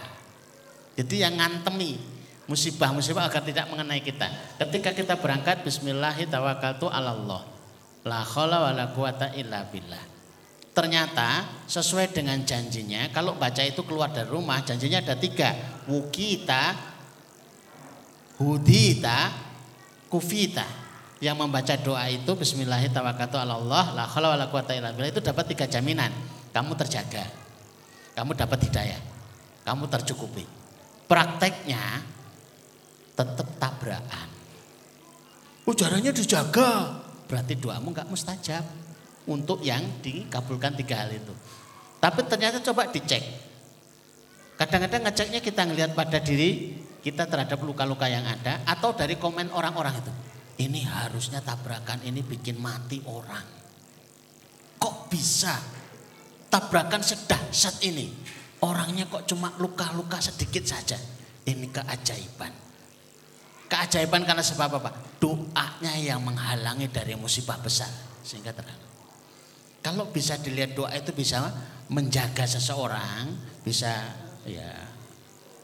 Jadi 0.93 1.25
yang 1.25 1.33
ngantemi 1.41 1.97
musibah-musibah 2.45 3.25
agar 3.25 3.41
tidak 3.41 3.65
mengenai 3.73 4.05
kita. 4.05 4.29
Ketika 4.61 4.93
kita 4.93 5.17
berangkat 5.17 5.65
bismillahirrahmanirrahim 5.65 7.57
La 8.05 8.23
khala 8.23 8.63
wa 8.63 8.71
la 8.71 8.85
quwata 8.95 9.35
illa 9.35 9.67
billah 9.67 10.18
ternyata 10.71 11.43
sesuai 11.65 12.15
dengan 12.15 12.39
janjinya 12.45 13.09
kalau 13.11 13.35
baca 13.35 13.59
itu 13.65 13.83
keluar 13.83 14.13
dari 14.13 14.29
rumah 14.29 14.63
janjinya 14.63 15.03
ada 15.03 15.17
tiga. 15.17 15.81
Wukita 15.89 16.89
hudita 18.39 19.35
kufita. 20.09 20.65
Yang 21.19 21.35
membaca 21.35 21.75
doa 21.75 22.07
itu 22.07 22.31
Bismillahirrahmanirrahim 22.31 25.11
itu 25.11 25.19
dapat 25.19 25.51
tiga 25.51 25.67
jaminan. 25.67 26.15
Kamu 26.55 26.79
terjaga. 26.79 27.27
Kamu 28.15 28.39
dapat 28.39 28.71
hidayah. 28.71 29.03
Kamu 29.67 29.91
tercukupi. 29.91 30.47
Prakteknya 31.11 32.07
tetap 33.19 33.51
tabrakan. 33.59 34.31
Ujaranya 35.67 36.15
dijaga. 36.15 37.03
Berarti 37.27 37.59
doamu 37.59 37.91
nggak 37.91 38.07
mustajab 38.07 38.78
untuk 39.29 39.61
yang 39.61 40.01
dikabulkan 40.01 40.73
tiga 40.73 41.05
hal 41.05 41.13
itu. 41.13 41.31
Tapi 42.01 42.25
ternyata 42.25 42.57
coba 42.65 42.89
dicek. 42.89 43.21
Kadang-kadang 44.57 45.07
ngeceknya 45.07 45.39
kita 45.39 45.61
ngelihat 45.69 45.91
pada 45.95 46.19
diri 46.19 46.75
kita 46.99 47.29
terhadap 47.31 47.63
luka-luka 47.63 48.11
yang 48.11 48.27
ada 48.27 48.59
atau 48.67 48.91
dari 48.91 49.15
komen 49.15 49.55
orang-orang 49.55 49.95
itu. 50.03 50.11
Ini 50.59 50.83
harusnya 50.83 51.39
tabrakan 51.39 52.03
ini 52.03 52.19
bikin 52.19 52.59
mati 52.59 52.99
orang. 53.07 53.47
Kok 54.75 55.07
bisa 55.07 55.55
tabrakan 56.51 56.99
sedahsyat 56.99 57.79
ini? 57.87 58.11
Orangnya 58.59 59.07
kok 59.07 59.23
cuma 59.23 59.55
luka-luka 59.55 60.19
sedikit 60.19 60.67
saja. 60.67 60.99
Ini 61.47 61.71
keajaiban. 61.71 62.51
Keajaiban 63.71 64.27
karena 64.27 64.43
sebab 64.43 64.83
apa? 64.83 64.91
Doanya 65.23 65.95
yang 65.95 66.19
menghalangi 66.19 66.91
dari 66.91 67.15
musibah 67.15 67.55
besar 67.63 67.87
sehingga 68.19 68.51
terhalang. 68.51 68.88
Kalau 69.89 70.05
bisa 70.13 70.37
dilihat 70.37 70.77
doa 70.77 70.93
itu 70.93 71.09
bisa 71.17 71.49
menjaga 71.89 72.45
seseorang, 72.45 73.33
bisa 73.65 73.89
ya 74.45 74.69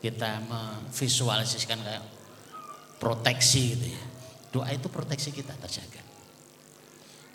kita 0.02 0.42
memvisualisasikan 0.50 1.78
kayak 1.86 2.02
proteksi 2.98 3.78
gitu 3.78 3.94
ya. 3.94 4.04
Doa 4.50 4.74
itu 4.74 4.90
proteksi 4.90 5.30
kita 5.30 5.54
terjaga. 5.62 6.02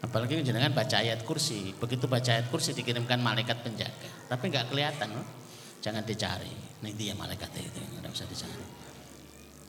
Apalagi 0.02 0.42
jangan 0.42 0.74
baca 0.74 0.98
ayat 0.98 1.22
kursi, 1.22 1.78
begitu 1.78 2.10
baca 2.10 2.26
ayat 2.26 2.50
kursi 2.50 2.74
dikirimkan 2.74 3.22
malaikat 3.22 3.62
penjaga, 3.62 4.10
tapi 4.26 4.50
nggak 4.50 4.74
kelihatan 4.74 5.14
loh. 5.14 5.26
Jangan 5.78 6.02
dicari. 6.02 6.50
Nah 6.82 6.90
dia 6.90 7.14
malaikat 7.14 7.54
itu 7.54 7.78
nggak 8.02 8.10
usah 8.10 8.26
dicari. 8.26 8.66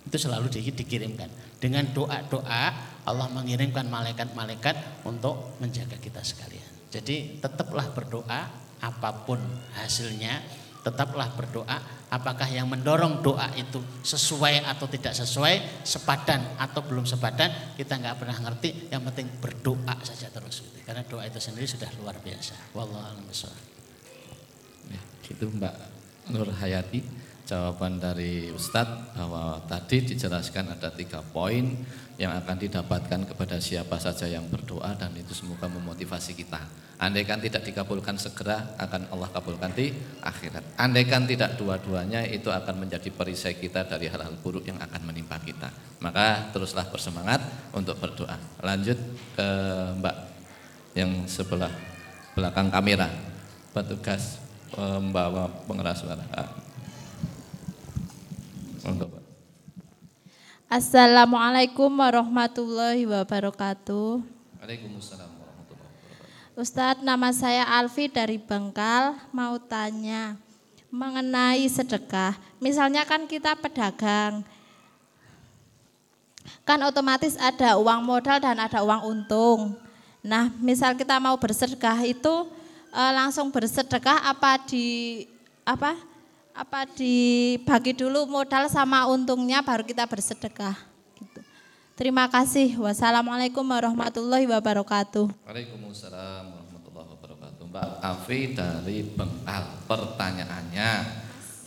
Itu 0.09 0.17
selalu 0.17 0.49
di, 0.49 0.73
dikirimkan. 0.73 1.61
Dengan 1.61 1.85
doa-doa 1.93 2.65
Allah 3.05 3.27
mengirimkan 3.29 3.85
malaikat-malaikat 3.85 5.05
untuk 5.05 5.61
menjaga 5.61 6.01
kita 6.01 6.25
sekalian. 6.25 6.60
Jadi 6.91 7.39
tetaplah 7.39 7.87
berdoa 7.95 8.51
apa 8.83 9.09
pun 9.23 9.39
hasilnya, 9.79 10.43
tetaplah 10.83 11.31
berdoa 11.37 12.01
apakah 12.11 12.51
yang 12.51 12.67
mendorong 12.67 13.23
doa 13.23 13.47
itu 13.55 13.79
sesuai 14.03 14.67
atau 14.67 14.85
tidak 14.91 15.15
sesuai, 15.15 15.85
sepadan 15.87 16.43
atau 16.59 16.83
belum 16.83 17.07
sepadan, 17.07 17.79
kita 17.79 17.95
nggak 17.95 18.19
pernah 18.19 18.35
ngerti, 18.43 18.91
yang 18.91 19.07
penting 19.07 19.31
berdoa 19.39 19.95
saja 20.03 20.27
terus. 20.27 20.67
Karena 20.83 21.07
doa 21.07 21.23
itu 21.23 21.39
sendiri 21.39 21.63
sudah 21.63 21.87
luar 22.03 22.19
biasa. 22.19 22.75
Wallahu 22.75 23.23
Ya, 24.91 24.99
itu 25.23 25.45
Mbak 25.47 25.75
Nur 26.35 26.51
Hayati 26.51 26.99
jawaban 27.47 27.99
dari 27.99 28.51
Ustadz 28.51 29.15
bahwa 29.15 29.63
tadi 29.71 30.03
dijelaskan 30.03 30.75
ada 30.75 30.91
tiga 30.91 31.23
poin 31.23 31.79
yang 32.21 32.37
akan 32.37 32.53
didapatkan 32.53 33.33
kepada 33.33 33.57
siapa 33.57 33.97
saja 33.97 34.29
yang 34.29 34.45
berdoa 34.45 34.93
dan 34.93 35.09
itu 35.17 35.33
semoga 35.33 35.65
memotivasi 35.65 36.37
kita. 36.37 36.61
Andaikan 37.01 37.41
tidak 37.41 37.65
dikabulkan 37.65 38.13
segera 38.21 38.77
akan 38.77 39.09
Allah 39.09 39.25
kabulkan 39.33 39.73
di 39.73 39.89
akhirat. 40.21 40.77
Andaikan 40.77 41.25
tidak 41.25 41.57
dua-duanya 41.57 42.21
itu 42.29 42.53
akan 42.53 42.85
menjadi 42.85 43.09
perisai 43.09 43.57
kita 43.57 43.89
dari 43.89 44.05
hal-hal 44.05 44.37
buruk 44.37 44.69
yang 44.69 44.77
akan 44.77 45.01
menimpa 45.01 45.41
kita. 45.41 45.73
Maka 45.97 46.53
teruslah 46.53 46.85
bersemangat 46.93 47.41
untuk 47.73 47.97
berdoa. 47.97 48.37
Lanjut 48.61 49.01
ke 49.33 49.47
Mbak 49.97 50.15
yang 50.93 51.25
sebelah 51.25 51.73
belakang 52.37 52.69
kamera. 52.69 53.09
Petugas 53.73 54.37
membawa 54.77 55.49
pengeras 55.65 56.05
suara. 56.05 56.21
Untuk 58.85 59.09
Assalamualaikum 60.71 61.91
warahmatullahi 61.91 63.03
wabarakatuh. 63.03 64.23
Waalaikumsalam 64.55 65.27
warahmatullahi 65.27 65.83
wabarakatuh. 65.83 66.63
Ustadz, 66.63 67.03
nama 67.03 67.35
saya 67.35 67.67
Alfi 67.67 68.07
dari 68.07 68.39
Bengkal. 68.39 69.19
Mau 69.35 69.59
tanya 69.59 70.39
mengenai 70.87 71.67
sedekah. 71.67 72.39
Misalnya 72.63 73.03
kan 73.03 73.27
kita 73.27 73.51
pedagang, 73.59 74.47
kan 76.63 76.79
otomatis 76.87 77.35
ada 77.35 77.75
uang 77.75 78.07
modal 78.07 78.39
dan 78.39 78.55
ada 78.55 78.79
uang 78.79 79.11
untung. 79.11 79.75
Nah, 80.23 80.55
misal 80.63 80.95
kita 80.95 81.19
mau 81.19 81.35
bersedekah 81.35 81.99
itu 82.07 82.47
eh, 82.95 83.11
langsung 83.11 83.51
bersedekah 83.51 84.23
apa 84.23 84.55
di 84.71 85.27
apa 85.67 85.99
apa 86.51 86.83
dibagi 86.83 87.95
dulu 87.95 88.27
modal 88.27 88.67
sama 88.67 89.07
untungnya 89.07 89.63
baru 89.63 89.87
kita 89.87 90.03
bersedekah 90.07 90.75
gitu. 91.17 91.39
Terima 91.95 92.27
kasih. 92.27 92.75
Wassalamualaikum 92.79 93.63
warahmatullahi 93.63 94.47
wabarakatuh. 94.49 95.31
Waalaikumsalam 95.47 96.43
warahmatullahi 96.49 97.07
wabarakatuh. 97.17 97.63
Mbak 97.71 97.89
Afi 98.03 98.39
dari 98.57 98.97
Bengkal. 99.05 99.63
Pertanyaannya, 99.87 100.91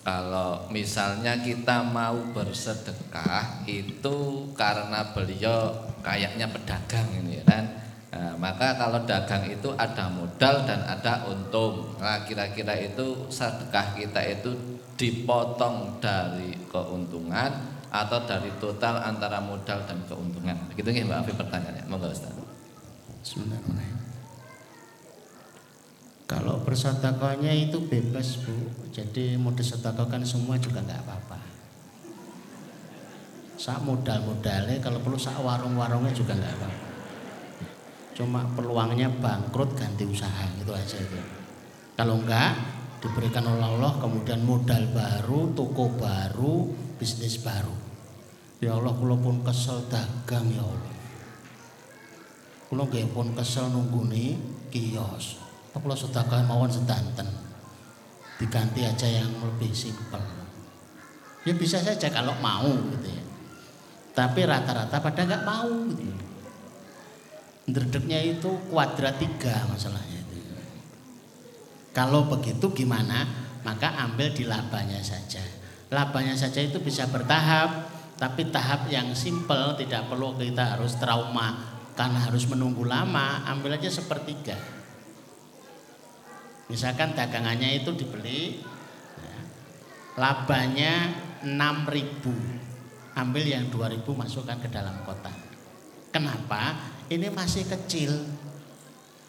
kalau 0.04 0.68
misalnya 0.68 1.40
kita 1.40 1.80
mau 1.86 2.16
bersedekah 2.32 3.64
itu 3.64 4.48
karena 4.52 5.12
beliau 5.16 5.80
kayaknya 6.04 6.50
pedagang 6.50 7.08
ini 7.24 7.40
kan. 7.46 7.83
Nah, 8.14 8.38
maka 8.38 8.78
kalau 8.78 9.02
dagang 9.02 9.42
itu 9.50 9.74
ada 9.74 10.06
modal 10.06 10.62
dan 10.62 10.86
ada 10.86 11.26
untung. 11.26 11.98
Nah, 11.98 12.22
kira-kira 12.22 12.78
itu 12.78 13.26
sedekah 13.26 13.98
kita 13.98 14.22
itu 14.22 14.54
dipotong 14.94 15.98
dari 15.98 16.54
keuntungan 16.70 17.50
atau 17.90 18.22
dari 18.22 18.54
total 18.62 19.02
antara 19.02 19.42
modal 19.42 19.82
dan 19.82 19.98
keuntungan. 20.06 20.54
Begitu 20.70 20.94
nih 20.94 21.02
Mbak 21.02 21.26
Afi 21.26 21.32
pertanyaannya. 21.34 21.84
Monggo 21.90 22.06
Ustaz. 22.06 22.30
Bismillahirrahmanirrahim. 23.26 23.98
Kalau 26.30 26.62
bersedekahnya 26.62 27.50
itu 27.50 27.82
bebas 27.90 28.38
bu, 28.46 28.54
jadi 28.94 29.34
mau 29.34 29.50
disedekahkan 29.50 30.22
semua 30.22 30.54
juga 30.62 30.86
nggak 30.86 31.02
apa-apa. 31.02 31.38
Sak 33.58 33.82
modal-modalnya 33.82 34.78
kalau 34.78 35.02
perlu 35.02 35.18
sak 35.18 35.34
warung-warungnya 35.42 36.14
juga 36.14 36.38
nggak 36.38 36.54
apa-apa. 36.62 36.93
Cuma 38.14 38.46
peluangnya 38.54 39.10
bangkrut 39.10 39.74
ganti 39.74 40.06
usaha 40.06 40.46
itu 40.54 40.70
aja 40.70 40.96
itu. 41.02 41.18
Kalau 41.98 42.22
enggak 42.22 42.54
diberikan 43.02 43.42
oleh 43.42 43.66
Allah 43.74 43.98
kemudian 43.98 44.46
modal 44.46 44.86
baru, 44.94 45.50
toko 45.52 45.90
baru, 45.98 46.70
bisnis 46.94 47.42
baru. 47.42 47.74
Ya 48.62 48.78
Allah, 48.78 48.94
kula 48.96 49.18
pun 49.18 49.42
kesel 49.42 49.82
dagang 49.90 50.46
ya 50.54 50.62
Allah. 50.62 50.94
Kula 52.70 52.86
nggih 52.88 53.12
pun 53.12 53.34
kesel 53.34 53.68
nungguni 53.68 54.38
kios. 54.70 55.42
Kula 55.74 55.98
sedekah 55.98 56.46
mawon 56.46 56.70
sedanten. 56.70 57.28
Diganti 58.40 58.86
aja 58.86 59.06
yang 59.06 59.30
lebih 59.42 59.74
simpel. 59.74 60.22
Ya 61.44 61.52
bisa 61.52 61.76
saja 61.82 62.08
kalau 62.08 62.32
mau 62.40 62.64
gitu 62.64 63.08
ya. 63.10 63.22
Tapi 64.16 64.48
rata-rata 64.48 64.96
pada 64.96 65.20
nggak 65.28 65.44
mau 65.44 65.70
gitu. 65.92 66.08
ya. 66.08 66.23
Dredegnya 67.64 68.20
itu 68.20 68.60
kuadrat 68.68 69.16
tiga 69.16 69.64
masalahnya 69.72 70.20
itu. 70.20 70.36
Kalau 71.96 72.28
begitu 72.28 72.68
gimana? 72.76 73.24
Maka 73.64 73.96
ambil 74.04 74.36
di 74.36 74.44
labanya 74.44 75.00
saja. 75.00 75.40
Labanya 75.88 76.36
saja 76.36 76.60
itu 76.60 76.76
bisa 76.84 77.08
bertahap, 77.08 77.88
tapi 78.20 78.52
tahap 78.52 78.92
yang 78.92 79.16
simpel 79.16 79.72
tidak 79.80 80.12
perlu 80.12 80.36
kita 80.36 80.76
harus 80.76 81.00
trauma 81.00 81.72
karena 81.96 82.28
harus 82.28 82.44
menunggu 82.44 82.84
lama. 82.84 83.48
Ambil 83.48 83.80
aja 83.80 83.88
sepertiga. 83.88 84.60
Misalkan 86.68 87.16
dagangannya 87.16 87.80
itu 87.80 87.92
dibeli, 87.92 88.60
ya, 89.20 89.38
labanya 90.16 91.12
6.000, 91.44 93.20
ambil 93.20 93.44
yang 93.44 93.68
2.000 93.68 94.00
masukkan 94.12 94.56
ke 94.60 94.68
dalam 94.72 94.96
kotak. 95.04 95.36
Kenapa? 96.08 96.93
Ini 97.14 97.30
masih 97.30 97.62
kecil. 97.70 98.10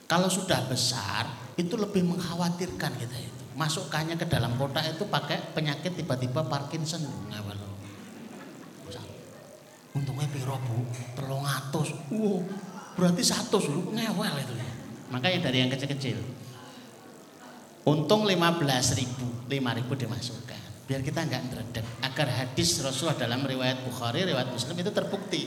Kalau 0.09 0.29
sudah 0.29 0.65
besar, 0.65 1.29
itu 1.53 1.77
lebih 1.77 2.01
mengkhawatirkan 2.05 2.93
kita 2.97 3.17
itu. 3.17 3.41
Masukkannya 3.53 4.17
ke 4.17 4.25
dalam 4.25 4.57
kotak 4.57 4.97
itu 4.97 5.05
pakai 5.05 5.53
penyakit 5.53 5.93
tiba-tiba 5.93 6.45
Parkinson. 6.49 7.05
Ngawal. 7.29 7.65
Untungnya 9.95 10.27
piro 10.27 10.59
bu? 10.59 10.83
Telung 11.15 11.47
atus. 11.47 11.95
Wow, 12.11 12.43
berarti 12.99 13.23
satu 13.23 13.63
dulu 13.63 13.95
ngewel 13.95 14.36
itu 14.43 14.53
ya. 14.59 14.69
Makanya 15.07 15.47
dari 15.47 15.63
yang 15.63 15.71
kecil-kecil. 15.71 16.19
Untung 17.88 18.27
15 18.27 18.99
ribu, 18.99 19.47
5 19.47 19.77
ribu 19.79 19.93
dimasukkan. 19.95 20.61
Biar 20.89 20.99
kita 20.99 21.23
nggak 21.23 21.41
ngeredek. 21.47 21.86
Agar 22.03 22.27
hadis 22.27 22.83
Rasulullah 22.83 23.15
dalam 23.15 23.47
riwayat 23.47 23.88
Bukhari, 23.88 24.27
riwayat 24.27 24.51
Muslim 24.51 24.75
itu 24.83 24.91
terbukti. 24.91 25.41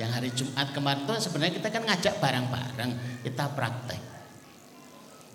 Yang 0.00 0.10
hari 0.16 0.30
Jumat 0.32 0.72
kemarin 0.72 1.04
itu 1.04 1.12
sebenarnya 1.28 1.54
kita 1.60 1.68
kan 1.68 1.82
ngajak 1.84 2.14
bareng-bareng, 2.24 2.90
kita 3.20 3.44
praktek. 3.52 4.00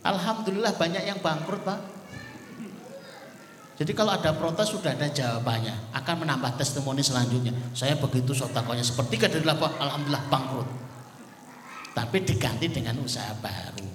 Alhamdulillah 0.01 0.74
banyak 0.74 1.05
yang 1.05 1.22
bangkrut 1.22 1.61
Pak. 1.61 1.80
Jadi 3.76 3.91
kalau 3.93 4.18
ada 4.18 4.34
protes 4.34 4.74
sudah 4.74 4.97
ada 4.97 5.05
jawabannya, 5.05 5.93
akan 5.93 6.16
menambah 6.26 6.57
testimoni 6.57 7.05
selanjutnya. 7.05 7.53
Saya 7.78 7.93
begitu 8.01 8.34
sotakonya 8.34 8.82
sepertiga 8.82 9.30
dari 9.30 9.45
laba, 9.45 9.70
Alhamdulillah 9.78 10.26
bangkrut. 10.34 10.70
Tapi 11.93 12.18
diganti 12.26 12.66
dengan 12.66 12.97
usaha 13.05 13.38
baru. 13.38 13.86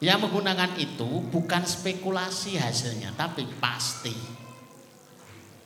Yang 0.00 0.18
menggunakan 0.24 0.72
itu 0.80 1.10
bukan 1.28 1.68
spekulasi 1.68 2.56
hasilnya, 2.56 3.12
tapi 3.12 3.44
pasti. 3.60 4.47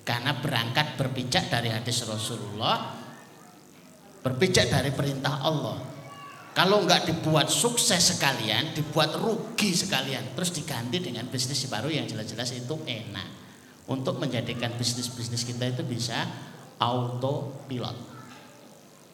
Karena 0.03 0.35
berangkat 0.35 0.99
berpijak 0.99 1.47
dari 1.47 1.71
hadis 1.71 2.03
Rasulullah, 2.05 2.91
berpijak 4.23 4.67
dari 4.71 4.91
perintah 4.91 5.43
Allah. 5.43 5.79
Kalau 6.53 6.85
nggak 6.85 7.09
dibuat 7.09 7.49
sukses 7.49 8.13
sekalian, 8.13 8.77
dibuat 8.77 9.17
rugi 9.17 9.73
sekalian, 9.73 10.37
terus 10.37 10.53
diganti 10.53 11.01
dengan 11.01 11.25
bisnis 11.33 11.65
baru 11.65 11.89
yang 11.89 12.05
jelas-jelas 12.05 12.53
itu 12.53 12.77
enak. 12.85 13.41
Untuk 13.89 14.21
menjadikan 14.21 14.77
bisnis-bisnis 14.77 15.49
kita 15.49 15.73
itu 15.73 15.83
bisa 15.83 16.29
autopilot 16.77 18.12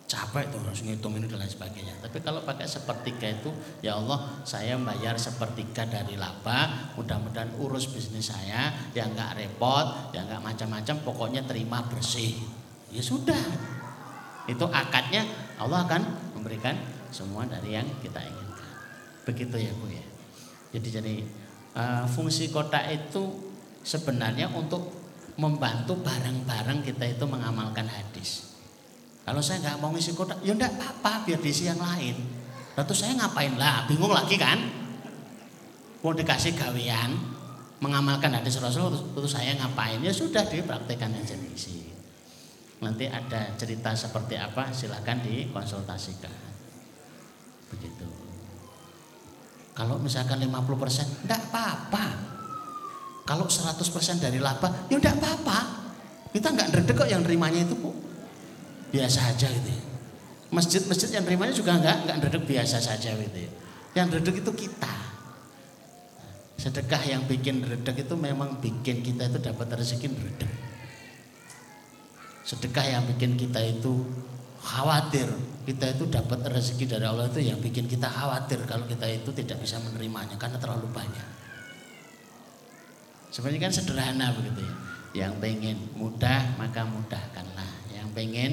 capek 0.09 0.49
tuh 0.49 0.59
harus 0.65 0.81
ngitung 0.81 1.21
ini 1.21 1.29
dan 1.29 1.45
lain 1.45 1.53
sebagainya. 1.53 1.93
Tapi 2.01 2.25
kalau 2.25 2.41
pakai 2.41 2.65
sepertiga 2.65 3.29
itu, 3.29 3.53
ya 3.85 4.01
Allah 4.01 4.41
saya 4.49 4.81
bayar 4.81 5.21
sepertiga 5.21 5.85
dari 5.85 6.17
laba, 6.17 6.91
mudah-mudahan 6.97 7.53
urus 7.61 7.93
bisnis 7.93 8.33
saya, 8.33 8.73
yang 8.97 9.13
nggak 9.13 9.37
repot, 9.37 10.17
yang 10.17 10.25
nggak 10.25 10.41
macam-macam, 10.41 10.97
pokoknya 11.05 11.45
terima 11.45 11.85
bersih. 11.85 12.41
Ya 12.89 13.05
sudah, 13.05 13.37
itu 14.49 14.65
akadnya 14.73 15.29
Allah 15.61 15.85
akan 15.85 16.33
memberikan 16.41 16.73
semua 17.13 17.45
dari 17.45 17.77
yang 17.77 17.85
kita 18.01 18.25
inginkan. 18.25 18.73
Begitu 19.29 19.57
ya 19.61 19.73
bu 19.77 19.93
ya. 19.93 20.07
Jadi 20.73 20.89
jadi 20.89 21.15
uh, 21.77 22.09
fungsi 22.09 22.49
kotak 22.49 22.89
itu 22.89 23.53
sebenarnya 23.85 24.49
untuk 24.57 24.89
membantu 25.37 26.01
barang-barang 26.01 26.81
kita 26.81 27.05
itu 27.13 27.25
mengamalkan 27.29 27.85
hadis. 27.85 28.48
Kalau 29.29 29.45
saya 29.45 29.61
nggak 29.61 29.77
mau 29.85 29.93
ngisi 29.93 30.17
kotak, 30.17 30.41
ya 30.41 30.57
enggak 30.57 30.73
apa-apa, 30.81 31.29
biar 31.29 31.37
diisi 31.45 31.69
yang 31.69 31.77
lain. 31.77 32.17
Lalu 32.81 32.95
saya 32.97 33.13
ngapain 33.13 33.61
lah? 33.61 33.85
Bingung 33.85 34.09
lagi 34.09 34.41
kan? 34.41 34.57
Mau 36.01 36.17
dikasih 36.17 36.57
gawean, 36.57 37.13
mengamalkan 37.85 38.33
hadis 38.33 38.57
Rasul, 38.57 38.89
terus 38.89 39.29
saya 39.29 39.53
ngapain? 39.61 40.01
Ya 40.01 40.17
sudah 40.17 40.49
dipraktekkan 40.49 41.13
aja 41.13 41.37
diisi. 41.37 41.93
Nanti 42.81 43.05
ada 43.05 43.53
cerita 43.61 43.93
seperti 43.93 44.41
apa, 44.41 44.73
silahkan 44.73 45.21
dikonsultasikan. 45.21 46.33
Begitu. 47.69 48.09
Kalau 49.77 50.01
misalkan 50.01 50.41
50% 50.41 51.29
enggak 51.29 51.53
apa-apa. 51.53 52.07
Kalau 53.29 53.45
100% 53.45 54.25
dari 54.25 54.41
laba, 54.41 54.89
ya 54.89 54.97
enggak 54.97 55.21
apa-apa. 55.21 55.59
Kita 56.33 56.49
enggak 56.49 56.73
ndredeg 56.73 56.97
kok 56.97 57.09
yang 57.13 57.21
nerimanya 57.21 57.69
itu, 57.69 57.77
Bu 57.77 58.08
biasa 58.89 59.35
aja 59.35 59.49
gitu 59.49 59.71
ya. 59.71 59.83
Masjid-masjid 60.49 61.13
yang 61.13 61.25
nerimanya 61.29 61.53
juga 61.53 61.77
enggak 61.77 62.09
enggak 62.09 62.17
ndredeg 62.25 62.45
biasa 62.49 62.77
saja 62.81 63.13
gitu 63.13 63.39
ya. 63.39 63.51
Yang 63.97 64.05
ndredeg 64.13 64.37
itu 64.41 64.53
kita. 64.67 64.95
Sedekah 66.59 67.03
yang 67.05 67.23
bikin 67.29 67.63
ndredeg 67.63 67.97
itu 68.09 68.15
memang 68.17 68.59
bikin 68.59 69.05
kita 69.05 69.29
itu 69.29 69.39
dapat 69.39 69.69
rezeki 69.77 70.07
ndredeg. 70.09 70.51
Sedekah 72.49 72.87
yang 72.89 73.05
bikin 73.05 73.37
kita 73.37 73.61
itu 73.61 74.09
khawatir 74.59 75.29
kita 75.69 75.85
itu 75.93 76.09
dapat 76.09 76.49
rezeki 76.49 76.89
dari 76.89 77.05
Allah 77.05 77.29
itu 77.29 77.45
yang 77.45 77.61
bikin 77.61 77.85
kita 77.85 78.09
khawatir 78.09 78.65
kalau 78.65 78.89
kita 78.89 79.05
itu 79.05 79.29
tidak 79.37 79.61
bisa 79.61 79.77
menerimanya 79.85 80.41
karena 80.41 80.57
terlalu 80.57 80.89
banyak. 80.89 81.29
Sebenarnya 83.29 83.69
kan 83.69 83.73
sederhana 83.77 84.33
begitu 84.33 84.65
ya. 84.65 84.75
Yang 85.13 85.33
pengen 85.45 85.77
mudah 85.93 86.57
maka 86.57 86.89
mudahkanlah. 86.89 87.71
Yang 87.93 88.09
pengen 88.17 88.53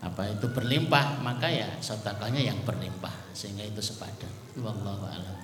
apa 0.00 0.32
itu 0.32 0.48
berlimpah 0.48 1.20
maka 1.20 1.44
ya 1.52 1.68
sedekahnya 1.76 2.40
yang 2.40 2.56
berlimpah 2.64 3.12
sehingga 3.36 3.64
itu 3.68 3.84
sepadan. 3.84 4.32
Wallahu 4.56 5.04
a'lam. 5.04 5.36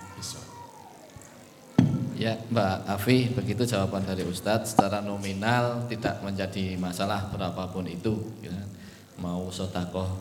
Ya 2.16 2.32
Mbak 2.48 2.88
Afi, 2.88 3.28
begitu 3.28 3.68
jawaban 3.68 4.00
dari 4.08 4.24
Ustadz 4.24 4.72
secara 4.72 5.04
nominal 5.04 5.84
tidak 5.84 6.24
menjadi 6.24 6.80
masalah 6.80 7.28
berapapun 7.28 7.84
itu. 7.84 8.32
Ya. 8.40 8.56
Mau 9.20 9.52
sodakoh 9.52 10.16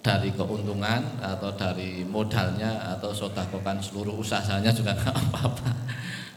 dari 0.00 0.32
keuntungan 0.32 1.20
atau 1.20 1.52
dari 1.52 2.00
modalnya 2.08 2.96
atau 2.96 3.12
sodakohkan 3.12 3.76
seluruh 3.76 4.16
usahanya 4.16 4.72
juga 4.72 4.96
nggak 4.96 5.16
apa-apa. 5.28 5.72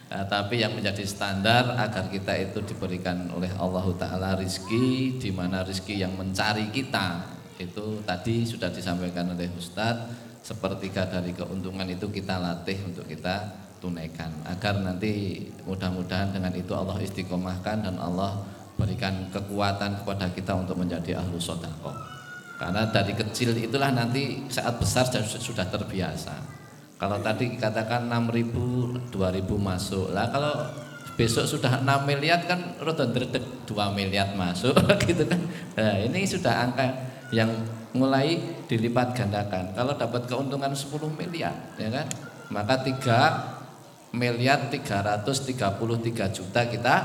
Nah, 0.07 0.24
tapi 0.28 0.60
yang 0.64 0.76
menjadi 0.76 1.03
standar 1.07 1.76
agar 1.80 2.11
kita 2.11 2.36
itu 2.40 2.64
diberikan 2.68 3.32
oleh 3.32 3.52
Allah 3.56 3.88
Ta'ala 3.95 4.40
rizki 4.40 5.15
di 5.19 5.32
mana 5.32 5.64
rizki 5.64 5.99
yang 5.99 6.15
mencari 6.15 6.68
kita 6.72 7.37
itu 7.58 8.02
tadi 8.06 8.46
sudah 8.46 8.70
disampaikan 8.70 9.34
oleh 9.34 9.50
Ustadz 9.58 10.42
sepertiga 10.46 11.10
dari 11.10 11.34
keuntungan 11.34 11.90
itu 11.90 12.08
kita 12.08 12.38
latih 12.38 12.78
untuk 12.86 13.10
kita 13.10 13.50
tunaikan. 13.82 14.32
Agar 14.46 14.80
nanti 14.82 15.44
mudah-mudahan 15.66 16.32
dengan 16.32 16.54
itu 16.54 16.72
Allah 16.78 16.98
istiqomahkan 17.02 17.84
dan 17.84 17.96
Allah 17.98 18.46
berikan 18.78 19.28
kekuatan 19.34 20.06
kepada 20.06 20.30
kita 20.32 20.54
untuk 20.54 20.78
menjadi 20.78 21.18
ahlu 21.18 21.42
sodako 21.42 22.18
karena 22.58 22.90
dari 22.90 23.14
kecil 23.14 23.54
itulah 23.54 23.94
nanti 23.94 24.42
saat 24.50 24.82
besar 24.82 25.06
sudah 25.22 25.70
terbiasa. 25.70 26.34
Kalau 26.98 27.22
tadi 27.22 27.54
katakan 27.54 28.10
6 28.10 28.34
ribu 28.34 28.98
2 29.14 29.38
ribu 29.38 29.62
masuk. 29.62 30.10
Lah 30.10 30.26
kalau 30.34 30.66
besok 31.14 31.46
sudah 31.46 31.86
6 31.86 32.10
miliar 32.10 32.42
kan 32.50 32.74
rotan 32.82 33.14
2 33.14 33.70
miliar 33.94 34.34
masuk 34.34 34.74
gitu 35.10 35.22
kan. 35.30 35.38
Nah, 35.78 36.02
ini 36.02 36.26
sudah 36.26 36.66
angka 36.66 36.86
yang 37.32 37.49
mulai 37.95 38.40
dilipat 38.70 39.18
gandakan. 39.18 39.74
Kalau 39.76 39.94
dapat 39.98 40.30
keuntungan 40.30 40.72
10 40.72 41.12
miliar, 41.12 41.56
ya 41.76 41.90
kan? 41.91 42.08
Maka 42.54 42.80
3 42.80 44.16
miliar 44.16 44.72
333 44.72 46.32
juta 46.32 46.62
kita 46.64 46.95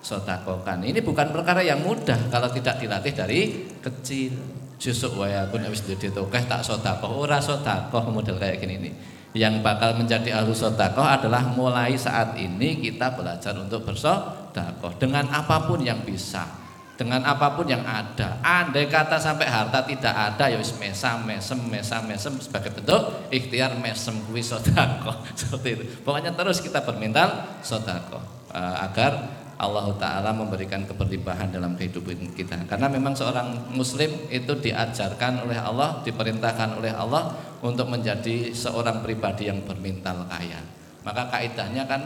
sodakokan. 0.00 0.86
Ini 0.86 1.02
bukan 1.02 1.34
perkara 1.34 1.60
yang 1.60 1.82
mudah 1.84 2.30
kalau 2.32 2.48
tidak 2.48 2.80
dilatih 2.80 3.12
dari 3.12 3.40
kecil. 3.82 4.32
Jusuk 4.76 5.16
waya 5.16 5.48
pun 5.48 5.64
habis 5.64 5.80
ditokeh 5.80 6.44
tak 6.44 6.60
sodakoh, 6.60 7.24
ora 7.24 7.40
sodakoh 7.40 8.12
model 8.12 8.36
kayak 8.36 8.60
gini 8.60 8.76
nih. 8.76 8.94
Yang 9.32 9.64
bakal 9.64 9.96
menjadi 9.96 10.36
ahlu 10.36 10.52
sodakoh 10.52 11.00
adalah 11.00 11.48
mulai 11.48 11.96
saat 11.96 12.36
ini 12.36 12.84
kita 12.84 13.16
belajar 13.16 13.56
untuk 13.56 13.88
bersodakoh 13.88 15.00
dengan 15.00 15.32
apa 15.32 15.64
pun 15.64 15.80
yang 15.80 16.04
bisa 16.04 16.65
dengan 16.96 17.20
apa 17.28 17.52
pun 17.52 17.68
yang 17.68 17.84
ada. 17.84 18.40
Andai 18.40 18.88
kata 18.88 19.20
sampai 19.20 19.46
harta 19.46 19.84
tidak 19.84 20.16
ada 20.16 20.48
ya 20.48 20.58
mesam 20.80 21.22
mesem 21.28 21.60
mesam 21.68 22.02
mesem 22.08 22.32
sebagai 22.40 22.72
bentuk 22.72 23.28
ikhtiar 23.28 23.76
mesem 23.76 24.16
kuwi 24.26 24.40
sedekah 24.40 25.20
seperti 25.38 25.68
itu. 25.76 25.84
Pokoknya 26.02 26.32
terus 26.32 26.64
kita 26.64 26.82
bermental 26.82 27.60
sedekah 27.60 28.24
uh, 28.50 28.76
agar 28.82 29.44
Allah 29.56 29.88
Ta'ala 29.96 30.36
memberikan 30.36 30.84
keberlimpahan 30.84 31.48
dalam 31.48 31.80
kehidupan 31.80 32.36
kita. 32.36 32.60
Karena 32.68 32.92
memang 32.92 33.16
seorang 33.16 33.72
muslim 33.72 34.28
itu 34.28 34.52
diajarkan 34.52 35.48
oleh 35.48 35.56
Allah 35.56 36.04
Diperintahkan 36.04 36.76
oleh 36.76 36.92
Allah 36.92 37.32
untuk 37.64 37.88
menjadi 37.88 38.52
seorang 38.52 39.00
pribadi 39.00 39.48
yang 39.48 39.64
bermental 39.64 40.28
kaya. 40.28 40.60
Maka 41.08 41.32
kaidahnya 41.32 41.88
kan 41.88 42.02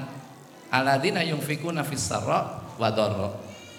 Aladina 0.70 1.26
yungfikuna 1.26 1.82
fissarra 1.82 2.62
wa 2.78 2.90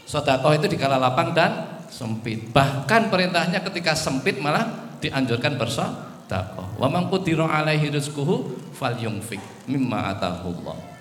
Sodakoh 0.06 0.56
itu 0.56 0.68
dikala 0.68 0.99
lapang 0.99 1.32
dan 1.32 1.82
sempit. 1.91 2.49
Bahkan 2.52 3.11
perintahnya 3.11 3.61
ketika 3.65 3.94
sempit 3.94 4.40
malah 4.40 4.98
dianjurkan 5.03 5.60
bersodakoh. 5.60 6.80
Wa 6.80 6.88
man 6.88 7.07
qudira 7.11 7.48
alaihi 7.48 7.91
rizquhu 7.91 8.57
falyunfik 8.76 9.68
mimma 9.68 10.15
atahullah. 10.15 10.91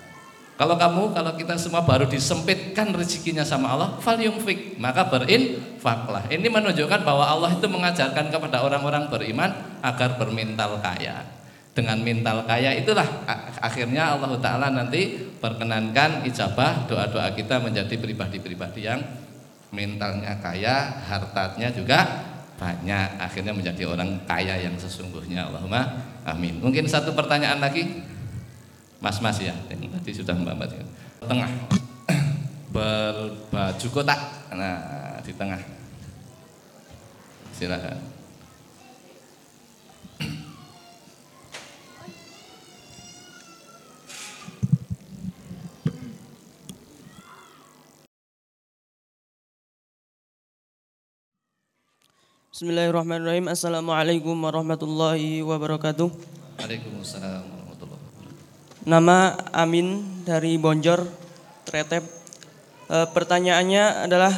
Kalau 0.61 0.77
kamu, 0.77 1.17
kalau 1.17 1.33
kita 1.33 1.57
semua 1.57 1.81
baru 1.81 2.05
disempitkan 2.05 2.93
rezekinya 2.93 3.41
sama 3.41 3.73
Allah, 3.73 3.97
falyunfik, 3.97 4.77
maka 4.77 5.09
berinfaklah. 5.09 6.29
Ini 6.29 6.45
menunjukkan 6.53 7.01
bahwa 7.01 7.25
Allah 7.25 7.57
itu 7.57 7.65
mengajarkan 7.65 8.29
kepada 8.29 8.61
orang-orang 8.61 9.09
beriman 9.09 9.49
agar 9.81 10.21
bermental 10.21 10.77
kaya. 10.77 11.40
Dengan 11.71 12.03
mental 12.03 12.43
kaya. 12.43 12.75
Itulah 12.75 13.07
akhirnya 13.63 14.19
Allah 14.19 14.35
Ta'ala 14.43 14.67
nanti 14.75 15.15
perkenankan 15.39 16.27
ijabah 16.27 16.83
doa-doa 16.83 17.31
kita 17.31 17.63
menjadi 17.63 17.95
pribadi-pribadi 17.95 18.91
yang 18.91 18.99
mentalnya 19.71 20.35
kaya, 20.43 20.99
hartanya 21.07 21.71
juga 21.71 22.27
banyak, 22.59 23.23
akhirnya 23.23 23.55
menjadi 23.55 23.87
orang 23.87 24.19
kaya 24.27 24.59
yang 24.59 24.75
sesungguhnya. 24.75 25.47
Allahumma 25.47 26.11
amin. 26.27 26.59
Mungkin 26.59 26.91
satu 26.91 27.15
pertanyaan 27.15 27.63
lagi, 27.63 28.03
Mas-mas 28.99 29.39
ya, 29.39 29.55
yang 29.71 29.95
tadi 29.95 30.11
sudah 30.11 30.35
mbak 30.35 30.59
mbak 30.59 30.75
tengah. 31.23 31.51
Berbaju 32.75 33.87
kotak, 33.95 34.19
nah 34.51 35.23
di 35.23 35.31
tengah, 35.35 35.59
silakan. 37.55 38.10
Bismillahirrahmanirrahim. 52.61 53.49
Assalamualaikum 53.49 54.37
warahmatullahi 54.37 55.41
wabarakatuh. 55.41 56.13
Waalaikumsalam 56.61 57.41
warahmatullahi 57.41 57.97
wabarakatuh. 58.05 58.85
Nama 58.85 59.17
Amin 59.49 60.05
dari 60.21 60.61
Bonjor, 60.61 61.01
Tretep. 61.65 62.05
E, 62.85 62.97
pertanyaannya 63.17 64.05
adalah 64.05 64.29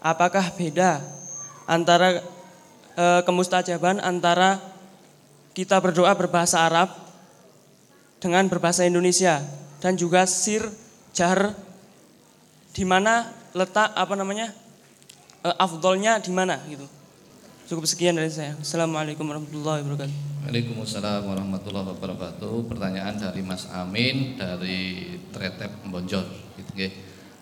apakah 0.00 0.48
beda 0.56 1.04
antara 1.68 2.24
e, 2.96 3.04
kemustajaban 3.28 4.00
antara 4.00 4.64
kita 5.52 5.76
berdoa 5.76 6.16
berbahasa 6.16 6.64
Arab 6.64 6.88
dengan 8.16 8.48
berbahasa 8.48 8.88
Indonesia 8.88 9.44
dan 9.84 9.92
juga 9.92 10.24
sir 10.24 10.64
jar 11.12 11.52
di 12.72 12.88
mana 12.88 13.28
letak 13.52 13.92
apa 13.92 14.16
namanya 14.16 14.56
e, 15.44 15.52
afdolnya 15.60 16.16
di 16.16 16.32
mana 16.32 16.56
gitu. 16.64 16.96
Cukup 17.68 17.84
sekian 17.84 18.16
dari 18.16 18.32
saya. 18.32 18.56
Assalamualaikum 18.56 19.28
warahmatullahi 19.28 19.84
wabarakatuh. 19.84 20.16
Waalaikumsalam 20.48 21.20
warahmatullahi 21.20 21.86
wabarakatuh. 21.92 22.64
Pertanyaan 22.64 23.20
dari 23.20 23.44
Mas 23.44 23.68
Amin 23.68 24.40
dari 24.40 25.04
Tretep 25.28 25.84
Bonjol. 25.84 26.24
Gitu, 26.56 26.88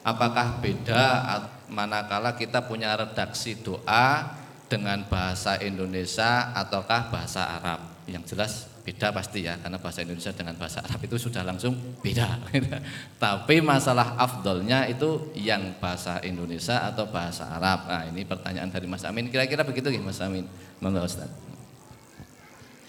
Apakah 0.03 0.59
beda 0.59 1.31
manakala 1.71 2.35
kita 2.35 2.67
punya 2.67 2.99
redaksi 2.99 3.55
doa 3.63 4.35
dengan 4.67 5.07
bahasa 5.07 5.63
Indonesia 5.63 6.51
ataukah 6.59 7.07
bahasa 7.07 7.47
Arab? 7.47 7.87
Yang 8.11 8.35
jelas 8.35 8.53
beda 8.87 9.11
pasti 9.11 9.43
ya 9.43 9.59
karena 9.59 9.83
bahasa 9.83 10.07
Indonesia 10.07 10.31
dengan 10.31 10.55
bahasa 10.55 10.79
Arab 10.79 11.03
itu 11.03 11.19
sudah 11.19 11.43
langsung 11.43 11.75
beda. 11.99 12.39
Tapi 13.27 13.59
masalah 13.59 14.15
afdolnya 14.15 14.87
itu 14.87 15.35
yang 15.35 15.75
bahasa 15.83 16.23
Indonesia 16.23 16.87
atau 16.87 17.11
bahasa 17.11 17.51
Arab. 17.51 17.91
Nah 17.91 18.07
ini 18.07 18.23
pertanyaan 18.23 18.71
dari 18.71 18.87
Mas 18.87 19.03
Amin. 19.03 19.27
Kira-kira 19.27 19.67
begitu 19.67 19.91
ya 19.91 19.99
Mas 19.99 20.23
Amin? 20.23 20.47
Monggo 20.79 21.03
Ustaz. 21.03 21.27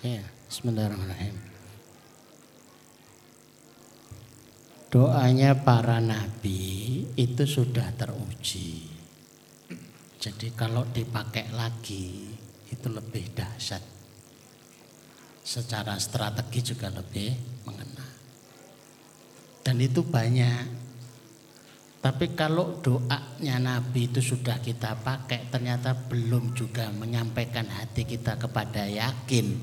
Ya, 0.06 0.22
Bismillahirrahmanirrahim. 0.45 1.34
Doanya 4.94 5.57
para 5.65 5.98
nabi 5.98 7.10
itu 7.18 7.44
sudah 7.49 7.90
teruji. 7.98 8.86
Jadi 10.22 10.53
kalau 10.53 10.86
dipakai 10.94 11.49
lagi 11.57 12.38
itu 12.69 12.88
lebih 12.88 13.34
dahsyat 13.34 13.97
secara 15.48 15.95
strategi 15.95 16.76
juga 16.76 16.91
lebih 16.91 17.32
mengena. 17.64 18.03
Dan 19.64 19.80
itu 19.80 20.03
banyak. 20.03 20.84
Tapi 22.03 22.36
kalau 22.36 22.84
doanya 22.84 23.56
Nabi 23.57 24.11
itu 24.11 24.19
sudah 24.19 24.60
kita 24.60 24.99
pakai 24.99 25.48
ternyata 25.48 25.95
belum 25.95 26.52
juga 26.52 26.91
menyampaikan 26.91 27.64
hati 27.72 28.03
kita 28.03 28.36
kepada 28.36 28.84
yakin. 28.91 29.56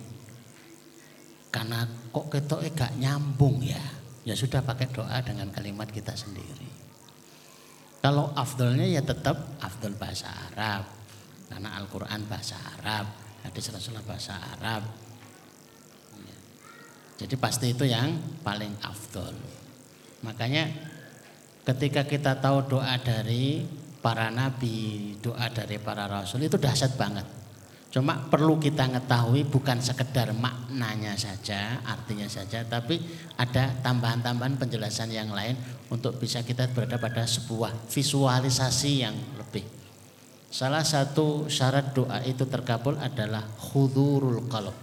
Karena 1.53 1.85
kok 2.11 2.33
ketoknya 2.33 2.71
gak 2.73 2.93
nyambung 2.97 3.61
ya. 3.61 3.85
Ya 4.25 4.33
sudah 4.33 4.65
pakai 4.65 4.89
doa 4.89 5.21
dengan 5.21 5.53
kalimat 5.53 5.87
kita 5.93 6.17
sendiri. 6.17 6.67
Kalau 8.01 8.33
afdolnya 8.33 8.89
ya 8.89 9.05
tetap 9.05 9.61
afdol 9.61 9.97
bahasa 10.01 10.33
Arab. 10.49 10.89
Karena 11.49 11.77
Al-Quran 11.77 12.25
bahasa 12.25 12.57
Arab, 12.81 13.05
hadis 13.45 13.69
Rasulullah 13.69 14.05
bahasa 14.05 14.35
Arab, 14.59 15.04
jadi 17.15 17.35
pasti 17.39 17.71
itu 17.71 17.87
yang 17.87 18.19
paling 18.43 18.75
afdol. 18.83 19.31
Makanya 20.27 20.67
ketika 21.63 22.03
kita 22.03 22.43
tahu 22.43 22.67
doa 22.67 22.99
dari 22.99 23.63
para 24.03 24.35
nabi, 24.35 25.15
doa 25.23 25.47
dari 25.47 25.79
para 25.79 26.11
rasul 26.11 26.43
itu 26.43 26.59
dahsyat 26.59 26.99
banget. 26.99 27.27
Cuma 27.95 28.27
perlu 28.27 28.59
kita 28.59 28.91
mengetahui 28.91 29.47
bukan 29.47 29.79
sekedar 29.79 30.35
maknanya 30.35 31.15
saja, 31.15 31.79
artinya 31.87 32.27
saja, 32.27 32.67
tapi 32.67 32.99
ada 33.39 33.71
tambahan-tambahan 33.87 34.59
penjelasan 34.59 35.15
yang 35.15 35.31
lain 35.31 35.55
untuk 35.95 36.19
bisa 36.19 36.43
kita 36.43 36.67
berada 36.75 36.99
pada 36.99 37.23
sebuah 37.23 37.71
visualisasi 37.87 39.07
yang 39.07 39.15
lebih. 39.39 39.63
Salah 40.51 40.83
satu 40.83 41.47
syarat 41.47 41.95
doa 41.95 42.19
itu 42.27 42.43
terkabul 42.51 42.99
adalah 42.99 43.47
hudurul 43.71 44.51
qalb, 44.51 44.75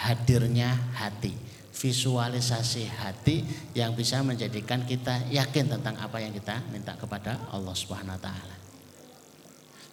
hadirnya 0.00 0.72
hati 0.96 1.49
visualisasi 1.80 2.84
hati 2.92 3.40
yang 3.72 3.96
bisa 3.96 4.20
menjadikan 4.20 4.84
kita 4.84 5.32
yakin 5.32 5.72
tentang 5.72 5.96
apa 5.96 6.20
yang 6.20 6.28
kita 6.28 6.60
minta 6.68 6.92
kepada 6.92 7.40
Allah 7.48 7.72
Subhanahu 7.72 8.20
wa 8.20 8.22
taala. 8.22 8.56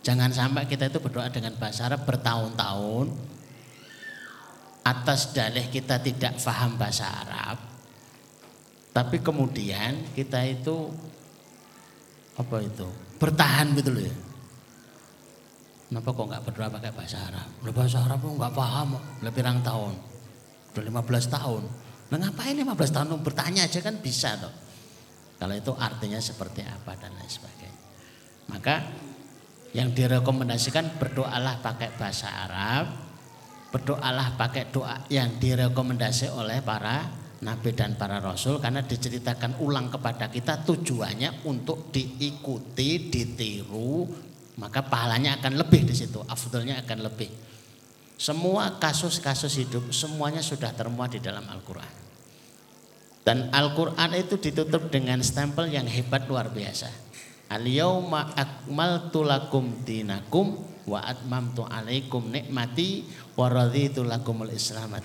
Jangan 0.03 0.35
sampai 0.35 0.68
kita 0.68 0.91
itu 0.91 0.99
berdoa 0.99 1.31
dengan 1.31 1.55
bahasa 1.55 1.88
Arab 1.88 2.03
bertahun-tahun 2.03 3.07
atas 4.84 5.31
dalih 5.31 5.68
kita 5.72 5.99
tidak 6.03 6.39
faham 6.43 6.76
bahasa 6.76 7.07
Arab, 7.07 7.59
tapi 8.91 9.23
kemudian 9.23 10.11
kita 10.11 10.43
itu 10.43 10.91
apa 12.35 12.68
itu 12.68 12.88
bertahan 13.15 13.72
gitu 13.80 13.95
loh 13.95 14.03
ya. 14.03 14.15
Kenapa 15.88 16.11
kok 16.11 16.27
nggak 16.27 16.43
berdoa 16.51 16.68
pakai 16.68 16.91
bahasa 16.91 17.18
Arab? 17.31 17.47
Bahasa 17.72 18.03
Arab 18.03 18.19
kok 18.19 18.35
nggak 18.35 18.55
paham, 18.55 18.99
lebih 19.23 19.39
pirang 19.39 19.59
tahun, 19.64 19.95
udah 20.73 20.84
15 20.84 21.35
tahun. 21.35 21.64
Nah 22.07 22.18
ngapain 22.18 22.56
15 22.56 22.95
tahun 22.95 23.07
bertanya 23.19 23.68
aja 23.68 23.80
kan 23.84 23.99
bisa 23.99 24.35
toh. 24.39 24.53
Kalau 25.38 25.53
itu 25.53 25.72
artinya 25.77 26.18
seperti 26.18 26.65
apa 26.65 26.98
dan 26.98 27.14
lain 27.14 27.30
sebagainya. 27.30 27.81
Maka 28.49 28.76
yang 29.76 29.94
direkomendasikan 29.94 30.98
berdoalah 30.98 31.61
pakai 31.61 31.94
bahasa 31.94 32.31
Arab, 32.31 32.85
berdoalah 33.69 34.34
pakai 34.39 34.72
doa 34.73 35.06
yang 35.11 35.38
direkomendasi 35.38 36.31
oleh 36.34 36.64
para 36.64 37.06
nabi 37.38 37.69
dan 37.77 37.94
para 37.94 38.18
rasul 38.18 38.57
karena 38.57 38.81
diceritakan 38.81 39.61
ulang 39.61 39.94
kepada 39.94 40.31
kita 40.34 40.65
tujuannya 40.65 41.45
untuk 41.45 41.94
diikuti, 41.94 43.11
ditiru, 43.11 44.10
maka 44.57 44.81
pahalanya 44.81 45.38
akan 45.38 45.53
lebih 45.61 45.85
di 45.85 45.94
situ, 45.94 46.18
afdolnya 46.26 46.81
akan 46.81 46.99
lebih. 47.06 47.30
Semua 48.18 48.81
kasus-kasus 48.81 49.61
hidup 49.61 49.94
semuanya 49.94 50.41
sudah 50.41 50.73
termuat 50.73 51.14
di 51.14 51.22
dalam 51.22 51.45
Al-Qur'an. 51.45 51.94
Dan 53.22 53.53
Al-Qur'an 53.53 54.18
itu 54.18 54.41
ditutup 54.41 54.89
dengan 54.89 55.22
stempel 55.22 55.69
yang 55.69 55.85
hebat 55.85 56.26
luar 56.26 56.49
biasa. 56.49 56.89
Al-yauma 57.53 58.34
akmaltu 58.34 59.22
lakum 59.22 59.85
dinakum 59.85 60.57
wa 60.88 61.03
atmamtu 61.03 61.68
alaikum 61.68 62.31
nikmati 62.31 63.06
wa 63.35 63.52
raditu 63.52 64.02
lakumul 64.02 64.49
islam 64.49 64.95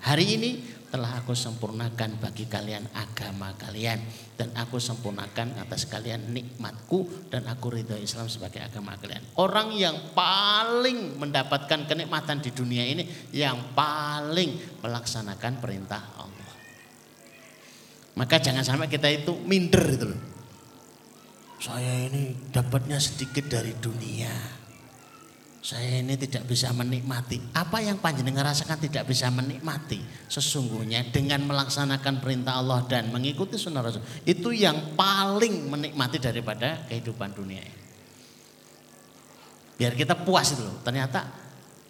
Hari 0.00 0.26
ini 0.38 0.50
telah 0.92 1.24
aku 1.24 1.32
sempurnakan 1.32 2.20
bagi 2.20 2.44
kalian 2.44 2.84
agama 2.92 3.56
kalian 3.56 3.96
dan 4.36 4.52
aku 4.52 4.76
sempurnakan 4.76 5.56
atas 5.56 5.88
kalian 5.88 6.36
nikmatku 6.36 7.32
dan 7.32 7.48
aku 7.48 7.72
ridho 7.72 7.96
Islam 7.96 8.28
sebagai 8.28 8.60
agama 8.60 9.00
kalian. 9.00 9.24
Orang 9.40 9.72
yang 9.72 10.12
paling 10.12 11.16
mendapatkan 11.16 11.88
kenikmatan 11.88 12.44
di 12.44 12.52
dunia 12.52 12.84
ini 12.84 13.08
yang 13.32 13.72
paling 13.72 14.84
melaksanakan 14.84 15.64
perintah 15.64 16.12
Allah. 16.20 16.52
Maka 18.12 18.36
jangan 18.44 18.60
sampai 18.60 18.92
kita 18.92 19.08
itu 19.08 19.32
minder 19.48 19.88
itu 19.88 20.06
loh. 20.12 20.20
Saya 21.56 22.04
ini 22.04 22.52
dapatnya 22.52 23.00
sedikit 23.00 23.48
dari 23.48 23.72
dunia 23.80 24.61
saya 25.62 26.02
ini 26.02 26.18
tidak 26.18 26.50
bisa 26.50 26.74
menikmati. 26.74 27.38
Apa 27.54 27.78
yang 27.78 28.02
panjenengan 28.02 28.50
rasakan 28.50 28.82
tidak 28.82 29.06
bisa 29.06 29.30
menikmati. 29.30 30.02
Sesungguhnya 30.26 31.06
dengan 31.14 31.46
melaksanakan 31.46 32.18
perintah 32.18 32.58
Allah 32.58 32.82
dan 32.90 33.14
mengikuti 33.14 33.54
sunnah 33.54 33.78
Rasul. 33.78 34.02
Itu 34.26 34.50
yang 34.50 34.98
paling 34.98 35.70
menikmati 35.70 36.18
daripada 36.18 36.82
kehidupan 36.90 37.30
dunia 37.30 37.62
ini. 37.62 37.82
Biar 39.78 39.94
kita 39.94 40.18
puas 40.26 40.50
itu. 40.50 40.66
Ternyata 40.82 41.30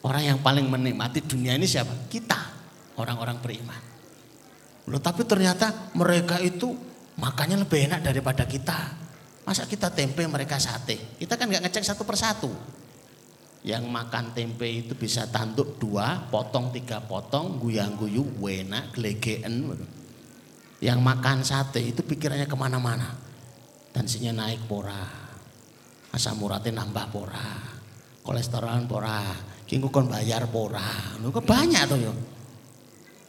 orang 0.05 0.37
yang 0.37 0.39
paling 0.45 0.69
menikmati 0.69 1.25
dunia 1.25 1.57
ini 1.57 1.65
siapa? 1.65 2.13
Kita. 2.13 2.53
Orang-orang 3.01 3.41
beriman. 3.41 3.81
Loh 4.93 5.01
tapi 5.01 5.25
ternyata 5.25 5.97
mereka 5.97 6.37
itu 6.45 6.77
makannya 7.17 7.65
lebih 7.65 7.89
enak 7.89 8.05
daripada 8.05 8.45
kita. 8.45 9.01
Masa 9.49 9.65
kita 9.65 9.89
tempe 9.89 10.29
mereka 10.29 10.61
sate? 10.61 11.17
Kita 11.17 11.41
kan 11.41 11.49
nggak 11.49 11.65
ngecek 11.73 11.89
satu 11.89 12.05
persatu 12.05 12.82
yang 13.63 13.87
makan 13.87 14.35
tempe 14.35 14.67
itu 14.67 14.99
bisa 14.99 15.31
tanduk 15.31 15.79
dua, 15.79 16.27
potong 16.27 16.75
tiga 16.75 16.99
potong, 16.99 17.63
guyang 17.63 17.95
guyu, 17.95 18.27
wena, 18.43 18.91
gelegeen. 18.91 19.71
Yang 20.83 20.99
makan 20.99 21.47
sate 21.47 21.79
itu 21.79 22.03
pikirannya 22.03 22.51
ke 22.51 22.59
mana-mana. 22.59 23.15
Tensinya 23.95 24.35
naik 24.35 24.67
pora, 24.67 25.07
asam 26.11 26.43
uratnya 26.43 26.83
nambah 26.83 27.07
pora, 27.15 27.49
kolesterol 28.27 28.83
pora, 28.91 29.23
kingku 29.63 29.95
kon 29.95 30.11
bayar 30.11 30.51
pora, 30.51 31.15
lu 31.23 31.31
banyak 31.31 31.83
tuh 31.87 31.99
yo. 32.03 32.13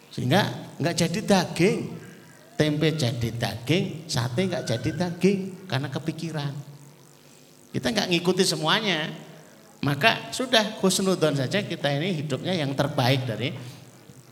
Sehingga 0.10 0.74
nggak 0.82 0.96
jadi 0.98 1.20
daging, 1.22 1.80
tempe 2.58 2.96
jadi 2.98 3.30
daging, 3.38 4.10
sate 4.10 4.50
nggak 4.50 4.66
jadi 4.66 4.90
daging 4.98 5.70
karena 5.70 5.94
kepikiran. 5.94 6.54
Kita 7.70 7.90
nggak 7.90 8.10
ngikuti 8.14 8.46
semuanya, 8.46 9.14
maka 9.84 10.32
sudah 10.32 10.80
khusnudon 10.80 11.36
saja 11.36 11.60
kita 11.60 11.92
ini 11.92 12.24
hidupnya 12.24 12.56
yang 12.56 12.72
terbaik 12.72 13.28
dari 13.28 13.52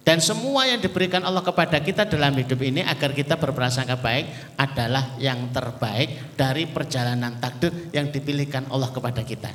dan 0.01 0.17
semua 0.17 0.65
yang 0.65 0.81
diberikan 0.81 1.21
Allah 1.21 1.45
kepada 1.45 1.77
kita 1.77 2.09
dalam 2.09 2.33
hidup 2.33 2.57
ini 2.65 2.81
agar 2.81 3.13
kita 3.13 3.37
berprasangka 3.37 4.01
baik 4.01 4.57
adalah 4.57 5.13
yang 5.21 5.53
terbaik 5.53 6.33
dari 6.33 6.65
perjalanan 6.65 7.37
takdir 7.37 7.93
yang 7.93 8.09
dipilihkan 8.09 8.65
Allah 8.73 8.89
kepada 8.89 9.21
kita. 9.21 9.53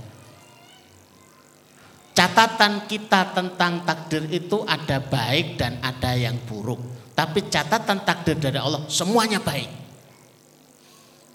Catatan 2.15 2.87
kita 2.87 3.35
tentang 3.35 3.83
takdir 3.83 4.23
itu 4.31 4.63
ada 4.71 5.03
baik 5.03 5.59
dan 5.59 5.83
ada 5.83 6.15
yang 6.15 6.39
buruk. 6.47 6.79
Tapi 7.13 7.51
catatan 7.51 8.07
takdir 8.07 8.39
dari 8.39 8.63
Allah 8.63 8.87
semuanya 8.87 9.43
baik. 9.43 9.69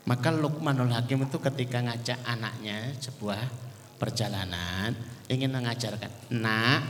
Maka 0.07 0.31
Luqmanul 0.31 0.95
Hakim 0.95 1.27
itu 1.27 1.37
ketika 1.37 1.83
ngajak 1.83 2.17
anaknya 2.25 2.95
sebuah 2.97 3.70
perjalanan 4.01 4.97
ingin 5.29 5.53
mengajarkan, 5.53 6.33
nak 6.41 6.81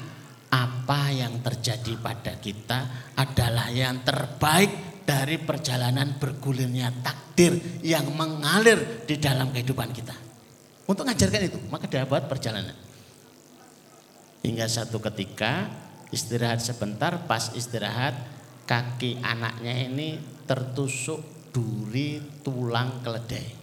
apa 0.52 1.02
yang 1.12 1.44
terjadi 1.44 2.00
pada 2.00 2.40
kita 2.40 3.12
adalah 3.20 3.68
yang 3.68 4.00
terbaik 4.02 5.04
dari 5.04 5.36
perjalanan 5.40 6.16
bergulirnya 6.16 7.04
takdir 7.04 7.84
yang 7.84 8.08
mengalir 8.16 9.04
di 9.04 9.20
dalam 9.20 9.52
kehidupan 9.52 9.92
kita. 9.92 10.16
Untuk 10.88 11.04
mengajarkan 11.04 11.42
itu, 11.52 11.60
maka 11.68 11.86
dia 11.92 12.08
buat 12.08 12.32
perjalanan. 12.32 12.76
Hingga 14.42 14.66
satu 14.72 14.98
ketika 15.12 15.70
istirahat 16.10 16.64
sebentar, 16.64 17.28
pas 17.30 17.54
istirahat 17.54 18.18
kaki 18.66 19.22
anaknya 19.22 19.88
ini 19.88 20.18
tertusuk 20.48 21.52
duri 21.52 22.42
tulang 22.42 23.04
keledai 23.04 23.61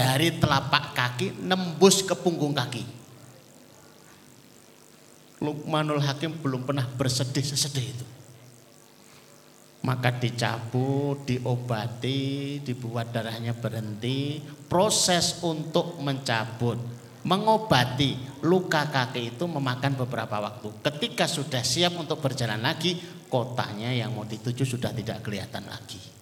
dari 0.00 0.32
telapak 0.40 0.96
kaki 0.96 1.44
nembus 1.44 2.00
ke 2.00 2.16
punggung 2.16 2.56
kaki. 2.56 2.80
Lukmanul 5.44 6.00
Hakim 6.00 6.40
belum 6.40 6.64
pernah 6.64 6.88
bersedih 6.88 7.44
sesedih 7.44 7.84
itu. 7.84 8.06
Maka 9.84 10.12
dicabut, 10.12 11.24
diobati, 11.28 12.60
dibuat 12.64 13.12
darahnya 13.12 13.52
berhenti. 13.52 14.40
Proses 14.68 15.40
untuk 15.44 16.00
mencabut, 16.00 16.80
mengobati 17.24 18.40
luka 18.44 18.88
kaki 18.88 19.36
itu 19.36 19.44
memakan 19.44 20.00
beberapa 20.00 20.40
waktu. 20.40 20.80
Ketika 20.80 21.28
sudah 21.28 21.60
siap 21.60 21.96
untuk 21.96 22.24
berjalan 22.24 22.60
lagi, 22.60 22.96
kotanya 23.28 23.92
yang 23.92 24.16
mau 24.16 24.24
dituju 24.24 24.64
sudah 24.64 24.92
tidak 24.92 25.24
kelihatan 25.24 25.64
lagi. 25.68 26.19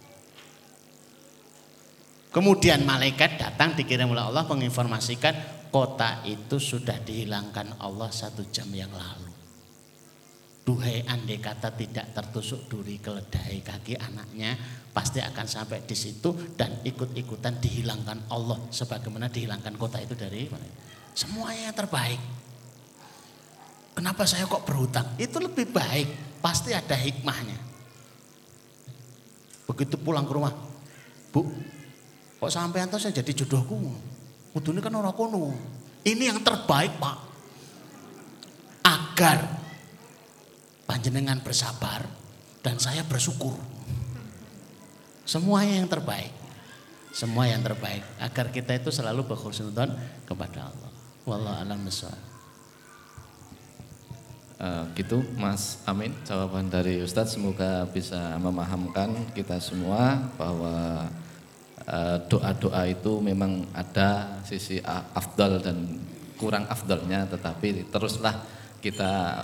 Kemudian 2.38 2.86
malaikat 2.86 3.34
datang 3.34 3.74
dikirim 3.74 4.14
oleh 4.14 4.22
Allah 4.22 4.46
menginformasikan 4.46 5.66
kota 5.74 6.22
itu 6.22 6.62
sudah 6.62 6.94
dihilangkan 7.02 7.82
Allah 7.82 8.14
satu 8.14 8.46
jam 8.54 8.70
yang 8.70 8.94
lalu. 8.94 9.26
Duhai 10.62 11.02
andai 11.10 11.42
kata 11.42 11.74
tidak 11.74 12.14
tertusuk 12.14 12.70
duri 12.70 13.02
keledai 13.02 13.58
kaki 13.58 13.98
anaknya 13.98 14.54
pasti 14.94 15.18
akan 15.18 15.50
sampai 15.50 15.82
di 15.82 15.98
situ 15.98 16.54
dan 16.54 16.78
ikut-ikutan 16.86 17.58
dihilangkan 17.58 18.30
Allah 18.30 18.70
sebagaimana 18.70 19.26
dihilangkan 19.26 19.74
kota 19.74 19.98
itu 19.98 20.14
dari 20.14 20.46
semuanya 21.18 21.74
yang 21.74 21.76
terbaik. 21.82 22.22
Kenapa 23.98 24.22
saya 24.30 24.46
kok 24.46 24.62
berhutang? 24.62 25.18
Itu 25.18 25.42
lebih 25.42 25.74
baik, 25.74 26.38
pasti 26.38 26.70
ada 26.70 26.94
hikmahnya. 26.94 27.58
Begitu 29.66 29.98
pulang 29.98 30.22
ke 30.22 30.38
rumah, 30.38 30.54
Bu, 31.34 31.42
Kok 32.38 32.50
sampai 32.50 32.86
tuh 32.86 33.02
saya 33.02 33.18
jadi 33.18 33.32
jodohku? 33.34 33.78
ini 34.58 34.80
kan 34.82 34.94
orang 34.94 35.14
kono. 35.14 35.54
Ini 36.06 36.30
yang 36.30 36.42
terbaik, 36.42 36.98
Pak. 36.98 37.18
Agar 38.86 39.38
panjenengan 40.86 41.42
bersabar 41.42 42.06
dan 42.62 42.78
saya 42.78 43.02
bersyukur. 43.06 43.58
Semuanya 45.28 45.82
yang 45.82 45.90
terbaik. 45.90 46.32
Semua 47.12 47.50
yang 47.50 47.64
terbaik 47.64 48.04
agar 48.22 48.54
kita 48.54 48.78
itu 48.78 48.94
selalu 48.94 49.26
berkhusnudon 49.26 49.90
kepada 50.22 50.70
Allah. 50.70 50.90
Wallahu 51.26 51.58
a'lam 51.66 51.82
Uh, 54.58 54.90
gitu 54.98 55.22
Mas 55.38 55.78
Amin 55.86 56.10
jawaban 56.26 56.66
dari 56.66 56.98
Ustadz 56.98 57.38
semoga 57.38 57.86
bisa 57.94 58.34
memahamkan 58.42 59.14
kita 59.30 59.62
semua 59.62 60.18
bahwa 60.34 61.06
Eh, 61.88 62.18
doa-doa 62.28 62.84
itu 62.84 63.16
memang 63.24 63.64
ada 63.72 64.36
sisi 64.44 64.76
afdal 65.16 65.56
dan 65.56 65.96
kurang 66.36 66.68
afdalnya 66.68 67.24
tetapi 67.24 67.88
teruslah 67.88 68.44
kita 68.76 69.40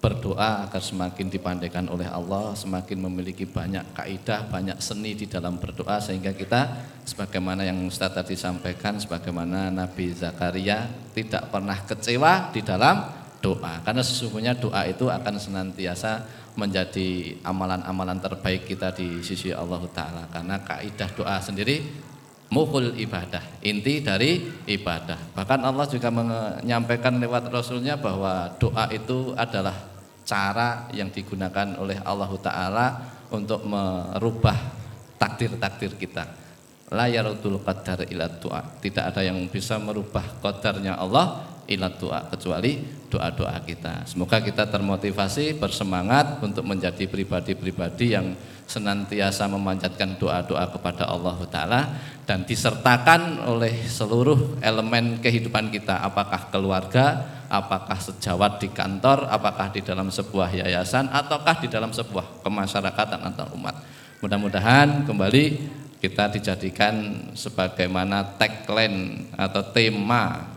berdoa 0.00 0.64
agar 0.64 0.80
semakin 0.80 1.28
dipandaikan 1.28 1.92
oleh 1.92 2.08
Allah, 2.08 2.56
semakin 2.56 2.96
memiliki 2.96 3.44
banyak 3.44 3.92
kaidah, 3.92 4.48
banyak 4.48 4.80
seni 4.80 5.12
di 5.12 5.28
dalam 5.28 5.60
berdoa 5.60 6.00
sehingga 6.00 6.32
kita 6.32 6.80
sebagaimana 7.04 7.60
yang 7.68 7.76
Ustaz 7.84 8.16
tadi 8.16 8.40
sampaikan 8.40 8.96
sebagaimana 8.96 9.68
Nabi 9.68 10.16
Zakaria 10.16 10.88
tidak 11.12 11.52
pernah 11.52 11.76
kecewa 11.76 12.56
di 12.56 12.64
dalam 12.64 13.04
doa. 13.44 13.84
Karena 13.84 14.00
sesungguhnya 14.00 14.56
doa 14.56 14.88
itu 14.88 15.12
akan 15.12 15.36
senantiasa 15.36 16.24
menjadi 16.52 17.40
amalan-amalan 17.40 18.20
terbaik 18.20 18.68
kita 18.68 18.92
di 18.92 19.24
sisi 19.24 19.52
Allah 19.52 19.80
taala. 19.90 20.28
Karena 20.28 20.60
kaidah 20.60 21.10
doa 21.16 21.36
sendiri 21.40 21.80
muhul 22.52 22.92
ibadah 23.00 23.40
inti 23.64 24.04
dari 24.04 24.44
ibadah. 24.68 25.32
Bahkan 25.32 25.60
Allah 25.64 25.86
juga 25.88 26.12
menyampaikan 26.12 27.16
lewat 27.16 27.48
rasulnya 27.48 27.96
bahwa 27.96 28.52
doa 28.60 28.92
itu 28.92 29.32
adalah 29.32 29.74
cara 30.22 30.86
yang 30.92 31.08
digunakan 31.08 31.80
oleh 31.80 31.98
Allah 32.04 32.30
taala 32.38 32.86
untuk 33.32 33.64
merubah 33.64 34.54
takdir-takdir 35.16 35.96
kita. 35.96 36.24
La 36.92 37.08
yarutul 37.08 37.56
qadar 37.64 38.04
ila 38.04 38.28
tidak 38.84 39.04
ada 39.16 39.24
yang 39.24 39.40
bisa 39.48 39.80
merubah 39.80 40.20
qadarnya 40.44 41.00
Allah 41.00 41.51
ilat 41.70 41.98
doa 41.98 42.26
kecuali 42.30 43.02
doa-doa 43.12 43.60
kita. 43.68 44.08
Semoga 44.08 44.40
kita 44.40 44.64
termotivasi, 44.64 45.60
bersemangat 45.60 46.40
untuk 46.40 46.64
menjadi 46.64 47.04
pribadi-pribadi 47.04 48.16
yang 48.16 48.32
senantiasa 48.64 49.44
memanjatkan 49.52 50.16
doa-doa 50.16 50.64
kepada 50.72 51.04
Allah 51.04 51.36
Ta'ala 51.44 51.80
dan 52.24 52.48
disertakan 52.48 53.44
oleh 53.44 53.84
seluruh 53.84 54.56
elemen 54.64 55.20
kehidupan 55.20 55.68
kita 55.68 56.00
apakah 56.00 56.48
keluarga, 56.48 57.20
apakah 57.52 58.00
sejawat 58.00 58.64
di 58.64 58.72
kantor, 58.72 59.28
apakah 59.28 59.68
di 59.68 59.84
dalam 59.84 60.08
sebuah 60.08 60.56
yayasan 60.64 61.12
ataukah 61.12 61.60
di 61.60 61.68
dalam 61.68 61.92
sebuah 61.92 62.40
kemasyarakatan 62.40 63.20
antar 63.20 63.52
umat. 63.52 63.76
Mudah-mudahan 64.24 65.04
kembali 65.04 65.44
kita 66.00 66.32
dijadikan 66.32 67.28
sebagaimana 67.36 68.40
tagline 68.40 69.28
atau 69.36 69.62
tema 69.74 70.48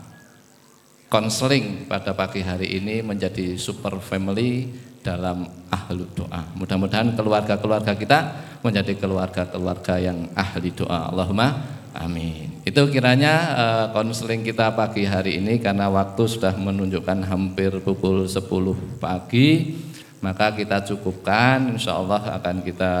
konseling 1.16 1.88
pada 1.88 2.12
pagi 2.12 2.44
hari 2.44 2.76
ini 2.76 3.00
menjadi 3.00 3.56
super 3.56 3.96
family 4.04 4.68
dalam 5.00 5.48
ahlu 5.72 6.04
doa. 6.12 6.44
Mudah-mudahan 6.52 7.16
keluarga-keluarga 7.16 7.96
kita 7.96 8.18
menjadi 8.60 8.92
keluarga-keluarga 9.00 9.96
yang 9.96 10.28
ahli 10.36 10.76
doa. 10.76 11.08
Allahumma 11.08 11.56
amin. 11.96 12.60
Itu 12.68 12.92
kiranya 12.92 13.34
uh, 13.56 13.86
konseling 13.96 14.44
kita 14.44 14.76
pagi 14.76 15.08
hari 15.08 15.40
ini 15.40 15.56
karena 15.56 15.88
waktu 15.88 16.20
sudah 16.28 16.52
menunjukkan 16.52 17.24
hampir 17.24 17.72
pukul 17.80 18.28
10 18.28 19.00
pagi, 19.00 19.72
maka 20.20 20.52
kita 20.52 20.84
cukupkan. 20.84 21.80
Insya 21.80 21.96
Allah 21.96 22.36
akan 22.36 22.60
kita 22.60 22.92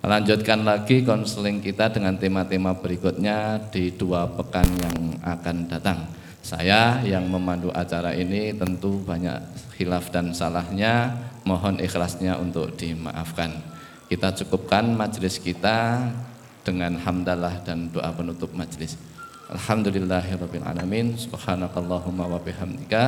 lanjutkan 0.00 0.64
lagi 0.64 1.04
konseling 1.04 1.60
kita 1.60 1.92
dengan 1.92 2.16
tema-tema 2.16 2.72
berikutnya 2.80 3.60
di 3.68 3.92
dua 3.92 4.24
pekan 4.40 4.64
yang 4.80 5.20
akan 5.20 5.68
datang. 5.68 6.21
Saya 6.42 6.98
yang 7.06 7.30
memandu 7.30 7.70
acara 7.70 8.10
ini 8.18 8.50
tentu 8.50 8.98
banyak 9.06 9.38
khilaf 9.78 10.10
dan 10.10 10.34
salahnya, 10.34 11.14
mohon 11.46 11.78
ikhlasnya 11.78 12.34
untuk 12.34 12.74
dimaafkan. 12.74 13.62
Kita 14.10 14.34
cukupkan 14.42 14.90
majelis 14.90 15.38
kita 15.38 16.02
dengan 16.66 16.98
hamdalah 16.98 17.62
dan 17.62 17.88
doa 17.94 18.10
penutup 18.10 18.50
majelis. 18.58 18.98
Alhamdulillahirabbil 19.54 20.66
alamin. 20.66 21.14
Subhanakallahumma 21.14 22.24
wa 22.26 22.42
bihamdika 22.42 23.02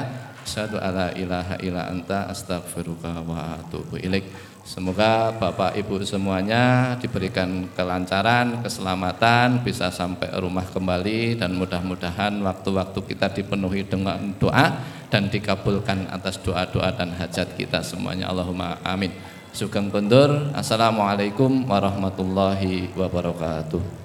asyhadu 0.46 0.78
alla 0.78 1.10
ilaha 1.18 1.58
illa 1.58 1.90
anta 1.90 2.30
astaghfiruka 2.30 3.18
wa 3.26 3.58
atubu 3.58 3.98
ilaik. 3.98 4.30
Semoga 4.64 5.28
Bapak 5.36 5.76
Ibu 5.76 6.00
semuanya 6.08 6.96
diberikan 6.96 7.68
kelancaran, 7.76 8.64
keselamatan, 8.64 9.60
bisa 9.60 9.92
sampai 9.92 10.32
rumah 10.40 10.64
kembali 10.64 11.36
dan 11.36 11.52
mudah-mudahan 11.52 12.40
waktu-waktu 12.40 12.96
kita 13.12 13.28
dipenuhi 13.36 13.84
dengan 13.84 14.32
doa 14.40 14.80
dan 15.12 15.28
dikabulkan 15.28 16.08
atas 16.08 16.40
doa-doa 16.40 16.96
dan 16.96 17.12
hajat 17.12 17.52
kita 17.60 17.84
semuanya. 17.84 18.32
Allahumma 18.32 18.80
amin. 18.80 19.12
Sugeng 19.52 19.92
kundur. 19.92 20.50
Assalamualaikum 20.56 21.68
warahmatullahi 21.68 22.88
wabarakatuh. 22.96 24.03